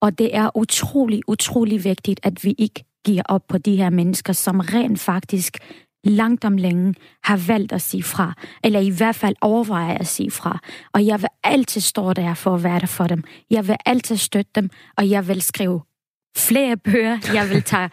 Og 0.00 0.18
det 0.18 0.36
er 0.36 0.56
utrolig, 0.56 1.20
utrolig 1.28 1.84
vigtigt, 1.84 2.20
at 2.22 2.44
vi 2.44 2.54
ikke 2.58 2.84
giver 3.04 3.22
op 3.24 3.42
på 3.48 3.58
de 3.58 3.76
her 3.76 3.90
mennesker, 3.90 4.32
som 4.32 4.60
rent 4.60 5.00
faktisk 5.00 5.58
langt 6.04 6.44
om 6.44 6.56
længe 6.56 6.94
har 7.22 7.36
valgt 7.36 7.72
at 7.72 7.82
sige 7.82 8.02
fra, 8.02 8.32
eller 8.64 8.80
i 8.80 8.90
hvert 8.90 9.16
fald 9.16 9.34
overvejer 9.40 9.98
at 9.98 10.06
sige 10.06 10.30
fra. 10.30 10.58
Og 10.92 11.06
jeg 11.06 11.20
vil 11.22 11.28
altid 11.44 11.80
stå 11.80 12.12
der 12.12 12.34
for 12.34 12.54
at 12.54 12.64
være 12.64 12.80
der 12.80 12.86
for 12.86 13.06
dem. 13.06 13.24
Jeg 13.50 13.68
vil 13.68 13.76
altid 13.86 14.16
støtte 14.16 14.50
dem, 14.54 14.70
og 14.96 15.10
jeg 15.10 15.28
vil 15.28 15.42
skrive 15.42 15.80
flere 16.36 16.76
bøger. 16.76 17.18
Jeg 17.34 17.50
vil 17.50 17.62
tage 17.62 17.90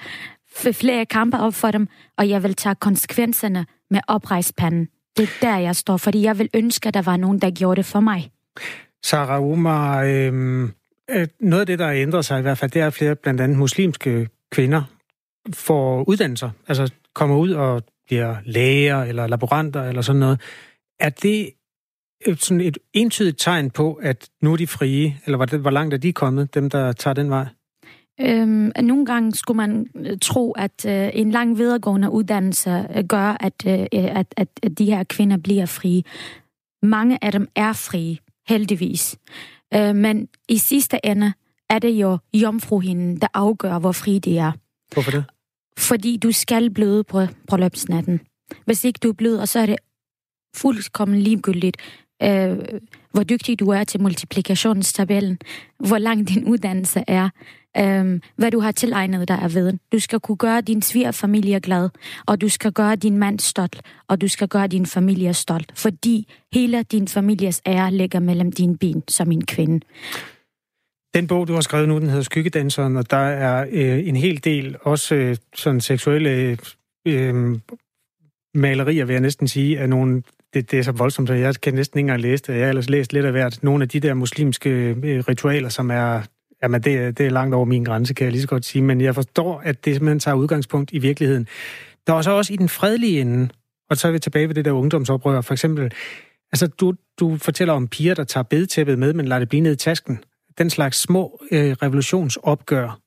flere 0.73 1.05
kampe 1.05 1.39
op 1.39 1.53
for 1.53 1.71
dem, 1.71 1.87
og 2.17 2.29
jeg 2.29 2.43
vil 2.43 2.53
tage 2.53 2.75
konsekvenserne 2.75 3.65
med 3.89 3.99
oprejspanden. 4.07 4.87
Det 5.17 5.23
er 5.23 5.47
der, 5.47 5.57
jeg 5.57 5.75
står, 5.75 5.97
fordi 5.97 6.21
jeg 6.21 6.39
vil 6.39 6.49
ønske, 6.53 6.87
at 6.87 6.93
der 6.93 7.01
var 7.01 7.17
nogen, 7.17 7.39
der 7.39 7.51
gjorde 7.51 7.75
det 7.75 7.85
for 7.85 7.99
mig. 7.99 8.31
Sarah 9.03 9.41
Omar, 9.41 10.03
øhm, 10.03 10.63
øh, 11.09 11.27
noget 11.39 11.59
af 11.59 11.65
det, 11.65 11.79
der 11.79 11.85
har 11.85 11.93
ændret 11.93 12.25
sig 12.25 12.39
i 12.39 12.41
hvert 12.41 12.57
fald, 12.57 12.71
det 12.71 12.81
er 12.81 12.89
flere 12.89 13.15
blandt 13.15 13.41
andet 13.41 13.57
muslimske 13.57 14.29
kvinder 14.51 14.83
får 15.53 16.03
uddannelser, 16.09 16.49
altså 16.67 16.91
kommer 17.13 17.37
ud 17.37 17.51
og 17.51 17.83
bliver 18.11 18.35
læger 18.45 19.03
eller 19.03 19.27
laboranter 19.27 19.83
eller 19.83 20.01
sådan 20.01 20.19
noget. 20.19 20.41
Er 20.99 21.09
det 21.09 21.49
et, 22.25 22.43
sådan 22.43 22.61
et 22.61 22.77
entydigt 22.93 23.39
tegn 23.39 23.69
på, 23.69 23.93
at 23.93 24.29
nu 24.41 24.53
er 24.53 24.57
de 24.57 24.67
frie, 24.67 25.17
eller 25.25 25.37
hvor, 25.37 25.57
hvor 25.57 25.69
langt 25.69 25.93
er 25.93 25.97
de 25.97 26.13
kommet, 26.13 26.55
dem 26.55 26.69
der 26.69 26.91
tager 26.91 27.13
den 27.13 27.29
vej? 27.29 27.45
Øhm, 28.21 28.71
nogle 28.81 29.05
gange 29.05 29.31
skulle 29.31 29.57
man 29.57 29.87
øh, 29.95 30.17
tro, 30.21 30.51
at 30.51 30.85
øh, 30.87 31.09
en 31.13 31.31
lang 31.31 31.57
videregående 31.57 32.09
uddannelse 32.09 32.87
øh, 32.95 33.03
gør, 33.03 33.37
at, 33.39 33.53
øh, 33.67 33.87
at, 33.91 34.33
at, 34.37 34.47
at 34.63 34.77
de 34.77 34.85
her 34.85 35.03
kvinder 35.03 35.37
bliver 35.37 35.65
frie. 35.65 36.03
Mange 36.83 37.23
af 37.23 37.31
dem 37.31 37.47
er 37.55 37.73
frie, 37.73 38.17
heldigvis. 38.47 39.17
Øh, 39.73 39.95
men 39.95 40.27
i 40.49 40.57
sidste 40.57 40.99
ende 41.03 41.33
er 41.69 41.79
det 41.79 41.89
jo 41.91 42.17
jomfruhinden, 42.33 43.21
der 43.21 43.27
afgør, 43.33 43.79
hvor 43.79 43.91
fri 43.91 44.19
de 44.19 44.37
er. 44.37 44.51
Hvorfor 44.93 45.11
det? 45.11 45.25
Fordi 45.77 46.17
du 46.17 46.31
skal 46.31 46.69
bløde 46.69 47.03
på 47.03 47.25
bryllupsnatten. 47.47 48.19
Hvis 48.65 48.83
ikke 48.83 48.99
du 49.03 49.13
bløder, 49.13 49.45
så 49.45 49.59
er 49.59 49.65
det 49.65 49.75
fuldkommen 50.55 51.19
ligegyldigt, 51.19 51.77
øh, 52.23 52.57
hvor 53.11 53.23
dygtig 53.23 53.59
du 53.59 53.69
er 53.69 53.83
til 53.83 54.01
multiplikationstabellen, 54.01 55.37
hvor 55.79 55.97
lang 55.97 56.27
din 56.27 56.43
uddannelse 56.43 57.03
er, 57.07 57.29
øh, 57.77 58.19
hvad 58.35 58.51
du 58.51 58.59
har 58.59 58.71
tilegnet 58.71 59.27
dig 59.27 59.39
af 59.39 59.53
viden. 59.53 59.79
Du 59.91 59.99
skal 59.99 60.19
kunne 60.19 60.37
gøre 60.37 60.61
din 60.61 60.81
svigerfamilie 60.81 61.59
glad, 61.59 61.89
og 62.25 62.41
du 62.41 62.49
skal 62.49 62.71
gøre 62.71 62.95
din 62.95 63.17
mand 63.17 63.39
stolt, 63.39 63.81
og 64.07 64.21
du 64.21 64.27
skal 64.27 64.47
gøre 64.47 64.67
din 64.67 64.85
familie 64.85 65.33
stolt, 65.33 65.71
fordi 65.75 66.27
hele 66.53 66.83
din 66.83 67.07
families 67.07 67.61
ære 67.65 67.91
ligger 67.91 68.19
mellem 68.19 68.51
dine 68.51 68.77
ben 68.77 69.03
som 69.07 69.31
en 69.31 69.45
kvinde. 69.45 69.79
Den 71.13 71.27
bog, 71.27 71.47
du 71.47 71.53
har 71.53 71.61
skrevet 71.61 71.87
nu, 71.89 71.99
den 71.99 72.07
hedder 72.07 72.23
Skyggedanseren, 72.23 72.97
og 72.97 73.11
der 73.11 73.17
er 73.17 73.65
øh, 73.71 74.07
en 74.07 74.15
hel 74.15 74.43
del 74.43 74.75
også 74.81 75.15
øh, 75.15 75.37
sådan 75.55 75.81
seksuelle 75.81 76.57
øh, 77.07 77.59
malerier, 78.55 79.05
vil 79.05 79.13
jeg 79.13 79.21
næsten 79.21 79.47
sige, 79.47 79.79
af 79.79 79.89
nogle 79.89 80.23
det, 80.53 80.71
det 80.71 80.79
er 80.79 80.83
så 80.83 80.91
voldsomt, 80.91 81.27
så 81.27 81.33
jeg 81.33 81.55
kan 81.55 81.73
næsten 81.73 81.99
ikke 81.99 82.03
engang 82.03 82.21
læse 82.21 82.43
det. 82.43 82.53
Jeg 82.53 82.61
har 82.61 82.69
ellers 82.69 82.89
læst 82.89 83.13
lidt 83.13 83.25
af 83.25 83.31
hvert. 83.31 83.63
Nogle 83.63 83.83
af 83.83 83.89
de 83.89 83.99
der 83.99 84.13
muslimske 84.13 84.69
øh, 84.69 85.23
ritualer, 85.27 85.69
som 85.69 85.91
er... 85.91 86.21
Jamen, 86.63 86.81
det, 86.81 87.17
det 87.17 87.25
er 87.25 87.29
langt 87.29 87.55
over 87.55 87.65
min 87.65 87.83
grænse, 87.83 88.13
kan 88.13 88.23
jeg 88.25 88.31
lige 88.31 88.41
så 88.41 88.47
godt 88.47 88.65
sige. 88.65 88.81
Men 88.81 89.01
jeg 89.01 89.15
forstår, 89.15 89.59
at 89.59 89.85
det 89.85 89.95
simpelthen 89.95 90.19
tager 90.19 90.35
udgangspunkt 90.35 90.93
i 90.93 90.99
virkeligheden. 90.99 91.47
Der 92.07 92.13
er 92.13 92.21
så 92.21 92.31
også 92.31 92.53
i 92.53 92.55
den 92.55 92.69
fredelige 92.69 93.21
ende, 93.21 93.49
og 93.89 93.97
så 93.97 94.07
er 94.07 94.11
vi 94.11 94.19
tilbage 94.19 94.47
ved 94.47 94.55
det 94.55 94.65
der 94.65 94.71
ungdomsoprør, 94.71 95.41
for 95.41 95.53
eksempel... 95.53 95.91
Altså, 96.51 96.67
du, 96.67 96.93
du 97.19 97.37
fortæller 97.37 97.73
om 97.73 97.87
piger, 97.87 98.13
der 98.13 98.23
tager 98.23 98.43
bedtæppet 98.43 98.99
med, 98.99 99.13
men 99.13 99.27
lader 99.27 99.39
det 99.39 99.49
blive 99.49 99.61
ned 99.61 99.71
i 99.71 99.75
tasken. 99.75 100.19
Den 100.61 100.69
slags 100.69 100.97
små 100.97 101.41
øh, 101.51 101.71
revolutionsopgør. 101.71 102.99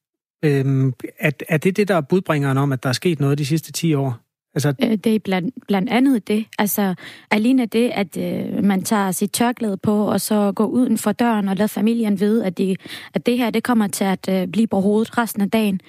Øhm, 0.45 0.93
er, 1.19 1.31
er 1.49 1.57
det 1.57 1.77
det, 1.77 1.89
der 1.89 1.95
er 1.95 2.01
budbringeren 2.01 2.59
om, 2.59 2.73
at 2.73 2.83
der 2.83 2.89
er 2.89 2.93
sket 2.93 3.21
noget 3.21 3.39
de 3.39 3.47
sidste 3.47 3.73
10 3.73 3.95
år? 3.95 4.17
Altså... 4.55 4.75
Øh, 4.83 4.91
det 4.91 5.15
er 5.15 5.19
blandt, 5.19 5.55
blandt 5.69 5.91
andet 5.91 6.29
det. 6.29 6.45
Altså, 6.59 6.95
alene 7.31 7.67
det, 7.67 7.91
at 7.91 8.17
øh, 8.17 8.65
man 8.65 8.83
tager 8.83 9.11
sit 9.11 9.33
tørklæde 9.33 9.77
på, 9.77 10.07
og 10.07 10.21
så 10.21 10.53
går 10.53 10.67
uden 10.67 10.99
for 10.99 11.13
døren 11.13 11.49
og 11.49 11.57
lader 11.57 11.67
familien 11.67 12.21
vide, 12.21 12.47
at, 12.47 12.59
de, 12.59 12.77
at 13.15 13.27
det 13.27 13.39
her 13.39 13.51
det 13.51 13.63
kommer 13.63 13.87
til 13.87 14.05
at 14.05 14.29
øh, 14.29 14.49
blive 14.49 14.67
på 14.67 14.81
hovedet 14.81 15.19
resten 15.19 15.43
af 15.43 15.51
dagen. 15.51 15.81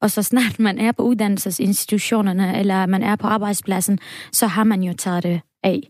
Og 0.00 0.10
så 0.10 0.22
snart 0.22 0.58
man 0.58 0.78
er 0.78 0.92
på 0.92 1.02
uddannelsesinstitutionerne, 1.02 2.58
eller 2.58 2.86
man 2.86 3.02
er 3.02 3.16
på 3.16 3.26
arbejdspladsen, 3.26 3.98
så 4.32 4.46
har 4.46 4.64
man 4.64 4.82
jo 4.82 4.92
taget 4.92 5.22
det 5.22 5.40
af. 5.62 5.80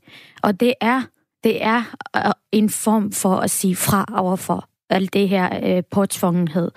Og 0.42 0.60
det 0.60 0.74
er, 0.80 1.02
det 1.44 1.64
er 1.64 1.82
øh, 2.16 2.32
en 2.52 2.70
form 2.70 3.12
for 3.12 3.36
at 3.36 3.50
sige 3.50 3.76
fra 3.76 4.06
overfor 4.12 4.68
alt 4.94 5.12
det 5.12 5.28
her 5.28 5.76
øh, 5.76 5.82
påtvungenhed, 5.90 6.70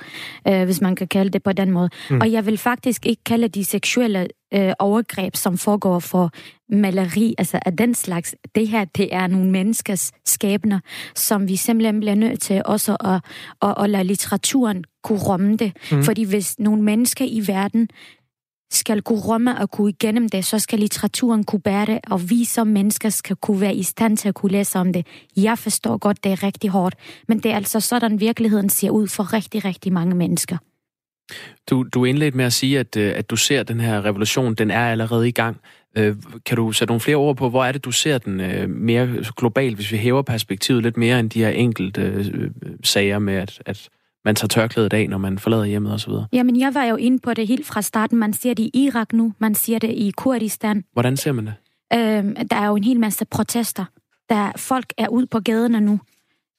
øh, 0.47 0.63
hvis 0.63 0.81
man 0.81 0.95
kan 0.95 1.07
kalde 1.07 1.29
det 1.29 1.43
på 1.43 1.53
den 1.53 1.71
måde. 1.71 1.89
Mm. 2.09 2.21
Og 2.21 2.31
jeg 2.31 2.45
vil 2.45 2.57
faktisk 2.57 3.05
ikke 3.05 3.23
kalde 3.23 3.47
de 3.47 3.65
seksuelle 3.65 4.27
øh, 4.53 4.73
overgreb, 4.79 5.35
som 5.35 5.57
foregår 5.57 5.99
for 5.99 6.31
maleri, 6.69 7.35
altså 7.37 7.59
af 7.65 7.77
den 7.77 7.95
slags. 7.95 8.35
Det 8.55 8.67
her, 8.67 8.85
det 8.85 9.15
er 9.15 9.27
nogle 9.27 9.51
menneskers 9.51 10.11
skæbner, 10.25 10.79
som 11.15 11.47
vi 11.47 11.55
simpelthen 11.55 11.99
bliver 11.99 12.15
nødt 12.15 12.41
til 12.41 12.61
også 12.65 12.95
at, 12.95 13.21
at, 13.69 13.83
at 13.83 13.89
lade 13.89 14.03
litteraturen 14.03 14.83
kunne 15.03 15.19
rumme 15.19 15.55
det. 15.55 15.71
Mm. 15.91 16.03
Fordi 16.03 16.23
hvis 16.23 16.59
nogle 16.59 16.81
mennesker 16.81 17.25
i 17.25 17.43
verden 17.47 17.89
skal 18.71 19.01
kunne 19.01 19.19
rumme 19.19 19.59
og 19.59 19.71
kunne 19.71 19.89
igennem 19.89 20.29
det, 20.29 20.45
så 20.45 20.59
skal 20.59 20.79
litteraturen 20.79 21.43
kunne 21.43 21.59
bære 21.59 21.85
det, 21.85 21.99
og 22.07 22.29
vi 22.29 22.43
som 22.43 22.67
mennesker 22.67 23.09
skal 23.09 23.35
kunne 23.35 23.61
være 23.61 23.75
i 23.75 23.83
stand 23.83 24.17
til 24.17 24.29
at 24.29 24.35
kunne 24.35 24.51
læse 24.51 24.79
om 24.79 24.93
det. 24.93 25.07
Jeg 25.35 25.57
forstår 25.57 25.97
godt, 25.97 26.23
det 26.23 26.31
er 26.31 26.43
rigtig 26.43 26.69
hårdt, 26.69 26.95
men 27.27 27.39
det 27.39 27.51
er 27.51 27.55
altså 27.55 27.79
sådan, 27.79 28.19
virkeligheden 28.19 28.69
ser 28.69 28.89
ud 28.89 29.07
for 29.07 29.33
rigtig, 29.33 29.65
rigtig 29.65 29.93
mange 29.93 30.15
mennesker. 30.15 30.57
Du, 31.69 31.83
du 31.93 32.05
indledte 32.05 32.37
med 32.37 32.45
at 32.45 32.53
sige, 32.53 32.79
at, 32.79 32.97
øh, 32.97 33.13
at 33.15 33.29
du 33.29 33.35
ser 33.35 33.63
den 33.63 33.79
her 33.79 34.05
revolution, 34.05 34.55
den 34.55 34.71
er 34.71 34.91
allerede 34.91 35.27
i 35.27 35.31
gang. 35.31 35.57
Øh, 35.97 36.15
kan 36.45 36.57
du 36.57 36.71
sætte 36.71 36.89
nogle 36.89 37.01
flere 37.01 37.17
ord 37.17 37.35
på, 37.35 37.49
hvor 37.49 37.65
er 37.65 37.71
det, 37.71 37.85
du 37.85 37.91
ser 37.91 38.17
den 38.17 38.41
øh, 38.41 38.69
mere 38.69 39.23
globalt, 39.37 39.75
hvis 39.75 39.91
vi 39.91 39.97
hæver 39.97 40.21
perspektivet 40.21 40.83
lidt 40.83 40.97
mere 40.97 41.19
end 41.19 41.29
de 41.29 41.39
her 41.39 41.49
enkelte 41.49 42.25
sager 42.83 43.19
med, 43.19 43.33
at, 43.33 43.61
at 43.65 43.89
man 44.27 44.35
tager 44.35 44.47
tørklædet 44.47 44.93
af, 44.93 45.09
når 45.09 45.17
man 45.17 45.39
forlader 45.39 45.65
hjemmet 45.65 45.93
osv.? 45.93 46.11
Jamen, 46.33 46.59
jeg 46.59 46.73
var 46.73 46.83
jo 46.83 46.95
inde 46.95 47.19
på 47.19 47.33
det 47.33 47.47
helt 47.47 47.65
fra 47.65 47.81
starten. 47.81 48.17
Man 48.17 48.33
ser 48.33 48.53
det 48.53 48.63
i 48.63 48.71
Irak 48.73 49.13
nu, 49.13 49.33
man 49.39 49.55
ser 49.55 49.79
det 49.79 49.89
i 49.89 50.11
Kurdistan. 50.17 50.83
Hvordan 50.93 51.17
ser 51.17 51.31
man 51.31 51.45
det? 51.45 51.53
Øhm, 51.93 52.47
der 52.47 52.55
er 52.55 52.67
jo 52.67 52.75
en 52.75 52.83
hel 52.83 52.99
masse 52.99 53.25
protester. 53.25 53.85
Der 54.29 54.51
folk 54.55 54.93
er 54.97 55.07
ude 55.07 55.27
på 55.27 55.39
gaderne 55.39 55.81
nu. 55.81 55.99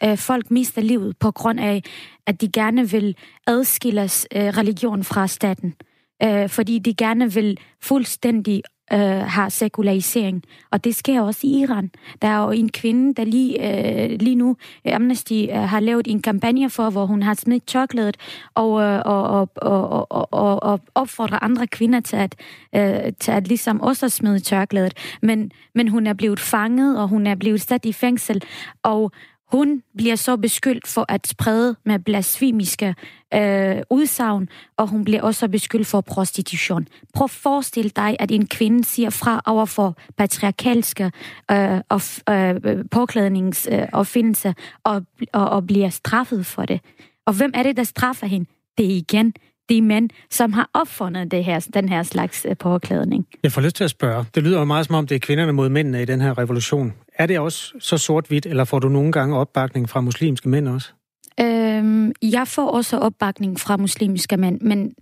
Øh, 0.05 0.19
folk 0.19 0.51
mister 0.51 0.83
livet 0.83 1.19
på 1.19 1.31
grund 1.31 1.61
af, 1.61 1.83
at 2.27 2.41
de 2.41 2.49
gerne 2.53 2.91
vil 2.91 3.17
adskilles 3.47 4.27
øh, 4.37 4.43
religion 4.43 5.05
fra 5.05 5.27
staten. 5.27 5.75
Øh, 6.23 6.49
fordi 6.49 6.79
de 6.79 6.95
gerne 6.95 7.33
vil 7.33 7.59
fuldstændig 7.83 8.63
øh, 8.93 8.99
har 9.27 9.49
sekularisering. 9.49 10.43
Og 10.71 10.85
det 10.85 10.95
sker 10.95 11.21
også 11.21 11.41
i 11.43 11.61
Iran. 11.61 11.91
Der 12.23 12.29
er 12.29 12.45
jo 12.45 12.51
en 12.51 12.69
kvinde, 12.69 13.15
der 13.15 13.25
lige, 13.25 13.55
øh, 13.59 14.21
lige 14.21 14.37
nu, 14.37 14.57
øh, 14.87 14.95
Amnesty 14.95 15.47
øh, 15.51 15.57
har 15.57 15.81
lavet 15.81 16.07
en 16.09 16.23
kampagne 16.23 16.71
for, 16.71 16.91
hvor 16.91 17.07
hun 17.07 17.23
har 17.23 17.35
smidt 17.35 17.67
tørklædet 17.67 18.17
og, 18.55 18.83
øh, 18.83 19.03
og, 19.05 19.23
og, 19.23 19.51
og, 19.57 20.13
og, 20.13 20.29
og, 20.33 20.63
og 20.63 20.81
opfordrer 20.95 21.45
andre 21.45 21.67
kvinder 21.67 22.01
til 22.01 22.17
at, 22.17 22.35
øh, 22.75 23.13
til 23.21 23.33
at 23.33 23.49
ligesom 23.49 23.81
også 23.81 24.09
smide 24.09 24.41
tørklædet. 24.41 24.95
Men, 25.23 25.51
men 25.75 25.89
hun 25.89 26.07
er 26.07 26.15
blevet 26.15 26.41
fanget, 26.41 27.01
og 27.01 27.09
hun 27.09 27.27
er 27.27 27.35
blevet 27.35 27.61
sat 27.61 27.85
i 27.85 27.93
fængsel, 27.93 28.43
og 28.83 29.13
hun 29.53 29.83
bliver 29.97 30.17
så 30.17 30.37
beskyldt 30.37 30.87
for 30.87 31.05
at 31.09 31.27
sprede 31.27 31.77
med 31.85 31.99
blasfemiske 31.99 32.95
øh, 33.35 33.77
udsagn, 33.91 34.49
og 34.77 34.89
hun 34.89 35.05
bliver 35.05 35.23
også 35.23 35.49
beskyldt 35.49 35.87
for 35.87 36.01
prostitution. 36.01 36.89
Prøv 37.15 37.25
at 37.25 37.31
forestille 37.31 37.91
dig, 37.97 38.17
at 38.19 38.31
en 38.31 38.47
kvinde 38.47 38.85
siger 38.85 39.11
fra 39.11 39.43
over 39.47 39.65
for 39.65 39.97
patriarkalske 40.17 41.13
øh, 41.51 41.81
og, 41.89 42.01
øh, 42.31 42.85
påklædningsopfindelser 42.91 44.49
øh, 44.49 44.55
og, 44.85 45.03
og, 45.33 45.51
og 45.51 45.67
bliver 45.67 45.89
straffet 45.89 46.47
for 46.47 46.63
det. 46.63 46.81
Og 47.27 47.33
hvem 47.33 47.51
er 47.55 47.63
det, 47.63 47.77
der 47.77 47.85
straffer 47.85 48.27
hende? 48.27 48.51
Det 48.79 48.87
er 48.87 48.97
igen 48.97 49.35
de 49.69 49.83
mænd, 49.83 50.11
som 50.31 50.53
har 50.53 50.71
opfundet 50.75 51.31
det 51.31 51.45
her, 51.45 51.67
den 51.75 51.89
her 51.89 52.03
slags 52.03 52.47
øh, 52.49 52.57
påklædning. 52.57 53.27
Jeg 53.43 53.53
får 53.53 53.61
lyst 53.61 53.77
til 53.77 53.85
at 53.85 53.91
spørge. 53.91 54.25
Det 54.35 54.43
lyder 54.43 54.59
jo 54.59 54.65
meget 54.65 54.87
som 54.87 54.95
om, 54.95 55.07
det 55.07 55.15
er 55.15 55.19
kvinderne 55.19 55.53
mod 55.53 55.69
mændene 55.69 56.03
i 56.03 56.05
den 56.05 56.21
her 56.21 56.39
revolution. 56.39 56.93
Er 57.15 57.27
det 57.27 57.39
også 57.39 57.73
så 57.81 57.99
sort-hvidt, 57.99 58.47
eller 58.47 58.65
får 58.65 58.79
du 58.79 58.89
nogle 58.89 59.13
gange 59.13 59.37
opbakning 59.37 59.89
fra 59.89 60.01
muslimske 60.01 60.49
mænd 60.49 60.69
også? 60.69 60.93
Øhm, 61.41 62.13
jeg 62.23 62.49
får 62.49 62.71
også 62.71 62.99
opbakning 62.99 63.61
fra 63.61 63.77
muslimske 63.77 64.37
mænd, 64.37 64.61
men 64.61 64.93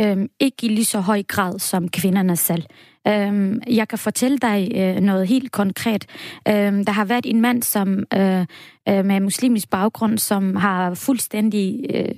øhm, 0.00 0.28
ikke 0.40 0.66
i 0.66 0.68
lige 0.68 0.84
så 0.84 1.00
høj 1.00 1.22
grad 1.22 1.58
som 1.58 1.88
kvinderne 1.88 2.36
selv. 2.36 2.62
Øhm, 3.08 3.60
jeg 3.66 3.88
kan 3.88 3.98
fortælle 3.98 4.38
dig 4.38 4.72
øh, 4.74 4.96
noget 4.96 5.28
helt 5.28 5.52
konkret. 5.52 6.06
Øhm, 6.48 6.84
der 6.84 6.92
har 6.92 7.04
været 7.04 7.26
en 7.26 7.40
mand 7.40 7.62
som 7.62 8.04
øh, 8.14 8.46
øh, 8.88 9.04
med 9.04 9.20
muslimsk 9.20 9.70
baggrund, 9.70 10.18
som 10.18 10.56
har 10.56 10.94
fuldstændig 10.94 11.86
øh, 11.94 12.14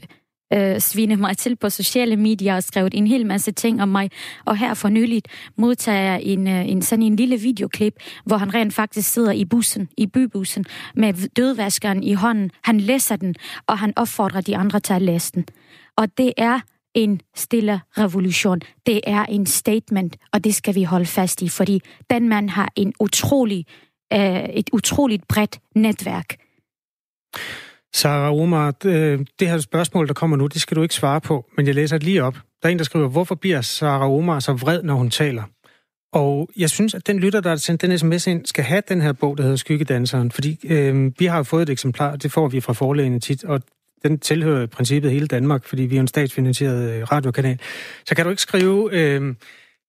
øh, 0.52 0.80
svine 0.80 1.16
mig 1.16 1.36
til 1.36 1.56
på 1.56 1.70
sociale 1.70 2.16
medier 2.16 2.56
og 2.56 2.62
skrevet 2.62 2.94
en 2.94 3.06
hel 3.06 3.26
masse 3.26 3.52
ting 3.52 3.82
om 3.82 3.88
mig. 3.88 4.10
Og 4.44 4.56
her 4.56 4.74
for 4.74 4.88
nyligt 4.88 5.28
modtager 5.56 6.02
jeg 6.02 6.22
en, 6.22 6.48
øh, 6.48 6.68
en, 6.68 6.82
sådan 6.82 7.02
en 7.02 7.16
lille 7.16 7.36
videoklip, 7.36 7.94
hvor 8.24 8.36
han 8.36 8.54
rent 8.54 8.74
faktisk 8.74 9.12
sidder 9.12 9.32
i 9.32 9.44
bussen, 9.44 9.88
i 9.96 10.06
bybussen, 10.06 10.64
med 10.94 11.28
dødvaskeren 11.28 12.02
i 12.02 12.12
hånden. 12.12 12.50
Han 12.62 12.80
læser 12.80 13.16
den, 13.16 13.34
og 13.66 13.78
han 13.78 13.92
opfordrer 13.96 14.40
de 14.40 14.56
andre 14.56 14.80
til 14.80 14.92
at 14.92 15.02
læse 15.02 15.32
den. 15.32 15.46
Og 15.96 16.18
det 16.18 16.32
er 16.36 16.60
en 16.94 17.20
stille 17.34 17.80
revolution. 17.98 18.60
Det 18.86 19.00
er 19.06 19.24
en 19.24 19.46
statement, 19.46 20.16
og 20.32 20.44
det 20.44 20.54
skal 20.54 20.74
vi 20.74 20.82
holde 20.82 21.06
fast 21.06 21.42
i, 21.42 21.48
fordi 21.48 21.80
den 22.10 22.28
mand 22.28 22.50
har 22.50 22.72
en 22.76 22.92
utrolig, 23.00 23.66
øh, 24.12 24.44
et 24.44 24.70
utroligt 24.72 25.28
bredt 25.28 25.58
netværk. 25.74 26.36
Sarah 27.96 28.32
Omar, 28.32 28.74
øh, 28.84 29.18
det 29.40 29.48
her 29.48 29.58
spørgsmål, 29.58 30.08
der 30.08 30.14
kommer 30.14 30.36
nu, 30.36 30.46
det 30.46 30.60
skal 30.60 30.76
du 30.76 30.82
ikke 30.82 30.94
svare 30.94 31.20
på, 31.20 31.50
men 31.56 31.66
jeg 31.66 31.74
læser 31.74 31.98
det 31.98 32.04
lige 32.04 32.22
op. 32.22 32.34
Der 32.34 32.68
er 32.68 32.72
en, 32.72 32.78
der 32.78 32.84
skriver, 32.84 33.08
hvorfor 33.08 33.34
bliver 33.34 33.60
Sarah 33.60 34.10
Omar 34.10 34.40
så 34.40 34.52
vred, 34.52 34.82
når 34.82 34.94
hun 34.94 35.10
taler? 35.10 35.42
Og 36.12 36.48
jeg 36.56 36.70
synes, 36.70 36.94
at 36.94 37.06
den 37.06 37.18
lytter, 37.18 37.40
der 37.40 37.48
har 37.48 37.56
sendt 37.56 37.82
den 37.82 37.98
sms 37.98 38.26
ind, 38.26 38.46
skal 38.46 38.64
have 38.64 38.82
den 38.88 39.00
her 39.00 39.12
bog, 39.12 39.36
der 39.36 39.42
hedder 39.42 39.56
Skyggedanseren, 39.56 40.30
fordi 40.30 40.58
øh, 40.64 41.12
vi 41.18 41.26
har 41.26 41.36
jo 41.36 41.42
fået 41.42 41.62
et 41.62 41.70
eksemplar, 41.70 42.16
det 42.16 42.32
får 42.32 42.48
vi 42.48 42.60
fra 42.60 42.72
forlægene 42.72 43.20
tit, 43.20 43.44
og 43.44 43.62
den 44.02 44.18
tilhører 44.18 44.62
i 44.62 44.66
princippet 44.66 45.10
hele 45.10 45.26
Danmark, 45.26 45.64
fordi 45.64 45.82
vi 45.82 45.96
er 45.96 46.00
en 46.00 46.08
statsfinansieret 46.08 46.90
øh, 46.90 47.02
radiokanal. 47.02 47.60
Så 48.06 48.14
kan 48.14 48.24
du 48.24 48.30
ikke 48.30 48.42
skrive 48.42 48.88
øh, 48.92 49.30
et 49.30 49.36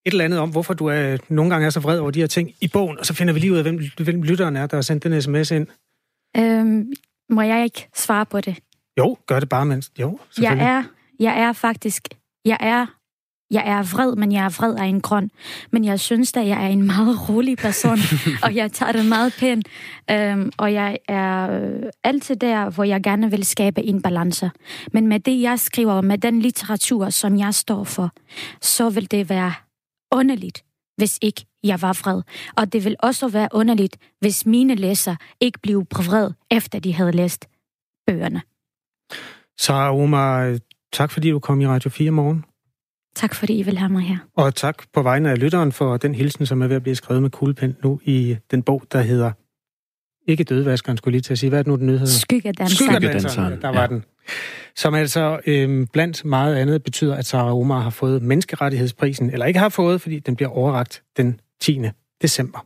eller 0.05 0.25
andet 0.25 0.39
om, 0.39 0.49
hvorfor 0.49 0.73
du 0.73 0.85
er, 0.85 1.17
nogle 1.29 1.51
gange 1.51 1.65
er 1.65 1.69
så 1.69 1.79
vred 1.79 1.99
over 1.99 2.11
de 2.11 2.19
her 2.19 2.27
ting 2.27 2.51
i 2.61 2.67
bogen, 2.67 2.99
og 2.99 3.05
så 3.05 3.13
finder 3.13 3.33
vi 3.33 3.39
lige 3.39 3.51
ud 3.51 3.57
af, 3.57 3.63
hvem, 3.63 3.79
hvem 3.99 4.21
lytteren 4.23 4.55
er, 4.55 4.67
der 4.67 4.77
har 4.77 4.81
sendt 4.81 5.03
den 5.03 5.21
sms 5.21 5.51
ind? 5.51 5.67
Øhm, 6.37 6.93
må 7.29 7.41
jeg 7.41 7.63
ikke 7.63 7.89
svare 7.95 8.25
på 8.25 8.41
det? 8.41 8.57
Jo, 8.99 9.17
gør 9.27 9.39
det 9.39 9.49
bare, 9.49 9.65
mens... 9.65 9.91
Jo, 9.99 10.19
Jeg 10.41 10.57
er, 10.57 10.83
jeg 11.19 11.39
er 11.39 11.53
faktisk, 11.53 12.07
jeg 12.45 12.57
er 12.59 12.85
jeg 13.51 13.63
er 13.67 13.95
vred, 13.95 14.15
men 14.15 14.31
jeg 14.31 14.45
er 14.45 14.49
vred 14.49 14.75
af 14.75 14.85
en 14.85 15.01
grund. 15.01 15.29
Men 15.71 15.85
jeg 15.85 15.99
synes 15.99 16.33
at 16.37 16.47
jeg 16.47 16.63
er 16.63 16.67
en 16.67 16.83
meget 16.83 17.29
rolig 17.29 17.57
person, 17.57 17.97
og 18.43 18.55
jeg 18.55 18.71
tager 18.71 18.91
det 18.91 19.05
meget 19.05 19.35
pænt. 19.39 19.67
Øhm, 20.11 20.51
og 20.57 20.73
jeg 20.73 20.97
er 21.07 21.51
øh, 21.51 21.83
altid 22.03 22.35
der, 22.35 22.69
hvor 22.69 22.83
jeg 22.83 23.03
gerne 23.03 23.31
vil 23.31 23.45
skabe 23.45 23.83
en 23.83 24.01
balance. 24.01 24.51
Men 24.93 25.07
med 25.07 25.19
det, 25.19 25.41
jeg 25.41 25.59
skriver, 25.59 26.01
med 26.01 26.17
den 26.17 26.39
litteratur, 26.39 27.09
som 27.09 27.37
jeg 27.37 27.53
står 27.53 27.83
for, 27.83 28.11
så 28.61 28.89
vil 28.89 29.11
det 29.11 29.29
være 29.29 29.53
underligt, 30.11 30.63
hvis 30.97 31.19
ikke 31.21 31.45
jeg 31.67 31.81
var 31.81 31.99
vred. 32.01 32.21
Og 32.55 32.73
det 32.73 32.85
vil 32.85 32.95
også 32.99 33.27
være 33.27 33.49
underligt, 33.51 33.97
hvis 34.19 34.45
mine 34.45 34.75
læser 34.75 35.15
ikke 35.39 35.59
blev 35.59 35.85
vred, 35.95 36.31
efter 36.51 36.79
de 36.79 36.93
havde 36.93 37.11
læst 37.11 37.45
bøgerne. 38.07 38.41
Så 39.57 39.73
Omar, 39.73 40.59
tak 40.93 41.11
fordi 41.11 41.29
du 41.29 41.39
kom 41.39 41.61
i 41.61 41.67
Radio 41.67 41.89
4 41.89 42.11
morgen. 42.11 42.45
Tak 43.15 43.35
fordi 43.35 43.59
I 43.59 43.63
vil 43.63 43.77
have 43.77 43.91
mig 43.91 44.01
her. 44.01 44.17
Og 44.35 44.55
tak 44.55 44.83
på 44.93 45.01
vegne 45.01 45.31
af 45.31 45.39
lytteren 45.39 45.71
for 45.71 45.97
den 45.97 46.15
hilsen, 46.15 46.45
som 46.45 46.61
er 46.61 46.67
ved 46.67 46.75
at 46.75 46.83
blive 46.83 46.95
skrevet 46.95 47.21
med 47.21 47.29
kuglepen 47.29 47.75
nu 47.83 47.99
i 48.03 48.37
den 48.51 48.63
bog, 48.63 48.83
der 48.91 49.01
hedder 49.01 49.31
ikke 50.27 50.43
dødvaskeren, 50.43 50.97
skulle 50.97 51.11
lige 51.11 51.21
til 51.21 51.33
at 51.33 51.39
sige. 51.39 51.49
Hvad 51.49 51.59
er 51.59 51.63
det 51.63 51.69
nu, 51.69 51.75
den 51.75 51.89
hedder? 51.89 52.05
Skyggedanseren. 52.05 52.89
Skyggedanseren, 52.89 53.61
der 53.61 53.69
var 53.69 53.81
ja. 53.81 53.87
den. 53.87 54.03
Som 54.75 54.93
altså 54.93 55.39
øhm, 55.45 55.87
blandt 55.87 56.25
meget 56.25 56.55
andet 56.55 56.83
betyder, 56.83 57.15
at 57.15 57.25
Sarah 57.25 57.55
Omar 57.55 57.79
har 57.79 57.89
fået 57.89 58.21
menneskerettighedsprisen, 58.21 59.29
eller 59.29 59.45
ikke 59.45 59.59
har 59.59 59.69
fået, 59.69 60.01
fordi 60.01 60.19
den 60.19 60.35
bliver 60.35 60.49
overragt 60.49 61.03
den 61.17 61.39
10. 61.61 61.79
december. 62.21 62.59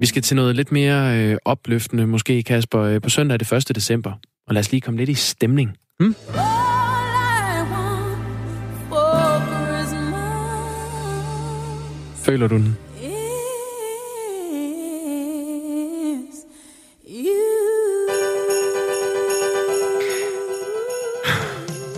Vi 0.00 0.06
skal 0.06 0.22
til 0.22 0.36
noget 0.36 0.56
lidt 0.56 0.72
mere 0.72 1.18
øh, 1.18 1.36
opløftende, 1.44 2.06
måske 2.06 2.42
Kasper, 2.42 2.80
øh, 2.80 3.00
på 3.00 3.08
søndag 3.08 3.38
det 3.38 3.52
1. 3.52 3.76
december. 3.76 4.12
Og 4.46 4.54
lad 4.54 4.60
os 4.60 4.70
lige 4.70 4.80
komme 4.80 4.98
lidt 4.98 5.10
i 5.10 5.14
stemning. 5.14 5.76
Hmm? 5.98 6.14
Føler 12.24 12.48
du 12.48 12.56
den? 12.56 12.76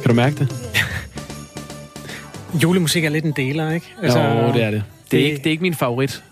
Kan 0.03 0.09
du 0.09 0.15
mærke 0.15 0.37
det? 0.37 0.68
Julemusik 2.55 3.05
er 3.05 3.09
lidt 3.09 3.25
en 3.25 3.33
deler, 3.33 3.71
ikke? 3.71 3.87
Altså, 4.03 4.19
jo, 4.19 4.53
det 4.53 4.63
er 4.63 4.71
det. 4.71 4.83
Det 5.11 5.21
er, 5.21 5.25
ikke, 5.25 5.37
det 5.37 5.47
er 5.47 5.51
ikke 5.51 5.63
min 5.63 5.75
favorit. 5.75 6.25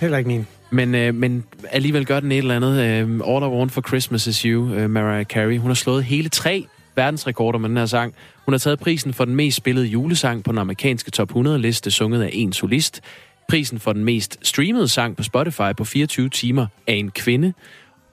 Heller 0.00 0.18
ikke 0.18 0.28
min. 0.28 0.46
Men, 0.70 0.94
øh, 0.94 1.14
men 1.14 1.44
alligevel 1.70 2.06
gør 2.06 2.20
den 2.20 2.32
et 2.32 2.38
eller 2.38 2.56
andet. 2.56 2.80
Øh, 2.80 3.34
All 3.34 3.44
I 3.44 3.48
Want 3.48 3.72
for 3.72 3.82
Christmas 3.88 4.26
is 4.26 4.38
You, 4.38 4.74
øh, 4.74 4.90
Mariah 4.90 5.26
Carey. 5.26 5.58
Hun 5.58 5.70
har 5.70 5.74
slået 5.74 6.04
hele 6.04 6.28
tre 6.28 6.66
verdensrekorder 6.96 7.58
med 7.58 7.68
den 7.68 7.76
her 7.76 7.86
sang. 7.86 8.14
Hun 8.44 8.52
har 8.52 8.58
taget 8.58 8.78
prisen 8.78 9.14
for 9.14 9.24
den 9.24 9.34
mest 9.34 9.56
spillede 9.56 9.86
julesang 9.86 10.44
på 10.44 10.52
den 10.52 10.58
amerikanske 10.58 11.10
top 11.10 11.30
100-liste, 11.30 11.90
sunget 11.90 12.22
af 12.22 12.30
en 12.32 12.52
solist. 12.52 13.00
Prisen 13.48 13.78
for 13.78 13.92
den 13.92 14.04
mest 14.04 14.38
streamede 14.42 14.88
sang 14.88 15.16
på 15.16 15.22
Spotify 15.22 15.74
på 15.76 15.84
24 15.84 16.28
timer 16.28 16.66
af 16.86 16.94
en 16.94 17.10
kvinde. 17.10 17.52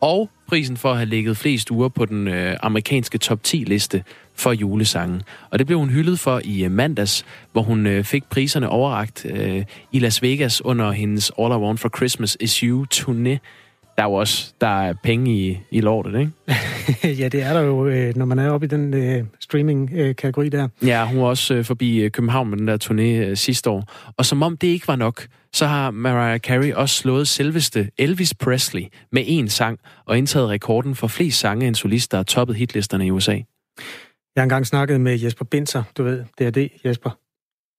Og 0.01 0.29
prisen 0.47 0.77
for 0.77 0.91
at 0.91 0.97
have 0.97 1.09
ligget 1.09 1.37
flest 1.37 1.71
uger 1.71 1.89
på 1.89 2.05
den 2.05 2.27
øh, 2.27 2.57
amerikanske 2.63 3.17
top 3.17 3.39
10-liste 3.47 4.03
for 4.35 4.51
julesangen. 4.51 5.21
Og 5.49 5.59
det 5.59 5.67
blev 5.67 5.79
hun 5.79 5.89
hyldet 5.89 6.19
for 6.19 6.41
i 6.43 6.65
øh, 6.65 6.71
mandags, 6.71 7.25
hvor 7.51 7.61
hun 7.61 7.87
øh, 7.87 8.03
fik 8.03 8.23
priserne 8.29 8.69
overragt 8.69 9.25
øh, 9.29 9.63
i 9.91 9.99
Las 9.99 10.21
Vegas 10.21 10.65
under 10.65 10.91
hendes 10.91 11.31
All 11.39 11.53
I 11.53 11.55
Want 11.55 11.79
for 11.79 11.89
Christmas 11.97 12.37
Is 12.39 12.57
You 12.57 12.85
turné. 12.93 13.37
Der 13.97 14.03
er 14.03 14.07
jo 14.07 14.13
også 14.13 14.53
der 14.61 14.81
er 14.81 14.93
penge 15.03 15.31
i, 15.31 15.59
i 15.71 15.81
lortet, 15.81 16.19
ikke? 16.19 16.31
ja, 17.21 17.27
det 17.27 17.43
er 17.43 17.53
der 17.53 17.61
jo, 17.61 17.87
øh, 17.87 18.15
når 18.15 18.25
man 18.25 18.39
er 18.39 18.49
oppe 18.49 18.65
i 18.65 18.69
den 18.69 18.93
øh, 18.93 19.23
streaming-kategori 19.39 20.49
der. 20.49 20.67
Ja, 20.85 21.05
hun 21.05 21.19
var 21.19 21.25
også 21.25 21.53
øh, 21.53 21.65
forbi 21.65 21.97
øh, 21.97 22.11
København 22.11 22.49
med 22.49 22.57
den 22.57 22.67
der 22.67 22.77
turné 22.83 23.29
øh, 23.29 23.37
sidste 23.37 23.69
år. 23.69 23.83
Og 24.17 24.25
som 24.25 24.43
om 24.43 24.57
det 24.57 24.67
ikke 24.67 24.87
var 24.87 24.95
nok, 24.95 25.27
så 25.55 25.65
har 25.65 25.91
Mariah 25.91 26.39
Carey 26.39 26.73
også 26.73 26.95
slået 26.95 27.27
selveste 27.27 27.89
Elvis 27.97 28.33
Presley 28.33 28.83
med 29.11 29.23
én 29.23 29.47
sang 29.47 29.79
og 30.05 30.17
indtaget 30.17 30.49
rekorden 30.49 30.95
for 30.95 31.07
flest 31.07 31.39
sange 31.39 31.67
en 31.67 31.75
solist, 31.75 32.11
der 32.11 32.17
har 32.17 32.23
toppet 32.23 32.55
hitlisterne 32.55 33.07
i 33.07 33.11
USA. 33.11 33.31
Jeg 33.31 33.43
har 34.37 34.43
engang 34.43 34.67
snakket 34.67 35.01
med 35.01 35.19
Jesper 35.19 35.45
Binser, 35.45 35.83
du 35.97 36.03
ved, 36.03 36.23
det 36.37 36.47
er 36.47 36.51
det, 36.51 36.71
Jesper. 36.85 37.09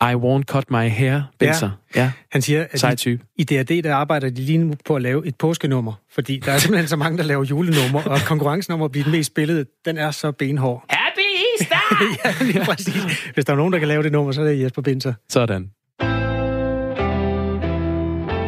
I 0.03 0.15
won't 0.15 0.45
cut 0.45 0.71
my 0.71 0.89
hair, 0.89 1.23
Binser. 1.39 1.71
Ja. 1.95 2.03
ja. 2.03 2.13
Han 2.33 2.43
siger, 2.43 2.67
at 2.71 2.81
Sej 2.81 2.95
type. 2.95 3.25
i 3.37 3.45
DRD, 3.45 3.83
der 3.83 3.95
arbejder 3.95 4.31
de 4.31 4.43
lige 4.43 4.59
nu 4.59 4.75
på 4.85 4.97
at 4.97 5.03
lave 5.03 5.27
et 5.27 5.37
påskenummer, 5.37 5.93
fordi 6.11 6.39
der 6.39 6.53
er 6.53 6.59
simpelthen 6.59 6.89
så 6.89 6.97
mange, 6.97 7.19
der 7.19 7.25
laver 7.25 7.45
julenummer, 7.45 8.03
og 8.03 8.19
konkurrencen 8.27 8.75
om 8.75 8.83
at 8.83 8.93
blive 8.93 9.05
den 9.05 9.13
mest 9.13 9.27
spillede, 9.27 9.65
den 9.85 9.99
er 9.99 10.11
så 10.11 10.33
benhård. 10.33 10.85
Happy 10.89 11.21
Easter! 11.61 11.77
ja, 12.25 12.45
lige 12.53 12.65
præcis. 12.65 13.31
Hvis 13.35 13.45
der 13.45 13.53
er 13.53 13.57
nogen, 13.57 13.73
der 13.73 13.79
kan 13.79 13.89
lave 13.89 14.03
det 14.03 14.13
nummer, 14.13 14.33
så 14.33 14.43
er 14.43 14.47
det 14.47 14.63
Jesper 14.63 14.83
Binser. 14.83 15.15
Sådan. 15.29 15.71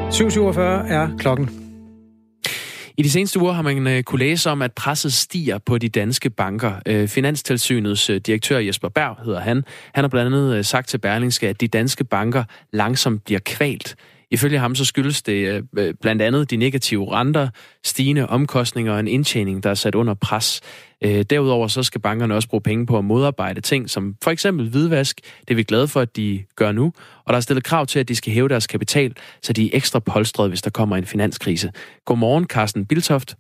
7.47 0.09 0.61
er 0.61 1.17
klokken. 1.19 1.51
I 2.99 3.03
de 3.03 3.11
seneste 3.11 3.41
uger 3.41 3.53
har 3.53 3.63
man 3.63 3.87
øh, 3.87 4.03
kunne 4.03 4.19
læse 4.19 4.51
om, 4.51 4.63
at 4.63 4.73
presset 4.73 5.13
stiger 5.13 5.59
på 5.59 5.79
de 5.79 5.89
danske 5.89 6.31
banker. 6.31 6.73
Øh, 6.87 7.09
Finanstilsynets 7.09 8.11
øh, 8.11 8.21
direktør 8.21 8.59
Jesper 8.59 8.89
Berg 8.89 9.17
hedder 9.25 9.41
han. 9.41 9.65
Han 9.95 10.05
har 10.05 10.09
blandt 10.09 10.35
andet 10.35 10.67
sagt 10.67 10.89
til 10.89 10.99
Berlingske, 10.99 11.49
at 11.49 11.61
de 11.61 11.69
danske 11.69 12.05
banker 12.05 12.45
langsomt 12.73 13.25
bliver 13.25 13.41
kvalt. 13.45 13.97
Ifølge 14.31 14.59
ham 14.59 14.75
så 14.75 14.85
skyldes 14.85 15.23
det 15.23 15.65
blandt 16.01 16.23
andet 16.23 16.51
de 16.51 16.57
negative 16.57 17.13
renter, 17.13 17.49
stigende 17.85 18.27
omkostninger 18.27 18.93
og 18.93 19.01
en 19.01 19.09
indtjening, 19.09 19.63
der 19.63 19.71
er 19.71 19.75
sat 19.75 19.95
under 19.95 20.15
pres. 20.15 20.61
Øh, 21.05 21.23
derudover 21.31 21.69
så 21.69 21.83
skal 21.83 22.01
bankerne 22.01 22.35
også 22.35 22.49
bruge 22.49 22.61
penge 22.61 22.87
på 22.87 22.99
at 22.99 23.05
modarbejde 23.05 23.61
ting, 23.61 23.91
som 23.91 24.17
for 24.23 24.31
eksempel 24.31 24.71
hvidvask. 24.71 25.21
Det 25.41 25.51
er 25.51 25.55
vi 25.55 25.63
glade 25.63 25.89
for, 25.89 26.01
at 26.01 26.17
de 26.17 26.45
gør 26.57 26.73
nu. 26.73 26.93
Og 27.25 27.33
der 27.33 27.37
er 27.37 27.41
stillet 27.41 27.65
krav 27.65 27.87
til, 27.87 27.99
at 27.99 28.09
de 28.09 28.17
skal 28.17 28.33
hæve 28.33 28.49
deres 28.49 28.67
kapital, 28.67 29.15
så 29.43 29.53
de 29.53 29.67
er 29.67 29.71
ekstra 29.73 29.99
polstrede, 29.99 30.49
hvis 30.49 30.63
der 30.63 30.71
kommer 30.71 30.97
en 30.97 31.07
finanskrise. 31.07 31.73
Godmorgen, 32.05 32.45
Carsten 32.45 32.87
Biltoft. 32.87 33.35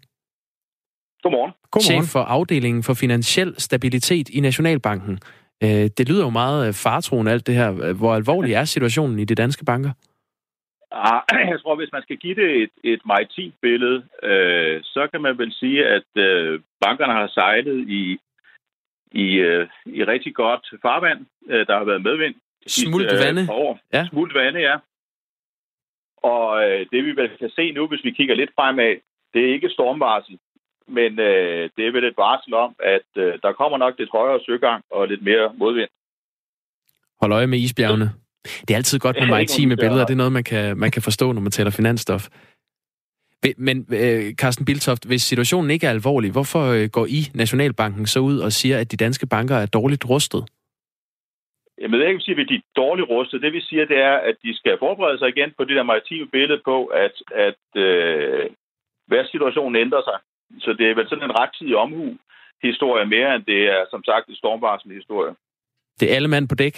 Godmorgen. 1.22 1.52
Godmorgen. 1.70 2.04
Chef 2.04 2.12
for 2.12 2.20
afdelingen 2.20 2.82
for 2.82 2.94
finansiel 2.94 3.54
stabilitet 3.58 4.28
i 4.28 4.40
Nationalbanken. 4.40 5.18
Øh, 5.64 5.90
det 5.98 6.08
lyder 6.08 6.24
jo 6.24 6.30
meget 6.30 6.74
fartroende 6.74 7.32
alt 7.32 7.46
det 7.46 7.54
her. 7.54 7.92
Hvor 7.92 8.14
alvorlig 8.14 8.54
er 8.54 8.64
situationen 8.64 9.18
i 9.18 9.24
de 9.24 9.34
danske 9.34 9.64
banker? 9.64 9.90
Ah, 10.90 11.22
jeg 11.52 11.60
tror, 11.60 11.76
hvis 11.76 11.92
man 11.92 12.02
skal 12.02 12.16
give 12.16 12.34
det 12.34 12.62
et, 12.62 12.70
et 12.84 13.00
maritimt 13.06 13.54
billede, 13.60 14.04
øh, 14.22 14.80
så 14.84 15.08
kan 15.12 15.20
man 15.20 15.38
vel 15.38 15.52
sige, 15.52 15.86
at 15.86 16.10
øh, 16.16 16.60
bankerne 16.80 17.12
har 17.12 17.26
sejlet 17.26 17.88
i, 17.88 18.18
i, 19.12 19.34
øh, 19.34 19.68
i 19.86 20.04
rigtig 20.04 20.34
godt 20.34 20.68
farvand. 20.82 21.26
Øh, 21.48 21.66
der 21.66 21.76
har 21.78 21.84
været 21.84 22.02
medvind. 22.02 22.34
Smult 22.66 23.12
øh, 23.12 23.18
vande? 23.18 23.46
År. 23.50 23.78
Ja. 23.92 24.06
Smult 24.10 24.34
vande, 24.34 24.60
ja. 24.60 24.76
Og 26.16 26.64
øh, 26.64 26.86
det 26.92 27.04
vi 27.04 27.16
vel 27.16 27.30
kan 27.38 27.50
se 27.50 27.72
nu, 27.72 27.86
hvis 27.86 28.04
vi 28.04 28.10
kigger 28.10 28.34
lidt 28.34 28.50
fremad, 28.54 28.96
det 29.34 29.44
er 29.44 29.52
ikke 29.52 29.70
stormvarsel, 29.70 30.38
men 30.86 31.18
øh, 31.18 31.70
det 31.76 31.86
er 31.86 31.92
vel 31.92 32.04
et 32.04 32.16
varsel 32.16 32.54
om, 32.54 32.74
at 32.78 33.08
øh, 33.16 33.38
der 33.42 33.52
kommer 33.52 33.78
nok 33.78 33.94
lidt 33.98 34.10
højere 34.10 34.40
søgang 34.46 34.84
og 34.90 35.08
lidt 35.08 35.22
mere 35.22 35.52
modvind. 35.54 35.88
Hold 37.20 37.32
øje 37.32 37.46
med 37.46 37.58
isbjergene. 37.58 38.10
Det 38.60 38.70
er 38.70 38.76
altid 38.76 38.98
godt 38.98 39.16
med 39.20 39.26
maritime 39.26 39.76
billeder. 39.76 40.04
Det 40.06 40.14
er 40.14 40.22
noget, 40.24 40.32
man 40.32 40.44
kan, 40.44 40.78
man 40.78 40.90
kan 40.90 41.02
forstå, 41.02 41.32
når 41.32 41.40
man 41.40 41.52
taler 41.52 41.70
finansstof. 41.70 42.28
Men 43.56 43.86
øh, 43.92 44.34
Carsten 44.34 44.64
Biltoft, 44.64 45.06
hvis 45.06 45.22
situationen 45.22 45.70
ikke 45.70 45.86
er 45.86 45.90
alvorlig, 45.90 46.30
hvorfor 46.32 46.64
øh, 46.76 46.88
går 46.96 47.06
I, 47.06 47.20
Nationalbanken, 47.34 48.06
så 48.06 48.20
ud 48.20 48.38
og 48.38 48.52
siger, 48.52 48.78
at 48.78 48.92
de 48.92 48.96
danske 48.96 49.26
banker 49.26 49.56
er 49.56 49.66
dårligt 49.66 50.04
rustet? 50.08 50.44
Jamen, 51.80 52.00
jeg 52.00 52.10
kan 52.12 52.20
sige, 52.20 52.40
at 52.40 52.48
de 52.48 52.54
er 52.54 52.68
dårligt 52.76 53.08
rustet. 53.08 53.42
Det 53.42 53.52
vi 53.52 53.60
siger, 53.60 53.84
det 53.84 53.98
er, 53.98 54.16
at 54.28 54.36
de 54.44 54.56
skal 54.56 54.76
forberede 54.78 55.18
sig 55.18 55.28
igen 55.28 55.50
på 55.56 55.64
det 55.64 55.76
der 55.76 55.82
maritime 55.82 56.28
billede 56.28 56.60
på, 56.64 56.86
at, 56.86 57.14
at 57.46 57.82
øh, 57.84 58.50
hver 59.06 59.24
situation 59.32 59.76
ændrer 59.76 60.02
sig. 60.08 60.18
Så 60.64 60.70
det 60.78 60.86
er 60.90 60.94
vel 60.94 61.08
sådan 61.08 61.24
en 61.24 61.38
rettidig 61.40 61.76
omhu 61.76 62.16
historie 62.62 63.06
mere, 63.06 63.34
end 63.34 63.44
det 63.44 63.60
er, 63.76 63.84
som 63.90 64.04
sagt, 64.04 64.28
en 64.28 64.36
stormvarsel 64.36 64.90
historie. 65.00 65.34
Det 66.00 66.10
er 66.10 66.16
alle 66.16 66.28
mand 66.28 66.48
på 66.48 66.54
dæk? 66.54 66.76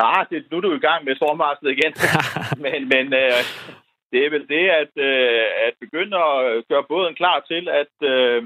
Ja, 0.00 0.16
det, 0.30 0.38
nu 0.50 0.56
er 0.56 0.60
du 0.60 0.72
i 0.74 0.86
gang 0.88 1.00
med 1.04 1.16
stormvarslet 1.16 1.70
igen. 1.76 1.92
men 2.64 2.80
men 2.92 3.06
øh, 3.22 3.42
det 4.12 4.20
er 4.26 4.30
vel 4.36 4.46
det, 4.54 4.64
at, 4.82 4.92
øh, 5.08 5.46
at 5.66 5.74
begynde 5.84 6.16
at 6.30 6.40
gøre 6.70 6.84
båden 6.92 7.14
klar 7.20 7.38
til, 7.50 7.62
at, 7.80 7.94
øh, 8.12 8.42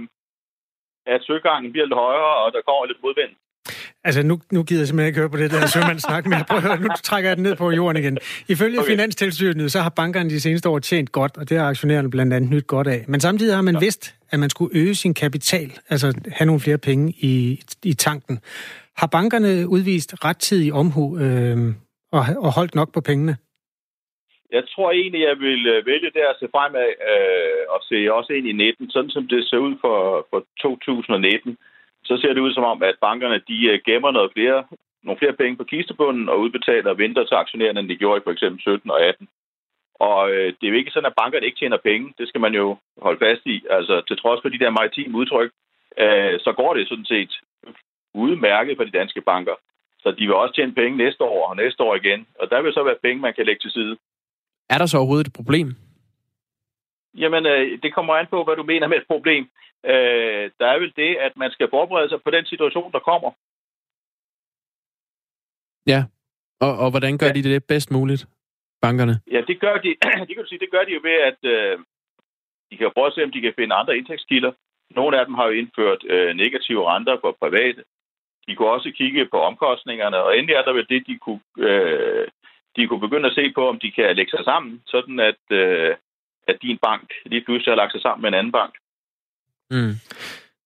at 1.12 1.20
søgangen 1.26 1.72
bliver 1.72 1.86
lidt 1.86 2.02
højere, 2.06 2.34
og 2.42 2.48
der 2.54 2.60
kommer 2.68 2.86
lidt 2.86 3.02
modvind. 3.04 3.34
Altså, 4.06 4.22
nu, 4.22 4.40
nu 4.52 4.62
gider 4.62 4.80
jeg 4.80 4.88
simpelthen 4.88 5.06
ikke 5.06 5.20
høre 5.20 5.30
på 5.30 5.36
det 5.36 5.50
der 5.50 5.66
sømandssnak, 5.66 6.26
men 6.26 6.38
prøv 6.48 6.56
at 6.56 6.62
høre, 6.62 6.80
nu 6.80 6.88
trækker 7.02 7.30
jeg 7.30 7.36
den 7.36 7.42
ned 7.42 7.56
på 7.56 7.70
jorden 7.70 8.02
igen. 8.02 8.18
Ifølge 8.48 8.78
okay. 8.78 8.90
Finanstilsynet, 8.90 9.72
så 9.72 9.80
har 9.80 9.90
bankerne 9.90 10.30
de 10.30 10.40
seneste 10.40 10.68
år 10.68 10.78
tjent 10.78 11.12
godt, 11.12 11.36
og 11.36 11.48
det 11.48 11.58
har 11.58 11.68
aktionærerne 11.68 12.10
blandt 12.10 12.32
andet 12.32 12.50
nyt 12.50 12.66
godt 12.66 12.86
af. 12.86 13.04
Men 13.08 13.20
samtidig 13.20 13.54
har 13.54 13.62
man 13.62 13.74
ja. 13.74 13.80
vidst, 13.80 14.14
at 14.30 14.40
man 14.40 14.50
skulle 14.50 14.78
øge 14.78 14.94
sin 14.94 15.14
kapital, 15.14 15.72
altså 15.88 16.20
have 16.32 16.46
nogle 16.46 16.60
flere 16.60 16.78
penge 16.78 17.14
i, 17.18 17.62
i 17.82 17.94
tanken. 17.94 18.40
Har 18.96 19.06
bankerne 19.06 19.68
udvist 19.68 20.24
rettidig 20.24 20.72
omhu 20.72 21.18
øh, 21.18 21.56
og, 22.12 22.22
og 22.46 22.54
holdt 22.54 22.74
nok 22.74 22.92
på 22.94 23.00
pengene? 23.00 23.36
jeg 24.56 24.64
tror 24.72 24.90
egentlig, 24.90 25.22
jeg 25.30 25.38
vil 25.46 25.66
øh, 25.66 25.86
vælge 25.86 26.10
der 26.16 26.26
at 26.30 26.36
se 26.40 26.46
fremad 26.54 26.90
øh, 27.12 27.64
og 27.74 27.80
se 27.88 27.98
også 28.18 28.32
ind 28.32 28.46
i 28.48 28.52
19. 28.52 28.90
Sådan 28.90 29.10
som 29.10 29.28
det 29.28 29.48
ser 29.48 29.60
ud 29.66 29.74
for, 29.80 30.26
for 30.30 30.40
2019, 30.60 31.58
så 32.04 32.14
ser 32.16 32.32
det 32.32 32.40
ud 32.46 32.52
som 32.54 32.64
om, 32.72 32.82
at 32.82 32.96
bankerne 33.00 33.38
de 33.48 33.58
øh, 33.72 33.80
gemmer 33.86 34.10
noget 34.10 34.32
flere, 34.32 34.64
nogle 35.02 35.18
flere 35.18 35.38
penge 35.40 35.56
på 35.56 35.64
kistebunden 35.64 36.28
og 36.28 36.40
udbetaler 36.40 36.94
vinter 36.94 37.24
til 37.24 37.34
aktionærerne, 37.34 37.80
end 37.80 37.88
de 37.88 37.96
gjorde 37.96 38.18
i 38.20 38.24
for 38.24 38.32
eksempel 38.32 38.60
17 38.60 38.90
og 38.90 39.00
18. 39.00 39.28
Og 39.94 40.30
øh, 40.30 40.48
det 40.56 40.64
er 40.66 40.72
jo 40.72 40.80
ikke 40.80 40.94
sådan, 40.94 41.10
at 41.10 41.18
bankerne 41.20 41.46
ikke 41.46 41.58
tjener 41.58 41.86
penge. 41.88 42.14
Det 42.18 42.28
skal 42.28 42.40
man 42.40 42.54
jo 42.54 42.76
holde 43.06 43.22
fast 43.26 43.42
i. 43.46 43.56
Altså 43.70 44.02
til 44.08 44.16
trods 44.16 44.40
for 44.42 44.48
de 44.48 44.58
der 44.58 44.70
maritime 44.70 45.18
udtryk, 45.18 45.50
øh, 46.04 46.34
så 46.44 46.52
går 46.56 46.74
det 46.74 46.88
sådan 46.88 47.10
set 47.14 47.32
udmærket 48.14 48.76
for 48.76 48.84
de 48.84 48.90
danske 48.90 49.20
banker. 49.20 49.56
Så 49.98 50.10
de 50.10 50.26
vil 50.26 50.34
også 50.34 50.54
tjene 50.54 50.74
penge 50.74 50.96
næste 50.96 51.24
år 51.24 51.48
og 51.48 51.56
næste 51.56 51.82
år 51.82 51.94
igen. 51.94 52.26
Og 52.40 52.50
der 52.50 52.62
vil 52.62 52.72
så 52.72 52.82
være 52.82 53.02
penge, 53.02 53.20
man 53.20 53.34
kan 53.34 53.46
lægge 53.46 53.60
til 53.60 53.70
side. 53.70 53.96
Er 54.70 54.78
der 54.78 54.86
så 54.86 54.96
overhovedet 54.98 55.26
et 55.26 55.32
problem? 55.32 55.68
Jamen, 57.14 57.46
øh, 57.46 57.82
det 57.82 57.94
kommer 57.94 58.14
an 58.14 58.26
på, 58.30 58.44
hvad 58.44 58.56
du 58.56 58.62
mener 58.62 58.86
med 58.88 58.96
et 58.96 59.06
problem. 59.06 59.44
Øh, 59.84 60.50
der 60.60 60.66
er 60.66 60.78
vel 60.78 60.92
det, 60.96 61.16
at 61.16 61.36
man 61.36 61.50
skal 61.50 61.68
forberede 61.70 62.08
sig 62.08 62.22
på 62.22 62.30
den 62.30 62.44
situation, 62.46 62.92
der 62.92 62.98
kommer. 62.98 63.30
Ja, 65.86 66.04
og, 66.60 66.72
og 66.84 66.90
hvordan 66.90 67.18
gør 67.18 67.26
ja. 67.26 67.32
de 67.32 67.42
det 67.42 67.64
bedst 67.64 67.90
muligt, 67.90 68.26
bankerne? 68.82 69.14
Ja, 69.30 69.40
det 69.48 69.60
gør 69.60 69.76
de, 69.84 69.90
det 70.26 70.32
kan 70.34 70.44
du 70.44 70.48
sige, 70.48 70.64
det 70.64 70.70
gør 70.70 70.84
de 70.84 70.92
jo 70.92 71.00
ved, 71.08 71.18
at 71.30 71.40
øh, 71.54 71.78
de 72.70 72.76
kan 72.76 72.90
prøve 72.94 73.06
at 73.06 73.14
se, 73.14 73.24
om 73.24 73.32
de 73.32 73.40
kan 73.40 73.54
finde 73.58 73.74
andre 73.74 73.96
indtægtskilder. 73.96 74.52
Nogle 74.90 75.18
af 75.18 75.26
dem 75.26 75.34
har 75.34 75.46
jo 75.46 75.54
indført 75.60 76.02
øh, 76.04 76.36
negative 76.36 76.82
renter 76.90 77.16
for 77.20 77.36
private. 77.42 77.82
De 78.46 78.54
kunne 78.54 78.70
også 78.76 78.90
kigge 78.96 79.26
på 79.32 79.38
omkostningerne, 79.40 80.18
og 80.24 80.38
endelig 80.38 80.54
er 80.54 80.64
der 80.64 80.72
vel 80.72 80.86
det, 80.88 81.02
de 81.06 81.18
kunne, 81.24 81.44
øh, 81.68 82.26
de 82.76 82.86
kunne 82.86 83.04
begynde 83.06 83.28
at 83.28 83.34
se 83.34 83.52
på, 83.54 83.68
om 83.68 83.78
de 83.78 83.90
kan 83.90 84.16
lægge 84.16 84.30
sig 84.30 84.44
sammen, 84.44 84.82
sådan 84.86 85.20
at, 85.20 85.42
øh, 85.50 85.94
at 86.48 86.56
din 86.62 86.78
bank 86.86 87.06
lige 87.26 87.44
pludselig 87.44 87.70
har 87.72 87.82
lagt 87.82 87.92
sig 87.92 88.02
sammen 88.02 88.22
med 88.22 88.28
en 88.28 88.38
anden 88.40 88.52
bank. 88.52 88.74
Mm. 89.70 89.94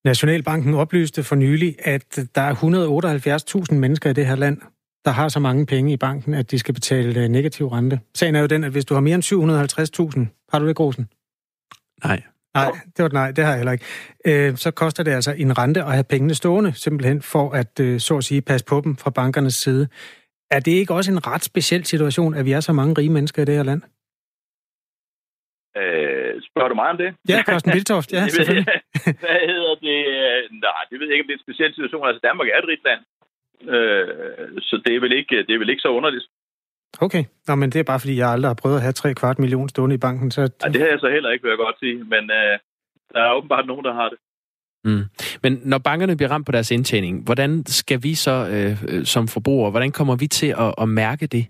Nationalbanken 0.05 0.73
oplyste 0.73 1.23
for 1.23 1.35
nylig, 1.35 1.75
at 1.79 2.19
der 2.35 2.41
er 2.41 2.53
178.000 2.53 3.75
mennesker 3.75 4.09
i 4.09 4.13
det 4.13 4.25
her 4.25 4.35
land, 4.35 4.61
der 5.05 5.11
har 5.11 5.29
så 5.29 5.39
mange 5.39 5.65
penge 5.65 5.93
i 5.93 5.97
banken, 5.97 6.33
at 6.33 6.51
de 6.51 6.59
skal 6.59 6.73
betale 6.73 7.23
øh, 7.23 7.27
negativ 7.27 7.67
rente. 7.67 7.99
Sagen 8.13 8.35
er 8.35 8.39
jo 8.39 8.47
den, 8.47 8.63
at 8.63 8.71
hvis 8.71 8.85
du 8.85 8.93
har 8.93 9.01
mere 9.01 9.15
end 9.15 9.23
750.000, 9.23 10.49
har 10.51 10.59
du 10.59 10.67
det, 10.67 10.75
Grosen? 10.75 11.09
Nej. 12.03 12.21
Nej, 12.53 12.71
det 12.97 13.03
var 13.03 13.09
nej, 13.09 13.31
det 13.31 13.43
har 13.43 13.51
jeg 13.51 13.59
heller 13.59 13.71
ikke. 13.71 13.85
Øh, 14.27 14.55
så 14.55 14.71
koster 14.71 15.03
det 15.03 15.11
altså 15.11 15.31
en 15.37 15.57
rente 15.57 15.79
at 15.79 15.93
have 15.93 16.03
pengene 16.09 16.35
stående, 16.35 16.73
simpelthen 16.73 17.21
for 17.21 17.51
at, 17.51 17.79
øh, 17.79 17.99
så 17.99 18.17
at 18.17 18.23
sige, 18.23 18.41
passe 18.41 18.65
på 18.65 18.81
dem 18.85 18.97
fra 18.97 19.09
bankernes 19.09 19.53
side. 19.53 19.87
Er 20.51 20.59
det 20.59 20.71
ikke 20.71 20.93
også 20.93 21.11
en 21.11 21.27
ret 21.27 21.43
speciel 21.43 21.85
situation, 21.85 22.33
at 22.33 22.45
vi 22.45 22.51
er 22.51 22.59
så 22.59 22.73
mange 22.73 22.95
rige 22.97 23.09
mennesker 23.09 23.41
i 23.41 23.45
det 23.45 23.55
her 23.55 23.63
land? 23.63 23.81
Øh, 25.79 26.41
spørger 26.47 26.69
du 26.69 26.75
mig 26.81 26.89
om 26.93 26.97
det? 26.97 27.09
Ja, 27.29 27.39
Carsten 27.47 27.71
Biltoft, 27.71 28.09
ja, 28.15 28.27
selvfølgelig. 28.27 28.67
Hvad 29.23 29.39
hedder 29.51 29.75
det? 29.87 29.99
Nej, 30.67 30.81
det 30.89 30.95
ved 30.99 31.07
jeg 31.07 31.13
ikke, 31.15 31.23
om 31.23 31.27
det 31.27 31.35
er 31.35 31.41
en 31.41 31.47
speciel 31.47 31.73
situation. 31.73 32.07
Altså, 32.07 32.21
Danmark 32.27 32.47
er 32.47 32.57
et 32.57 32.69
rigt 32.71 32.85
land. 32.89 33.01
Øh, 33.73 34.61
så 34.67 34.75
det 34.85 34.95
er, 34.95 34.99
vel 35.05 35.13
ikke, 35.19 35.35
det 35.47 35.53
er 35.53 35.61
vel 35.63 35.73
ikke 35.73 35.85
så 35.87 35.91
underligt. 35.99 36.25
Okay, 37.01 37.23
Nå, 37.47 37.55
men 37.55 37.69
det 37.69 37.79
er 37.79 37.83
bare 37.83 37.99
fordi, 37.99 38.17
jeg 38.17 38.29
aldrig 38.29 38.49
har 38.49 38.61
prøvet 38.61 38.75
at 38.75 38.81
have 38.81 38.91
3 38.91 39.13
kvart 39.13 39.39
million 39.39 39.69
stående 39.69 39.95
i 39.95 39.97
banken. 40.07 40.31
Så... 40.31 40.41
Ja, 40.41 40.69
det 40.69 40.81
har 40.81 40.87
jeg 40.87 40.99
så 40.99 41.09
heller 41.09 41.29
ikke, 41.29 41.43
vil 41.43 41.49
jeg 41.49 41.57
godt 41.57 41.79
sige. 41.79 41.97
Men 42.13 42.23
øh, 42.39 42.59
der 43.13 43.21
er 43.21 43.33
åbenbart 43.33 43.67
nogen, 43.67 43.85
der 43.85 43.93
har 43.93 44.09
det. 44.09 44.17
Mm. 44.83 45.03
Men 45.43 45.61
når 45.65 45.77
bankerne 45.77 46.17
bliver 46.17 46.31
ramt 46.31 46.45
på 46.45 46.51
deres 46.51 46.71
indtjening, 46.71 47.23
hvordan 47.25 47.65
skal 47.65 47.99
vi 48.03 48.15
så 48.15 48.35
øh, 48.53 49.05
som 49.05 49.27
forbrugere, 49.27 49.71
hvordan 49.71 49.91
kommer 49.91 50.15
vi 50.15 50.27
til 50.27 50.51
at, 50.65 50.73
at 50.81 50.89
mærke 50.89 51.27
det? 51.27 51.45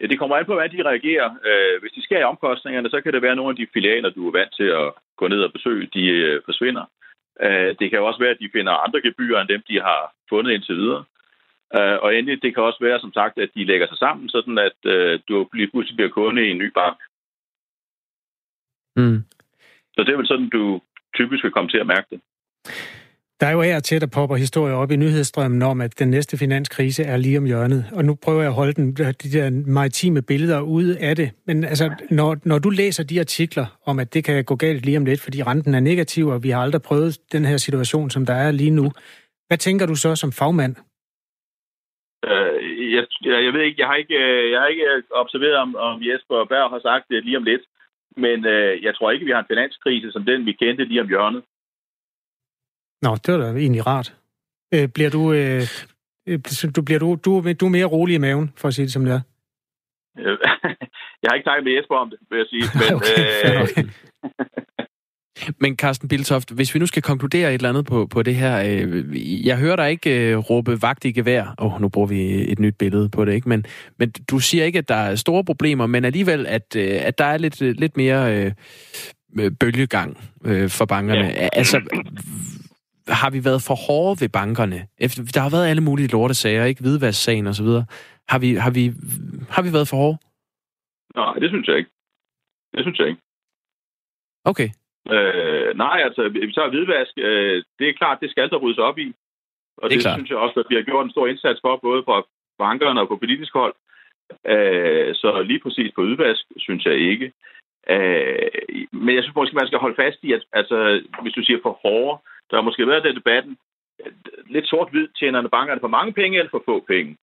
Ja, 0.00 0.06
det 0.06 0.18
kommer 0.18 0.36
an 0.36 0.46
på, 0.46 0.52
hvordan 0.52 0.76
de 0.76 0.88
reagerer. 0.90 1.28
Øh, 1.48 1.80
hvis 1.80 1.92
de 1.96 2.02
skærer 2.02 2.20
i 2.20 2.30
omkostningerne, 2.32 2.90
så 2.90 3.00
kan 3.00 3.12
det 3.12 3.22
være, 3.22 3.30
at 3.30 3.36
nogle 3.36 3.54
af 3.54 3.56
de 3.56 3.72
filialer, 3.72 4.10
du 4.10 4.28
er 4.28 4.32
vant 4.38 4.54
til 4.56 4.68
at 4.82 4.92
gå 5.16 5.28
ned 5.28 5.40
og 5.46 5.52
besøge, 5.52 5.88
de 5.94 6.04
øh, 6.06 6.42
forsvinder. 6.44 6.84
Øh, 7.44 7.70
det 7.78 7.86
kan 7.90 7.98
jo 7.98 8.06
også 8.06 8.20
være, 8.20 8.34
at 8.36 8.42
de 8.42 8.54
finder 8.56 8.72
andre 8.84 9.00
gebyrer 9.00 9.40
end 9.40 9.48
dem, 9.48 9.62
de 9.68 9.80
har 9.88 10.00
fundet 10.30 10.52
indtil 10.52 10.76
videre. 10.76 11.04
Øh, 11.76 11.96
og 12.02 12.08
endelig, 12.16 12.42
det 12.42 12.54
kan 12.54 12.62
også 12.62 12.80
være, 12.80 13.00
som 13.00 13.12
sagt, 13.12 13.38
at 13.38 13.50
de 13.54 13.64
lægger 13.64 13.86
sig 13.88 13.98
sammen, 13.98 14.28
sådan 14.28 14.58
at 14.58 14.78
øh, 14.84 15.20
du 15.28 15.48
lige 15.54 15.70
pludselig 15.70 15.96
bliver 15.96 16.10
kunde 16.10 16.46
i 16.46 16.50
en 16.50 16.58
ny 16.58 16.70
bank. 16.80 16.98
Mm. 18.96 19.18
Så 19.94 19.98
det 20.04 20.12
er 20.12 20.16
vel 20.16 20.26
sådan, 20.26 20.48
du 20.48 20.80
typisk 21.14 21.44
vil 21.44 21.52
komme 21.52 21.70
til 21.70 21.78
at 21.78 21.86
mærke 21.86 22.06
det. 22.10 22.20
Der 23.40 23.46
er 23.46 23.52
jo 23.52 23.62
af 23.62 23.76
og 23.76 23.84
til, 23.84 24.00
der 24.00 24.06
popper 24.06 24.36
historier 24.36 24.74
op 24.74 24.90
i 24.90 24.96
nyhedsstrømmen 24.96 25.62
om, 25.62 25.80
at 25.80 25.98
den 25.98 26.10
næste 26.10 26.38
finanskrise 26.38 27.02
er 27.02 27.16
lige 27.16 27.38
om 27.38 27.44
hjørnet. 27.44 27.84
Og 27.92 28.04
nu 28.04 28.14
prøver 28.14 28.40
jeg 28.40 28.48
at 28.48 28.54
holde 28.54 28.72
den, 28.72 28.92
de 28.96 29.14
der 29.14 29.50
maritime 29.66 30.22
billeder 30.22 30.60
ude 30.60 30.98
af 30.98 31.16
det. 31.16 31.30
Men 31.46 31.64
altså, 31.64 31.94
når, 32.10 32.36
når 32.44 32.58
du 32.58 32.70
læser 32.70 33.04
de 33.04 33.20
artikler 33.20 33.66
om, 33.86 33.98
at 33.98 34.14
det 34.14 34.24
kan 34.24 34.44
gå 34.44 34.56
galt 34.56 34.86
lige 34.86 34.96
om 34.96 35.04
lidt, 35.04 35.20
fordi 35.20 35.42
renten 35.42 35.74
er 35.74 35.80
negativ, 35.80 36.26
og 36.26 36.42
vi 36.42 36.50
har 36.50 36.62
aldrig 36.62 36.82
prøvet 36.82 37.18
den 37.32 37.44
her 37.44 37.56
situation, 37.56 38.10
som 38.10 38.26
der 38.26 38.34
er 38.34 38.50
lige 38.50 38.70
nu. 38.70 38.92
Hvad 39.46 39.58
tænker 39.58 39.86
du 39.86 39.94
så 39.94 40.16
som 40.16 40.32
fagmand? 40.32 40.76
Øh, 42.84 42.92
jeg, 42.92 43.42
jeg 43.44 43.52
ved 43.52 43.62
ikke, 43.62 43.80
jeg 43.80 43.88
har 43.88 43.94
ikke, 43.94 44.14
øh, 44.14 44.50
jeg 44.52 44.60
har 44.60 44.66
ikke 44.66 44.86
observeret, 45.10 45.56
om, 45.56 45.76
om 45.76 46.02
Jesper 46.02 46.44
Berg 46.44 46.70
har 46.70 46.80
sagt 46.88 47.04
det 47.10 47.24
lige 47.24 47.36
om 47.36 47.44
lidt. 47.44 47.62
Men 48.16 48.46
øh, 48.46 48.82
jeg 48.82 48.94
tror 48.94 49.10
ikke, 49.10 49.24
vi 49.24 49.30
har 49.30 49.40
en 49.40 49.52
finanskrise 49.52 50.12
som 50.12 50.24
den, 50.24 50.46
vi 50.46 50.52
kendte 50.52 50.84
lige 50.84 51.00
om 51.00 51.08
hjørnet. 51.08 51.42
Nå, 53.02 53.10
det 53.24 53.34
var 53.34 53.40
da 53.40 53.58
egentlig 53.58 53.86
rart. 53.86 54.14
Øh, 54.74 54.88
bliver 54.94 55.10
du, 55.10 55.22
øh, 55.32 55.62
øh 56.28 56.38
du, 56.76 56.82
bliver 56.82 57.00
du, 57.04 57.08
du, 57.24 57.30
du 57.60 57.66
er 57.66 57.76
mere 57.78 57.92
rolig 57.94 58.14
i 58.14 58.24
maven, 58.26 58.52
for 58.56 58.68
at 58.68 58.74
sige 58.74 58.84
det 58.84 58.92
som 58.92 59.04
det 59.04 59.12
er? 59.12 59.22
jeg 61.22 61.28
har 61.28 61.34
ikke 61.34 61.50
talt 61.50 61.64
med 61.64 61.72
Jesper 61.72 61.96
om 61.96 62.10
det, 62.10 62.18
vil 62.30 62.38
jeg 62.38 62.46
sige. 62.54 62.66
Men, 62.80 62.94
okay, 62.96 63.18
øh, 63.44 63.84
Men 65.58 65.76
Carsten 65.76 66.08
Biltoft, 66.08 66.50
hvis 66.50 66.74
vi 66.74 66.78
nu 66.78 66.86
skal 66.86 67.02
konkludere 67.02 67.48
et 67.48 67.54
eller 67.54 67.68
andet 67.68 67.86
på, 67.86 68.06
på 68.06 68.22
det 68.22 68.34
her. 68.34 68.62
Øh, 68.66 69.46
jeg 69.46 69.58
hører 69.58 69.76
dig 69.76 69.90
ikke 69.90 70.30
øh, 70.30 70.38
råbe 70.38 70.82
vagt 70.82 71.04
i 71.04 71.12
gevær. 71.12 71.54
Åh, 71.58 71.74
oh, 71.74 71.80
nu 71.80 71.88
bruger 71.88 72.06
vi 72.06 72.52
et 72.52 72.58
nyt 72.58 72.76
billede 72.78 73.08
på 73.08 73.24
det, 73.24 73.32
ikke? 73.32 73.48
Men, 73.48 73.64
men 73.98 74.12
du 74.30 74.38
siger 74.38 74.64
ikke, 74.64 74.78
at 74.78 74.88
der 74.88 74.94
er 74.94 75.14
store 75.14 75.44
problemer, 75.44 75.86
men 75.86 76.04
alligevel, 76.04 76.46
at, 76.46 76.76
øh, 76.76 76.98
at 77.00 77.18
der 77.18 77.24
er 77.24 77.38
lidt, 77.38 77.60
lidt 77.60 77.96
mere 77.96 78.52
øh, 79.38 79.50
bølgegang 79.60 80.18
øh, 80.44 80.70
for 80.70 80.84
bankerne. 80.84 81.24
Ja. 81.24 81.48
Altså, 81.52 81.80
har 83.08 83.30
vi 83.30 83.44
været 83.44 83.62
for 83.62 83.74
hårde 83.74 84.20
ved 84.20 84.28
bankerne? 84.28 84.86
Efter, 84.98 85.24
der 85.34 85.40
har 85.40 85.50
været 85.50 85.66
alle 85.66 85.82
mulige 85.82 86.08
lortesager, 86.08 86.64
ikke? 86.64 86.84
Så 87.54 87.62
videre. 87.62 87.84
Har 88.28 88.38
vi, 88.38 88.54
har, 88.54 88.70
vi, 88.70 88.92
har 89.50 89.62
vi 89.62 89.72
været 89.72 89.88
for 89.88 89.96
hårde? 89.96 90.18
Nej, 91.16 91.34
det 91.34 91.50
synes 91.50 91.68
jeg 91.68 91.76
ikke. 91.76 91.90
Det 92.72 92.84
synes 92.84 92.98
jeg 92.98 93.08
ikke. 93.08 93.20
Okay. 94.44 94.68
Øh, 95.10 95.76
nej, 95.76 96.00
altså, 96.04 96.28
vi 96.28 96.52
tager 96.52 96.68
hvidvask. 96.68 97.12
Øh, 97.16 97.64
det 97.78 97.88
er 97.88 97.92
klart, 97.92 98.20
det 98.20 98.30
skal 98.30 98.50
der 98.50 98.56
ryddes 98.56 98.78
op 98.78 98.98
i. 98.98 99.14
Og 99.76 99.90
det, 99.90 100.04
det 100.04 100.12
synes 100.14 100.30
jeg 100.30 100.38
også, 100.38 100.60
at 100.60 100.66
vi 100.68 100.74
har 100.74 100.82
gjort 100.82 101.04
en 101.04 101.10
stor 101.10 101.26
indsats 101.26 101.60
for, 101.60 101.76
både 101.76 102.02
fra 102.04 102.22
bankerne 102.58 103.00
og 103.00 103.08
på 103.08 103.16
politisk 103.16 103.52
hold. 103.52 103.74
Øh, 104.46 105.14
så 105.14 105.42
lige 105.42 105.60
præcis 105.60 105.92
på 105.94 106.02
hvidvask, 106.02 106.44
synes 106.56 106.84
jeg 106.84 106.94
ikke. 106.94 107.32
Øh, 107.90 108.48
men 108.92 109.14
jeg 109.14 109.22
synes 109.22 109.36
måske, 109.36 109.56
man 109.56 109.66
skal 109.66 109.78
holde 109.78 109.96
fast 109.96 110.18
i, 110.22 110.32
at 110.32 110.42
altså, 110.52 111.02
hvis 111.22 111.32
du 111.32 111.42
siger 111.44 111.58
for 111.62 111.78
hårde, 111.82 112.22
der 112.50 112.56
har 112.56 112.62
måske 112.62 112.86
været 112.86 113.04
den 113.04 113.16
debatten, 113.16 113.58
lidt 114.46 114.68
sort-hvid, 114.68 115.08
tjener 115.18 115.48
bankerne 115.48 115.80
for 115.80 115.88
mange 115.88 116.12
penge 116.12 116.38
eller 116.38 116.50
for 116.50 116.62
få 116.64 116.84
penge? 116.88 117.16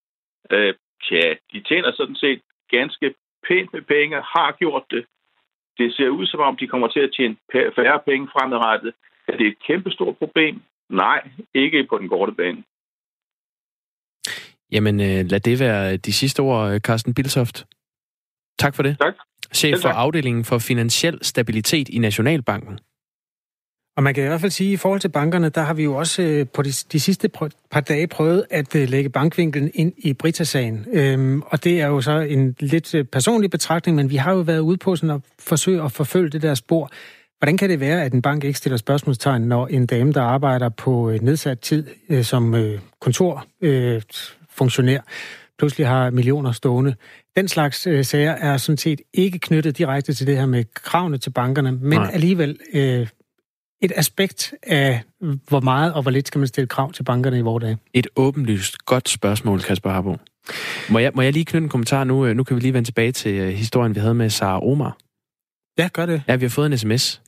Øh, 0.52 0.74
tja, 1.04 1.36
de 1.54 1.60
tjener 1.62 1.92
sådan 1.92 2.16
set 2.16 2.42
ganske 2.70 3.14
pænt 3.48 3.74
med 3.74 3.82
penge, 3.82 4.16
har 4.16 4.52
gjort 4.60 4.84
det. 4.92 5.06
Det 5.78 5.94
ser 5.96 6.10
ud 6.10 6.26
som 6.26 6.40
om, 6.40 6.58
de 6.58 6.68
kommer 6.68 6.88
til 6.88 7.00
at 7.00 7.14
tjene 7.18 7.36
færre 7.52 8.00
penge 8.06 8.28
fremadrettet. 8.34 8.94
Er 9.28 9.38
det 9.38 9.48
et 9.48 9.58
kæmpestort 9.68 10.18
problem? 10.18 10.62
Nej, 10.90 11.30
ikke 11.54 11.88
på 11.90 11.98
den 11.98 12.10
korte 12.10 12.32
bane. 12.32 12.64
Jamen, 14.72 15.00
øh, 15.00 15.22
lad 15.32 15.40
det 15.40 15.60
være 15.60 15.98
de 15.98 16.14
sidste 16.14 16.40
ord, 16.40 16.80
Carsten 16.80 17.14
Bilsoft. 17.14 17.66
Tak 18.60 18.76
for 18.76 18.84
det. 18.84 18.98
Tak. 19.00 19.14
Chef 19.54 19.82
for 19.82 19.90
afdelingen 19.90 20.44
for 20.46 20.58
finansiel 20.60 21.20
stabilitet 21.22 21.90
i 21.90 22.00
Nationalbanken. 22.00 22.80
Og 24.02 24.04
man 24.04 24.14
kan 24.14 24.24
i 24.24 24.28
hvert 24.28 24.42
fald 24.42 24.52
sige, 24.52 24.70
at 24.70 24.74
i 24.74 24.78
forhold 24.78 25.00
til 25.00 25.10
bankerne, 25.10 25.50
der 25.50 25.62
har 25.62 25.74
vi 25.74 25.84
jo 25.84 25.96
også 25.96 26.22
øh, 26.22 26.46
på 26.54 26.62
de, 26.62 26.72
de 26.92 27.00
sidste 27.00 27.30
par 27.72 27.82
dage 27.82 28.08
prøvet 28.08 28.46
at 28.50 28.76
øh, 28.76 28.90
lægge 28.90 29.10
bankvinklen 29.10 29.72
ind 29.74 29.94
i 29.98 30.14
Brita-sagen. 30.14 30.86
Øhm, 30.94 31.42
og 31.42 31.64
det 31.64 31.82
er 31.82 31.88
jo 31.88 32.02
så 32.02 32.12
en 32.20 32.56
lidt 32.60 32.96
øh, 32.96 33.06
personlig 33.06 33.50
betragtning, 33.50 33.96
men 33.96 34.10
vi 34.10 34.16
har 34.16 34.34
jo 34.34 34.40
været 34.40 34.60
ude 34.60 34.78
på 34.78 34.96
sådan 34.96 35.16
at 35.16 35.22
forsøge 35.40 35.84
at 35.84 35.92
forfølge 35.92 36.30
det 36.30 36.42
der 36.42 36.54
spor. 36.54 36.90
Hvordan 37.40 37.58
kan 37.58 37.70
det 37.70 37.80
være, 37.80 38.04
at 38.04 38.14
en 38.14 38.22
bank 38.22 38.44
ikke 38.44 38.58
stiller 38.58 38.78
spørgsmålstegn, 38.78 39.42
når 39.42 39.68
en 39.68 39.86
dame, 39.86 40.14
der 40.14 40.22
arbejder 40.22 40.70
på 40.70 41.14
nedsat 41.22 41.60
tid 41.60 41.86
som 42.24 42.56
kontorfunktionær, 43.02 45.00
pludselig 45.60 45.88
har 45.88 46.10
millioner 46.10 46.52
stående? 46.52 46.96
Den 47.36 47.48
slags 47.48 47.78
sager 48.08 48.32
er 48.32 48.58
sådan 48.58 48.78
set 48.78 49.02
ikke 49.14 49.40
knyttet 49.40 49.78
direkte 49.78 50.14
til 50.14 50.28
det 50.28 50.38
her 50.38 50.46
med 50.46 50.64
kravene 50.74 51.18
til 51.18 51.30
bankerne, 51.30 51.72
men 51.72 52.00
Nej. 52.00 52.12
alligevel 52.14 52.58
et 53.82 53.92
aspekt 53.96 54.54
af, 54.64 55.02
hvor 55.20 55.60
meget 55.60 55.94
og 55.94 56.02
hvor 56.02 56.12
lidt 56.12 56.28
skal 56.28 56.40
man 56.40 56.48
stille 56.48 56.68
krav 56.68 56.94
til 56.94 57.04
bankerne 57.04 57.38
i 57.38 57.42
vores 57.42 57.62
dag? 57.62 57.78
Et 57.94 58.08
åbenlyst 58.16 58.86
godt 58.86 59.10
spørgsmål, 59.10 59.62
Kasper 59.62 59.90
Harbo. 59.90 60.18
Må 60.90 61.00
jeg, 61.00 61.12
må 61.16 61.22
jeg 61.22 61.34
lige 61.34 61.46
knytte 61.46 61.66
en 61.66 61.70
kommentar 61.70 62.04
nu? 62.04 62.26
Øh, 62.26 62.36
nu 62.36 62.44
kan 62.44 62.56
vi 62.56 62.62
lige 62.62 62.74
vende 62.74 62.88
tilbage 62.88 63.12
til 63.12 63.34
øh, 63.34 63.54
historien, 63.54 63.96
vi 63.96 64.00
havde 64.00 64.14
med 64.14 64.30
Sara 64.30 64.66
Omar. 64.66 64.98
Ja, 65.78 65.90
gør 65.94 66.06
det. 66.06 66.24
Ja, 66.28 66.36
vi 66.36 66.46
har 66.46 66.50
fået 66.50 66.72
en 66.72 66.78
sms. 66.78 67.22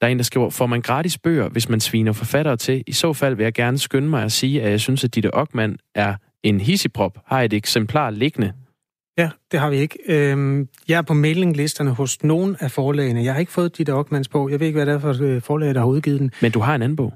Der 0.00 0.06
er 0.06 0.10
en, 0.10 0.18
der 0.18 0.24
skriver, 0.24 0.50
får 0.50 0.66
man 0.66 0.82
gratis 0.82 1.18
bøger, 1.18 1.48
hvis 1.48 1.68
man 1.68 1.80
sviner 1.80 2.12
forfattere 2.12 2.56
til? 2.56 2.84
I 2.86 2.92
så 2.92 3.12
fald 3.12 3.34
vil 3.34 3.44
jeg 3.44 3.54
gerne 3.54 3.78
skynde 3.78 4.08
mig 4.08 4.22
at 4.22 4.32
sige, 4.32 4.62
at 4.62 4.70
jeg 4.70 4.80
synes, 4.80 5.04
at 5.04 5.14
Ditte 5.14 5.34
Ockmann 5.34 5.76
er 5.94 6.14
en 6.42 6.60
hisiprop. 6.60 7.18
Har 7.26 7.42
et 7.42 7.52
eksemplar 7.52 8.10
liggende. 8.10 8.52
Ja, 9.18 9.30
det 9.52 9.60
har 9.60 9.70
vi 9.70 9.76
ikke. 9.76 9.98
Øhm, 10.08 10.68
jeg 10.88 10.98
er 10.98 11.02
på 11.02 11.14
mailinglisterne 11.14 11.90
hos 11.90 12.22
nogen 12.24 12.56
af 12.60 12.70
forlagene. 12.70 13.24
Jeg 13.24 13.32
har 13.32 13.40
ikke 13.40 13.52
fået 13.52 13.78
Ditte 13.78 13.94
Ockmanns 13.94 14.28
bog. 14.28 14.50
Jeg 14.50 14.60
ved 14.60 14.66
ikke, 14.66 14.76
hvad 14.76 14.86
det 14.86 14.94
er 14.94 14.98
for 14.98 15.22
øh, 15.22 15.42
forlag, 15.42 15.74
der 15.74 15.80
har 15.80 15.86
udgivet 15.86 16.20
den. 16.20 16.30
Men 16.42 16.52
du 16.52 16.60
har 16.60 16.74
en 16.74 16.82
anden 16.82 16.96
bog. 16.96 17.12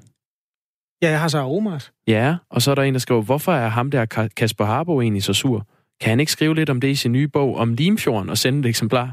Ja, 1.02 1.10
jeg 1.10 1.20
har 1.20 1.28
så 1.28 1.38
Omars. 1.38 1.92
Ja, 2.06 2.36
og 2.50 2.62
så 2.62 2.70
er 2.70 2.74
der 2.74 2.82
en, 2.82 2.94
der 2.94 3.00
skriver, 3.00 3.22
hvorfor 3.22 3.52
er 3.52 3.68
ham 3.68 3.90
der 3.90 4.06
Ka- 4.14 4.28
Kasper 4.36 4.64
Harbo 4.64 5.00
egentlig 5.00 5.22
så 5.22 5.32
sur? 5.32 5.66
Kan 6.02 6.10
han 6.10 6.20
ikke 6.20 6.32
skrive 6.32 6.54
lidt 6.54 6.70
om 6.70 6.80
det 6.80 6.88
i 6.88 6.94
sin 6.94 7.12
nye 7.12 7.28
bog 7.28 7.56
om 7.56 7.74
Limfjorden 7.74 8.30
og 8.30 8.38
sende 8.38 8.60
et 8.60 8.66
eksemplar? 8.66 9.12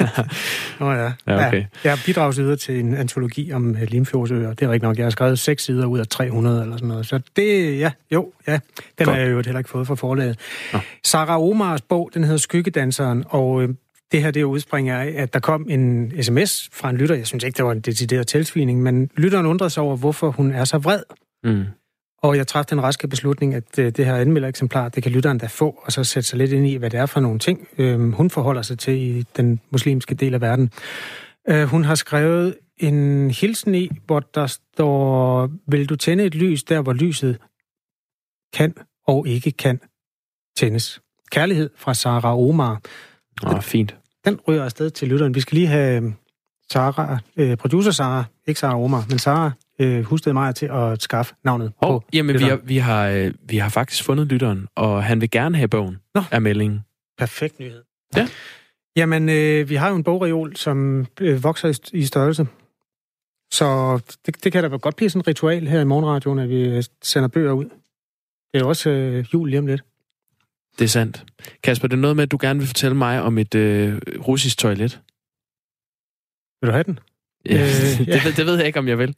Nå 0.80 0.92
ja. 0.92 1.12
Ja, 1.26 1.46
okay. 1.46 1.58
ja 1.60 1.66
jeg 1.84 1.98
bidrager 2.06 2.32
videre 2.32 2.56
til 2.56 2.80
en 2.80 2.94
antologi 2.94 3.52
om 3.52 3.70
uh, 3.70 3.82
Limfjordsøer. 3.82 4.54
Det 4.54 4.62
er 4.62 4.68
rigtigt 4.68 4.82
nok. 4.82 4.96
Jeg 4.96 5.04
har 5.04 5.10
skrevet 5.10 5.38
seks 5.38 5.64
sider 5.64 5.86
ud 5.86 5.98
af 5.98 6.06
300 6.06 6.62
eller 6.62 6.76
sådan 6.76 6.88
noget. 6.88 7.06
Så 7.06 7.20
det, 7.36 7.78
ja, 7.78 7.90
jo, 8.10 8.32
ja. 8.46 8.52
Den 8.52 8.60
Godt. 9.04 9.08
har 9.08 9.16
jeg 9.16 9.30
jo 9.30 9.36
heller 9.36 9.58
ikke 9.58 9.70
fået 9.70 9.86
fra 9.86 9.94
forlaget. 9.94 10.38
Nå. 10.72 10.78
Sarah 11.04 11.40
Omars 11.40 11.82
bog, 11.82 12.10
den 12.14 12.24
hedder 12.24 12.38
Skyggedanseren, 12.38 13.24
og 13.28 13.62
øh, 13.62 13.68
det 14.12 14.22
her, 14.22 14.30
det 14.30 14.42
udspringer 14.42 14.98
af, 14.98 15.12
at 15.16 15.34
der 15.34 15.40
kom 15.40 15.66
en 15.70 16.12
sms 16.22 16.68
fra 16.72 16.90
en 16.90 16.96
lytter. 16.96 17.14
Jeg 17.14 17.26
synes 17.26 17.44
ikke, 17.44 17.56
det 17.56 17.64
var 17.64 17.72
en 17.72 17.80
decideret 17.80 18.26
tilsvining, 18.26 18.82
men 18.82 19.10
lytteren 19.16 19.46
undrede 19.46 19.70
sig 19.70 19.82
over, 19.82 19.96
hvorfor 19.96 20.30
hun 20.30 20.52
er 20.52 20.64
så 20.64 20.78
vred. 20.78 21.02
Mm. 21.44 21.64
Og 22.24 22.36
jeg 22.36 22.46
træffede 22.46 22.70
den 22.70 22.82
raske 22.82 23.08
beslutning, 23.08 23.54
at 23.54 23.78
øh, 23.78 23.92
det 23.92 24.06
her 24.06 24.16
anmeldereksemplar, 24.16 24.88
det 24.88 25.02
kan 25.02 25.12
lytteren 25.12 25.38
da 25.38 25.46
få, 25.46 25.80
og 25.82 25.92
så 25.92 26.04
sætte 26.04 26.28
sig 26.28 26.38
lidt 26.38 26.52
ind 26.52 26.66
i, 26.66 26.74
hvad 26.74 26.90
det 26.90 27.00
er 27.00 27.06
for 27.06 27.20
nogle 27.20 27.38
ting, 27.38 27.68
øh, 27.78 28.12
hun 28.12 28.30
forholder 28.30 28.62
sig 28.62 28.78
til 28.78 28.94
i 28.94 29.24
den 29.36 29.60
muslimske 29.70 30.14
del 30.14 30.34
af 30.34 30.40
verden. 30.40 30.70
Øh, 31.48 31.64
hun 31.64 31.84
har 31.84 31.94
skrevet 31.94 32.56
en 32.76 33.30
hilsen 33.30 33.74
i, 33.74 33.90
hvor 34.06 34.20
der 34.20 34.46
står, 34.46 35.50
vil 35.66 35.88
du 35.88 35.96
tænde 35.96 36.24
et 36.24 36.34
lys 36.34 36.64
der, 36.64 36.82
hvor 36.82 36.92
lyset 36.92 37.38
kan 38.52 38.74
og 39.06 39.28
ikke 39.28 39.50
kan 39.50 39.80
tændes. 40.56 41.00
Kærlighed 41.30 41.70
fra 41.76 41.94
Sara 41.94 42.38
Omar. 42.38 42.80
Åh, 43.46 43.62
fint. 43.62 43.96
Den 44.24 44.40
ryger 44.48 44.64
afsted 44.64 44.90
til 44.90 45.08
lytteren. 45.08 45.34
Vi 45.34 45.40
skal 45.40 45.56
lige 45.56 45.68
have 45.68 46.14
Sara, 46.72 47.18
øh, 47.36 47.56
producer 47.56 47.90
Sara, 47.90 48.24
ikke 48.46 48.60
Sara 48.60 48.80
Omar, 48.80 49.04
men 49.08 49.18
Sara 49.18 49.50
øh, 49.78 50.02
Husted 50.04 50.32
mig 50.32 50.54
til 50.54 50.66
at 50.66 51.02
skaffe 51.02 51.34
navnet 51.44 51.72
Oh, 51.80 51.88
på 52.00 52.04
jamen, 52.12 52.28
vi 52.28 52.32
lytteren. 52.32 52.50
har, 52.60 52.66
vi, 52.66 52.76
har, 52.76 53.08
øh, 53.08 53.32
vi 53.48 53.56
har 53.56 53.68
faktisk 53.68 54.04
fundet 54.04 54.26
lytteren, 54.26 54.66
og 54.74 55.04
han 55.04 55.20
vil 55.20 55.30
gerne 55.30 55.56
have 55.56 55.68
bogen 55.68 55.98
Nå. 56.14 56.22
af 56.30 56.42
meldingen. 56.42 56.80
Perfekt 57.18 57.60
nyhed. 57.60 57.82
Ja. 58.16 58.28
Jamen, 58.96 59.28
øh, 59.28 59.68
vi 59.68 59.74
har 59.74 59.88
jo 59.88 59.96
en 59.96 60.04
bogreol, 60.04 60.56
som 60.56 61.06
øh, 61.20 61.44
vokser 61.44 61.68
i, 61.92 61.98
i 61.98 62.04
størrelse. 62.04 62.46
Så 63.52 63.96
det, 64.26 64.44
det 64.44 64.52
kan 64.52 64.62
da 64.70 64.76
godt 64.76 64.96
blive 64.96 65.10
sådan 65.10 65.20
et 65.20 65.26
ritual 65.28 65.66
her 65.66 65.80
i 65.80 65.84
morgenradioen, 65.84 66.38
at 66.38 66.48
vi 66.48 66.62
øh, 66.68 66.82
sender 67.02 67.28
bøger 67.28 67.52
ud. 67.52 67.64
Det 67.64 67.70
er 68.54 68.58
jo 68.58 68.68
også 68.68 68.90
øh, 68.90 69.24
jul 69.34 69.48
lige 69.50 69.58
om 69.58 69.66
lidt. 69.66 69.82
Det 70.78 70.84
er 70.84 70.88
sandt. 70.88 71.24
Kasper, 71.62 71.88
det 71.88 71.96
er 71.96 72.00
noget 72.00 72.16
med, 72.16 72.22
at 72.22 72.30
du 72.32 72.38
gerne 72.40 72.58
vil 72.58 72.66
fortælle 72.66 72.96
mig 72.96 73.22
om 73.22 73.38
et 73.38 73.54
øh, 73.54 74.00
russisk 74.28 74.58
toilet. 74.58 75.00
Vil 76.60 76.68
du 76.68 76.72
have 76.72 76.82
den? 76.84 76.98
Øh, 77.50 77.58
det, 77.58 78.08
ja. 78.08 78.20
det 78.36 78.46
ved 78.46 78.56
jeg 78.56 78.66
ikke, 78.66 78.78
om 78.78 78.88
jeg 78.88 78.98
vil. 78.98 79.14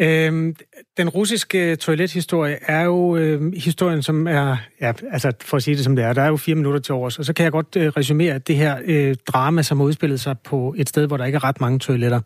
Øhm, 0.00 0.56
den 0.96 1.08
russiske 1.08 1.76
toilethistorie 1.76 2.58
er 2.62 2.82
jo 2.82 3.16
øh, 3.16 3.52
historien, 3.52 4.02
som 4.02 4.26
er, 4.26 4.56
ja, 4.80 4.92
altså 5.10 5.32
for 5.40 5.56
at 5.56 5.62
sige 5.62 5.76
det 5.76 5.84
som 5.84 5.96
det 5.96 6.04
er, 6.04 6.12
der 6.12 6.22
er 6.22 6.28
jo 6.28 6.36
fire 6.36 6.54
minutter 6.54 6.80
til 6.80 6.94
års, 6.94 7.18
og 7.18 7.24
så 7.24 7.32
kan 7.32 7.44
jeg 7.44 7.52
godt 7.52 7.76
øh, 7.76 7.88
resumere 7.88 8.38
det 8.38 8.56
her 8.56 8.76
øh, 8.84 9.14
drama, 9.26 9.62
som 9.62 9.78
har 9.80 9.84
udspillet 9.84 10.20
sig 10.20 10.36
på 10.38 10.74
et 10.78 10.88
sted, 10.88 11.06
hvor 11.06 11.16
der 11.16 11.24
ikke 11.24 11.36
er 11.36 11.44
ret 11.44 11.60
mange 11.60 11.78
toiletter. 11.78 12.20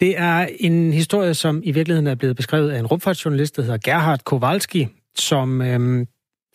Det 0.00 0.18
er 0.18 0.48
en 0.60 0.92
historie, 0.92 1.34
som 1.34 1.60
i 1.64 1.72
virkeligheden 1.72 2.06
er 2.06 2.14
blevet 2.14 2.36
beskrevet 2.36 2.70
af 2.70 2.78
en 2.78 2.86
rumfartsjournalist, 2.86 3.56
der 3.56 3.62
hedder 3.62 3.78
Gerhard 3.84 4.24
Kowalski, 4.24 4.88
som 5.18 5.62
øh, 5.62 6.06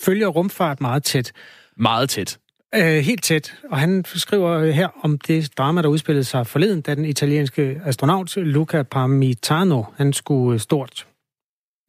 følger 0.02 0.28
rumfart 0.28 0.82
meget 0.82 1.04
tæt. 1.04 1.32
Meget 1.78 2.10
tæt. 2.10 2.38
Øh, 2.76 2.98
helt 2.98 3.24
tæt. 3.24 3.54
Og 3.72 3.78
han 3.78 4.06
skriver 4.06 4.72
her 4.72 4.88
om 5.04 5.18
det 5.18 5.58
drama, 5.58 5.82
der 5.82 5.88
udspillede 5.88 6.24
sig 6.24 6.48
forleden, 6.48 6.82
da 6.82 6.96
den 6.96 7.06
italienske 7.06 7.82
astronaut 7.86 8.36
Luca 8.36 8.84
Parmitano, 8.84 9.84
han 9.98 10.14
skulle 10.14 10.54
øh, 10.54 10.60
stort, 10.60 11.08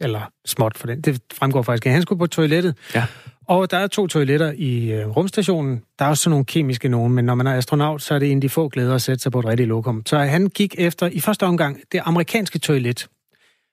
eller 0.01 0.21
småt 0.47 0.79
for 0.79 0.87
den, 0.87 1.01
det 1.01 1.23
fremgår 1.33 1.63
faktisk, 1.63 1.87
at 1.87 1.93
han 1.93 2.03
skulle 2.03 2.19
på 2.19 2.27
toilettet. 2.27 2.77
Ja. 2.95 3.07
Og 3.47 3.71
der 3.71 3.77
er 3.77 3.87
to 3.87 4.07
toiletter 4.07 4.53
i 4.57 4.93
øh, 4.93 5.09
rumstationen. 5.09 5.83
Der 5.99 6.05
er 6.05 6.09
også 6.09 6.23
sådan 6.23 6.31
nogle 6.31 6.45
kemiske 6.45 6.89
nogen, 6.89 7.13
men 7.13 7.25
når 7.25 7.35
man 7.35 7.47
er 7.47 7.55
astronaut, 7.55 8.03
så 8.03 8.15
er 8.15 8.19
det 8.19 8.31
en 8.31 8.39
af 8.39 8.41
de 8.41 8.49
få 8.49 8.69
glæder 8.69 8.95
at 8.95 9.03
sætte 9.03 9.23
sig 9.23 9.33
på 9.33 9.39
et 9.39 9.45
rigtigt 9.45 9.69
lokum. 9.69 10.03
Så 10.07 10.19
han 10.19 10.47
gik 10.47 10.75
efter 10.79 11.07
i 11.07 11.21
første 11.21 11.47
omgang 11.47 11.81
det 11.93 12.01
amerikanske 12.05 12.59
toilet, 12.59 13.09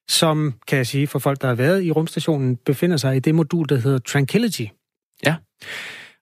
som, 0.09 0.53
kan 0.67 0.77
jeg 0.77 0.87
sige, 0.87 1.07
for 1.07 1.19
folk, 1.19 1.41
der 1.41 1.47
har 1.47 1.55
været 1.55 1.83
i 1.83 1.91
rumstationen, 1.91 2.55
befinder 2.55 2.97
sig 2.97 3.15
i 3.15 3.19
det 3.19 3.35
modul, 3.35 3.69
der 3.69 3.75
hedder 3.75 3.99
Tranquility. 3.99 4.65
Ja. 5.25 5.35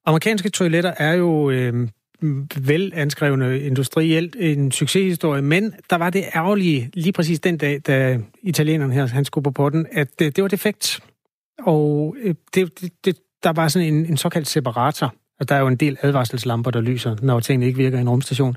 Amerikanske 0.06 0.50
toiletter 0.50 0.94
er 0.98 1.14
jo 1.14 1.50
øh, 1.50 1.88
velanskrevne 2.58 3.60
industrielt 3.60 4.36
en 4.40 4.72
succeshistorie, 4.72 5.42
men 5.42 5.74
der 5.90 5.96
var 5.96 6.10
det 6.10 6.24
ærgerlige 6.36 6.90
lige 6.94 7.14
præcis 7.14 7.40
den 7.40 7.58
dag, 7.58 7.82
da 7.88 8.20
italieneren 8.44 8.92
her, 8.92 9.08
han 9.08 9.26
skulle 9.26 9.44
på 9.44 9.52
porten, 9.52 9.86
at 9.92 10.08
øh, 10.22 10.32
det 10.36 10.42
var 10.42 10.48
defekt. 10.48 11.00
Og 11.66 12.16
øh, 12.22 12.36
det, 12.56 12.82
det, 12.82 12.92
det, 13.06 13.18
der 13.44 13.54
var 13.54 13.68
sådan 13.68 13.94
en, 13.94 14.06
en 14.06 14.18
såkaldt 14.18 14.48
separator, 14.48 15.14
og 15.40 15.50
der 15.50 15.56
er 15.56 15.60
jo 15.60 15.68
en 15.68 15.76
del 15.76 15.98
advarselslamper, 16.02 16.72
der 16.72 16.82
lyser, 16.82 17.16
når 17.22 17.40
tingene 17.40 17.66
ikke 17.66 17.78
virker 17.78 17.98
i 17.98 18.02
en 18.02 18.10
rumstation. 18.10 18.54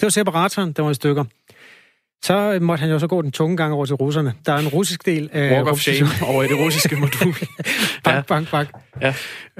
Det 0.00 0.02
var 0.02 0.08
separatoren, 0.08 0.72
der 0.72 0.82
var 0.82 0.90
i 0.90 0.94
stykker. 0.94 1.24
Så 2.24 2.52
øh, 2.52 2.62
måtte 2.62 2.80
han 2.82 2.90
jo 2.90 2.98
så 2.98 3.06
gå 3.06 3.22
den 3.22 3.32
tunge 3.32 3.56
gang 3.56 3.72
over 3.72 3.86
til 3.86 3.94
russerne. 3.94 4.34
Der 4.46 4.52
er 4.52 4.58
en 4.58 4.68
russisk 4.68 5.06
del 5.06 5.30
af... 5.32 5.52
Walk 5.52 5.68
of 5.68 5.78
shame 5.78 6.10
over 6.26 6.42
i 6.42 6.48
det 6.48 6.58
russiske 6.58 6.96
modul. 6.96 7.34
Bank, 8.04 8.16
Ja. 8.16 8.20
bank, 8.20 8.50
bank. 8.50 8.68
Ja. 9.00 9.14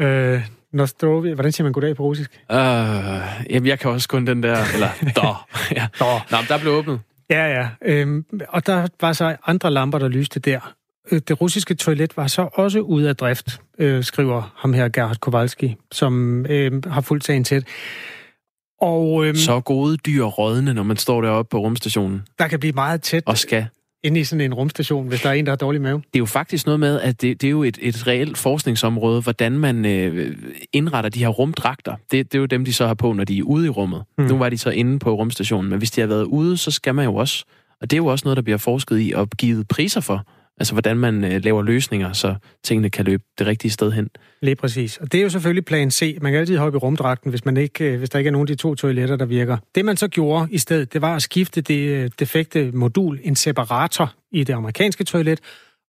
Øh, 0.04 0.42
Nostrovi, 0.76 1.30
hvordan 1.32 1.52
siger 1.52 1.64
man 1.64 1.72
goddag 1.72 1.96
på 1.96 2.02
russisk? 2.02 2.30
Uh, 2.50 2.56
jamen, 3.50 3.66
jeg 3.66 3.78
kan 3.78 3.90
også 3.90 4.08
kun 4.08 4.26
den 4.26 4.42
der, 4.42 4.56
eller 4.74 4.88
dår. 5.16 5.48
ja. 5.74 5.86
Nå. 6.00 6.36
Der 6.48 6.58
blev 6.58 6.72
åbnet. 6.72 7.00
Ja, 7.30 7.46
ja. 7.60 7.68
Øhm, 7.84 8.24
og 8.48 8.66
der 8.66 8.86
var 9.00 9.12
så 9.12 9.36
andre 9.46 9.70
lamper, 9.70 9.98
der 9.98 10.08
lyste 10.08 10.40
der. 10.40 10.74
Øh, 11.10 11.20
Det 11.28 11.40
russiske 11.40 11.74
toilet 11.74 12.16
var 12.16 12.26
så 12.26 12.48
også 12.52 12.80
ude 12.80 13.08
af 13.08 13.16
drift, 13.16 13.60
øh, 13.78 14.04
skriver 14.04 14.52
ham 14.56 14.72
her 14.72 14.88
Gerhard 14.88 15.16
Kowalski, 15.20 15.76
som 15.92 16.46
øh, 16.46 16.84
har 16.86 17.00
fulgt 17.00 17.24
sagen 17.24 17.44
tæt. 17.44 17.64
Og 18.80 19.26
øhm, 19.26 19.36
Så 19.36 19.60
gode 19.60 19.96
dyr 19.96 20.24
rådne, 20.24 20.74
når 20.74 20.82
man 20.82 20.96
står 20.96 21.20
deroppe 21.22 21.48
på 21.50 21.58
rumstationen 21.58 22.22
der 22.38 22.48
kan 22.48 22.60
blive 22.60 22.72
meget 22.72 23.02
tæt 23.02 23.22
og 23.26 23.38
skal. 23.38 23.66
Inde 24.06 24.20
i 24.20 24.24
sådan 24.24 24.40
en 24.40 24.54
rumstation, 24.54 25.08
hvis 25.08 25.22
der 25.22 25.28
er 25.28 25.32
en, 25.32 25.46
der 25.46 25.52
har 25.52 25.56
dårlig 25.56 25.80
mave. 25.80 25.96
Det 25.96 26.14
er 26.14 26.18
jo 26.18 26.26
faktisk 26.26 26.66
noget 26.66 26.80
med, 26.80 27.00
at 27.00 27.22
det, 27.22 27.40
det 27.40 27.46
er 27.46 27.50
jo 27.50 27.62
et, 27.62 27.78
et 27.82 28.06
reelt 28.06 28.38
forskningsområde, 28.38 29.22
hvordan 29.22 29.52
man 29.52 29.84
øh, 29.84 30.36
indretter 30.72 31.10
de 31.10 31.18
her 31.18 31.28
rumdragter. 31.28 31.96
Det, 32.10 32.32
det 32.32 32.38
er 32.38 32.40
jo 32.40 32.46
dem, 32.46 32.64
de 32.64 32.72
så 32.72 32.86
har 32.86 32.94
på, 32.94 33.12
når 33.12 33.24
de 33.24 33.38
er 33.38 33.42
ude 33.42 33.66
i 33.66 33.68
rummet. 33.68 34.02
Mm. 34.18 34.24
Nu 34.24 34.38
var 34.38 34.48
de 34.48 34.58
så 34.58 34.70
inde 34.70 34.98
på 34.98 35.14
rumstationen, 35.14 35.70
men 35.70 35.78
hvis 35.78 35.90
de 35.90 36.00
har 36.00 36.08
været 36.08 36.24
ude, 36.24 36.56
så 36.56 36.70
skal 36.70 36.94
man 36.94 37.04
jo 37.04 37.14
også. 37.14 37.44
Og 37.80 37.90
det 37.90 37.96
er 37.96 37.98
jo 37.98 38.06
også 38.06 38.22
noget, 38.24 38.36
der 38.36 38.42
bliver 38.42 38.58
forsket 38.58 39.00
i 39.00 39.12
og 39.12 39.28
givet 39.30 39.68
priser 39.68 40.00
for. 40.00 40.26
Altså, 40.58 40.74
hvordan 40.74 40.96
man 40.96 41.24
øh, 41.24 41.44
laver 41.44 41.62
løsninger, 41.62 42.12
så 42.12 42.34
tingene 42.64 42.90
kan 42.90 43.04
løbe 43.04 43.22
det 43.38 43.46
rigtige 43.46 43.70
sted 43.70 43.92
hen. 43.92 44.10
Lige 44.42 44.56
præcis. 44.56 44.96
Og 44.96 45.12
det 45.12 45.18
er 45.18 45.22
jo 45.22 45.28
selvfølgelig 45.28 45.64
plan 45.64 45.90
C. 45.90 46.18
Man 46.22 46.32
kan 46.32 46.40
altid 46.40 46.56
hoppe 46.56 46.76
i 46.76 46.78
rumdragten, 46.78 47.30
hvis, 47.30 47.44
man 47.44 47.56
ikke, 47.56 47.84
øh, 47.84 47.98
hvis 47.98 48.10
der 48.10 48.18
ikke 48.18 48.28
er 48.28 48.32
nogen 48.32 48.48
af 48.48 48.56
de 48.56 48.62
to 48.62 48.74
toiletter, 48.74 49.16
der 49.16 49.24
virker. 49.24 49.56
Det 49.74 49.84
man 49.84 49.96
så 49.96 50.08
gjorde 50.08 50.48
i 50.50 50.58
stedet, 50.58 50.92
det 50.92 51.02
var 51.02 51.16
at 51.16 51.22
skifte 51.22 51.60
det 51.60 51.88
øh, 51.88 52.10
defekte 52.18 52.70
modul, 52.72 53.20
en 53.22 53.36
separator 53.36 54.14
i 54.32 54.44
det 54.44 54.52
amerikanske 54.52 55.04
toilet, 55.04 55.40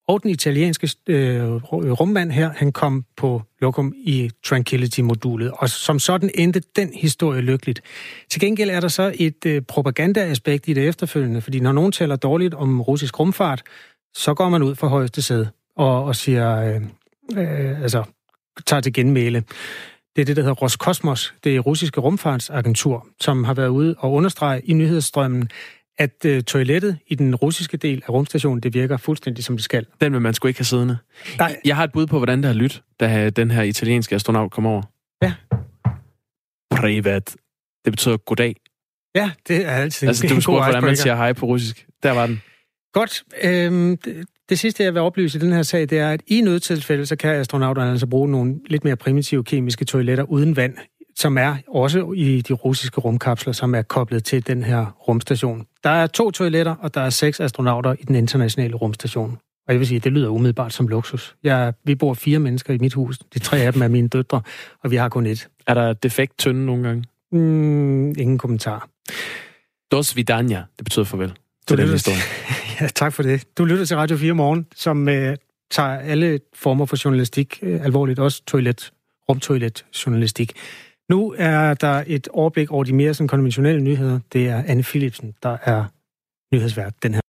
og 0.08 0.24
den 0.24 0.32
italienske 0.32 0.90
øh, 1.08 1.56
rummand 1.74 2.32
her, 2.32 2.52
han 2.56 2.72
kom 2.72 3.06
på 3.18 3.42
lokum 3.62 3.94
i 3.98 4.30
Tranquility-modulet, 4.46 5.52
og 5.52 5.70
som 5.70 6.00
sådan 6.00 6.32
endte 6.36 6.62
den 6.76 6.94
historie 6.94 7.42
lykkeligt. 7.42 7.82
Til 8.30 8.42
gengæld 8.42 8.70
er 8.70 8.80
der 8.80 8.88
så 8.88 9.14
et 9.16 9.46
øh, 9.46 9.62
propaganda-aspekt 9.62 10.68
i 10.68 10.74
det 10.74 10.88
efterfølgende, 10.88 11.42
fordi 11.42 11.60
når 11.60 11.72
nogen 11.72 11.92
taler 11.92 12.16
dårligt 12.16 12.54
om 12.54 12.82
russisk 12.82 13.20
rumfart, 13.20 13.64
så 14.16 14.34
går 14.34 14.50
man 14.50 14.64
ud 14.64 14.76
for 14.76 14.88
højeste 14.88 15.22
sæde 15.22 15.50
og, 15.76 16.04
og 16.04 16.16
siger, 16.16 16.62
øh, 16.62 16.82
øh, 17.38 17.82
altså, 17.82 18.04
tager 18.66 18.82
til 18.82 18.94
genmæle. 18.94 19.44
Det 20.16 20.22
er 20.22 20.26
det, 20.26 20.36
der 20.36 20.42
hedder 20.42 20.56
Roskosmos, 20.56 21.34
det 21.44 21.66
russiske 21.66 22.02
rumfartsagentur, 22.02 23.08
som 23.22 23.44
har 23.44 23.54
været 23.54 23.68
ude 23.68 23.96
og 23.98 24.14
understrege 24.14 24.62
i 24.62 24.74
nyhedsstrømmen, 24.74 25.50
at 25.98 26.26
øh, 26.26 26.44
toilettet 26.44 26.98
i 27.08 27.16
den 27.16 27.36
russiske 27.36 27.78
del 27.78 28.04
af 28.08 28.10
rumstationen, 28.10 28.60
det 28.60 28.74
virker 28.74 28.98
fuldstændig 28.98 29.44
som 29.44 29.56
det 29.56 29.64
skal. 29.64 29.86
Den 30.02 30.14
vil 30.14 30.22
man 30.22 30.34
sgu 30.34 30.48
ikke 30.48 30.60
have 30.60 30.66
siddende. 30.66 30.98
Nej. 31.38 31.56
Jeg 31.66 31.76
har 31.76 31.84
et 31.84 31.92
bud 31.92 32.08
på, 32.08 32.18
hvordan 32.18 32.38
det 32.38 32.46
har 32.46 32.54
lyttet, 32.54 32.82
da 33.00 33.30
den 33.30 33.52
her 33.52 33.64
italienske 33.64 34.16
astronaut 34.16 34.52
kom 34.52 34.66
over. 34.66 34.82
Ja. 35.22 35.34
Privat. 36.72 37.36
Det 37.86 37.94
betyder 37.94 38.18
goddag. 38.18 38.56
Ja, 39.16 39.32
det 39.48 39.66
er 39.66 39.72
altid 39.72 40.08
Altså, 40.08 40.28
en 40.28 40.34
du 40.34 40.42
spurgte, 40.42 40.64
hvordan 40.64 40.84
man 40.84 40.98
siger 40.98 41.16
hej 41.16 41.34
på 41.34 41.46
russisk. 41.46 41.86
Der 42.04 42.12
var 42.12 42.28
den. 42.28 42.42
Godt. 42.94 43.24
Øhm, 43.44 43.98
Det 44.50 44.60
sidste, 44.60 44.84
jeg 44.84 44.94
vil 44.94 45.02
oplyse 45.02 45.38
i 45.38 45.42
den 45.42 45.54
her 45.54 45.64
sag, 45.64 45.82
det 45.82 46.00
er, 46.00 46.10
at 46.12 46.22
i 46.28 46.42
nødtilfælde, 46.42 47.06
så 47.06 47.16
kan 47.16 47.36
astronauterne 47.36 47.92
altså 47.92 48.08
bruge 48.08 48.30
nogle 48.32 48.56
lidt 48.68 48.84
mere 48.84 48.96
primitive 48.96 49.44
kemiske 49.44 49.86
toiletter 49.86 50.24
uden 50.24 50.56
vand, 50.56 50.74
som 51.16 51.38
er 51.38 51.56
også 51.68 52.12
i 52.16 52.42
de 52.42 52.54
russiske 52.54 53.02
rumkapsler, 53.02 53.54
som 53.54 53.76
er 53.76 53.82
koblet 53.82 54.24
til 54.24 54.48
den 54.48 54.64
her 54.64 54.86
rumstation. 55.08 55.66
Der 55.84 55.90
er 55.90 56.08
to 56.08 56.32
toiletter, 56.32 56.76
og 56.76 56.94
der 56.94 57.02
er 57.02 57.10
seks 57.10 57.40
astronauter 57.40 57.94
i 58.00 58.04
den 58.04 58.16
internationale 58.16 58.76
rumstation. 58.76 59.38
Og 59.68 59.74
jeg 59.74 59.80
vil 59.80 59.88
sige, 59.88 60.00
det 60.00 60.12
lyder 60.12 60.30
umiddelbart 60.30 60.74
som 60.74 60.88
luksus. 60.88 61.36
Jeg, 61.44 61.74
vi 61.86 61.96
bor 61.96 62.14
fire 62.14 62.40
mennesker 62.40 62.74
i 62.74 62.78
mit 62.78 62.94
hus. 62.94 63.18
De 63.34 63.40
tre 63.40 63.58
af 63.58 63.74
dem 63.74 63.82
er 63.82 63.88
mine 63.88 64.08
døtre, 64.08 64.42
og 64.84 64.92
vi 64.92 64.96
har 64.96 65.10
kun 65.10 65.26
et. 65.26 65.48
Er 65.68 65.74
der 65.74 65.94
defekt 65.94 66.38
tynde 66.38 66.66
nogle 66.66 66.84
gange? 66.88 67.04
Mm, 67.32 68.10
ingen 68.10 68.38
kommentar. 68.38 68.88
Dos 69.92 70.16
vidania, 70.16 70.64
det 70.78 70.84
betyder 70.84 71.06
farvel 71.06 71.34
til 71.68 71.78
den 71.78 71.90
historie. 71.90 72.18
ja, 72.82 72.88
tak 72.88 73.14
for 73.14 73.24
det. 73.24 73.58
Du 73.58 73.66
lytter 73.66 73.86
til 73.86 73.98
Radio 73.98 74.18
4 74.18 74.34
Morgen, 74.34 74.68
som 74.76 75.10
øh, 75.10 75.38
tager 75.72 76.00
alle 76.00 76.40
former 76.54 76.86
for 76.86 76.98
journalistik 77.06 77.60
øh, 77.62 77.86
alvorligt, 77.86 78.20
også 78.20 78.44
toilet, 78.46 78.92
rumtoilet 79.30 79.86
journalistik. 80.06 80.54
Nu 81.10 81.36
er 81.38 81.74
der 81.74 82.04
et 82.08 82.28
overblik 82.28 82.72
over 82.72 82.84
de 82.84 82.94
mere 82.94 83.14
sådan, 83.14 83.28
konventionelle 83.28 83.82
nyheder. 83.82 84.20
Det 84.34 84.48
er 84.48 84.64
Anne 84.68 84.84
Philipsen, 84.84 85.34
der 85.44 85.58
er 85.64 85.86
nyhedsvært 86.54 86.94
den 87.04 87.14
her 87.14 87.22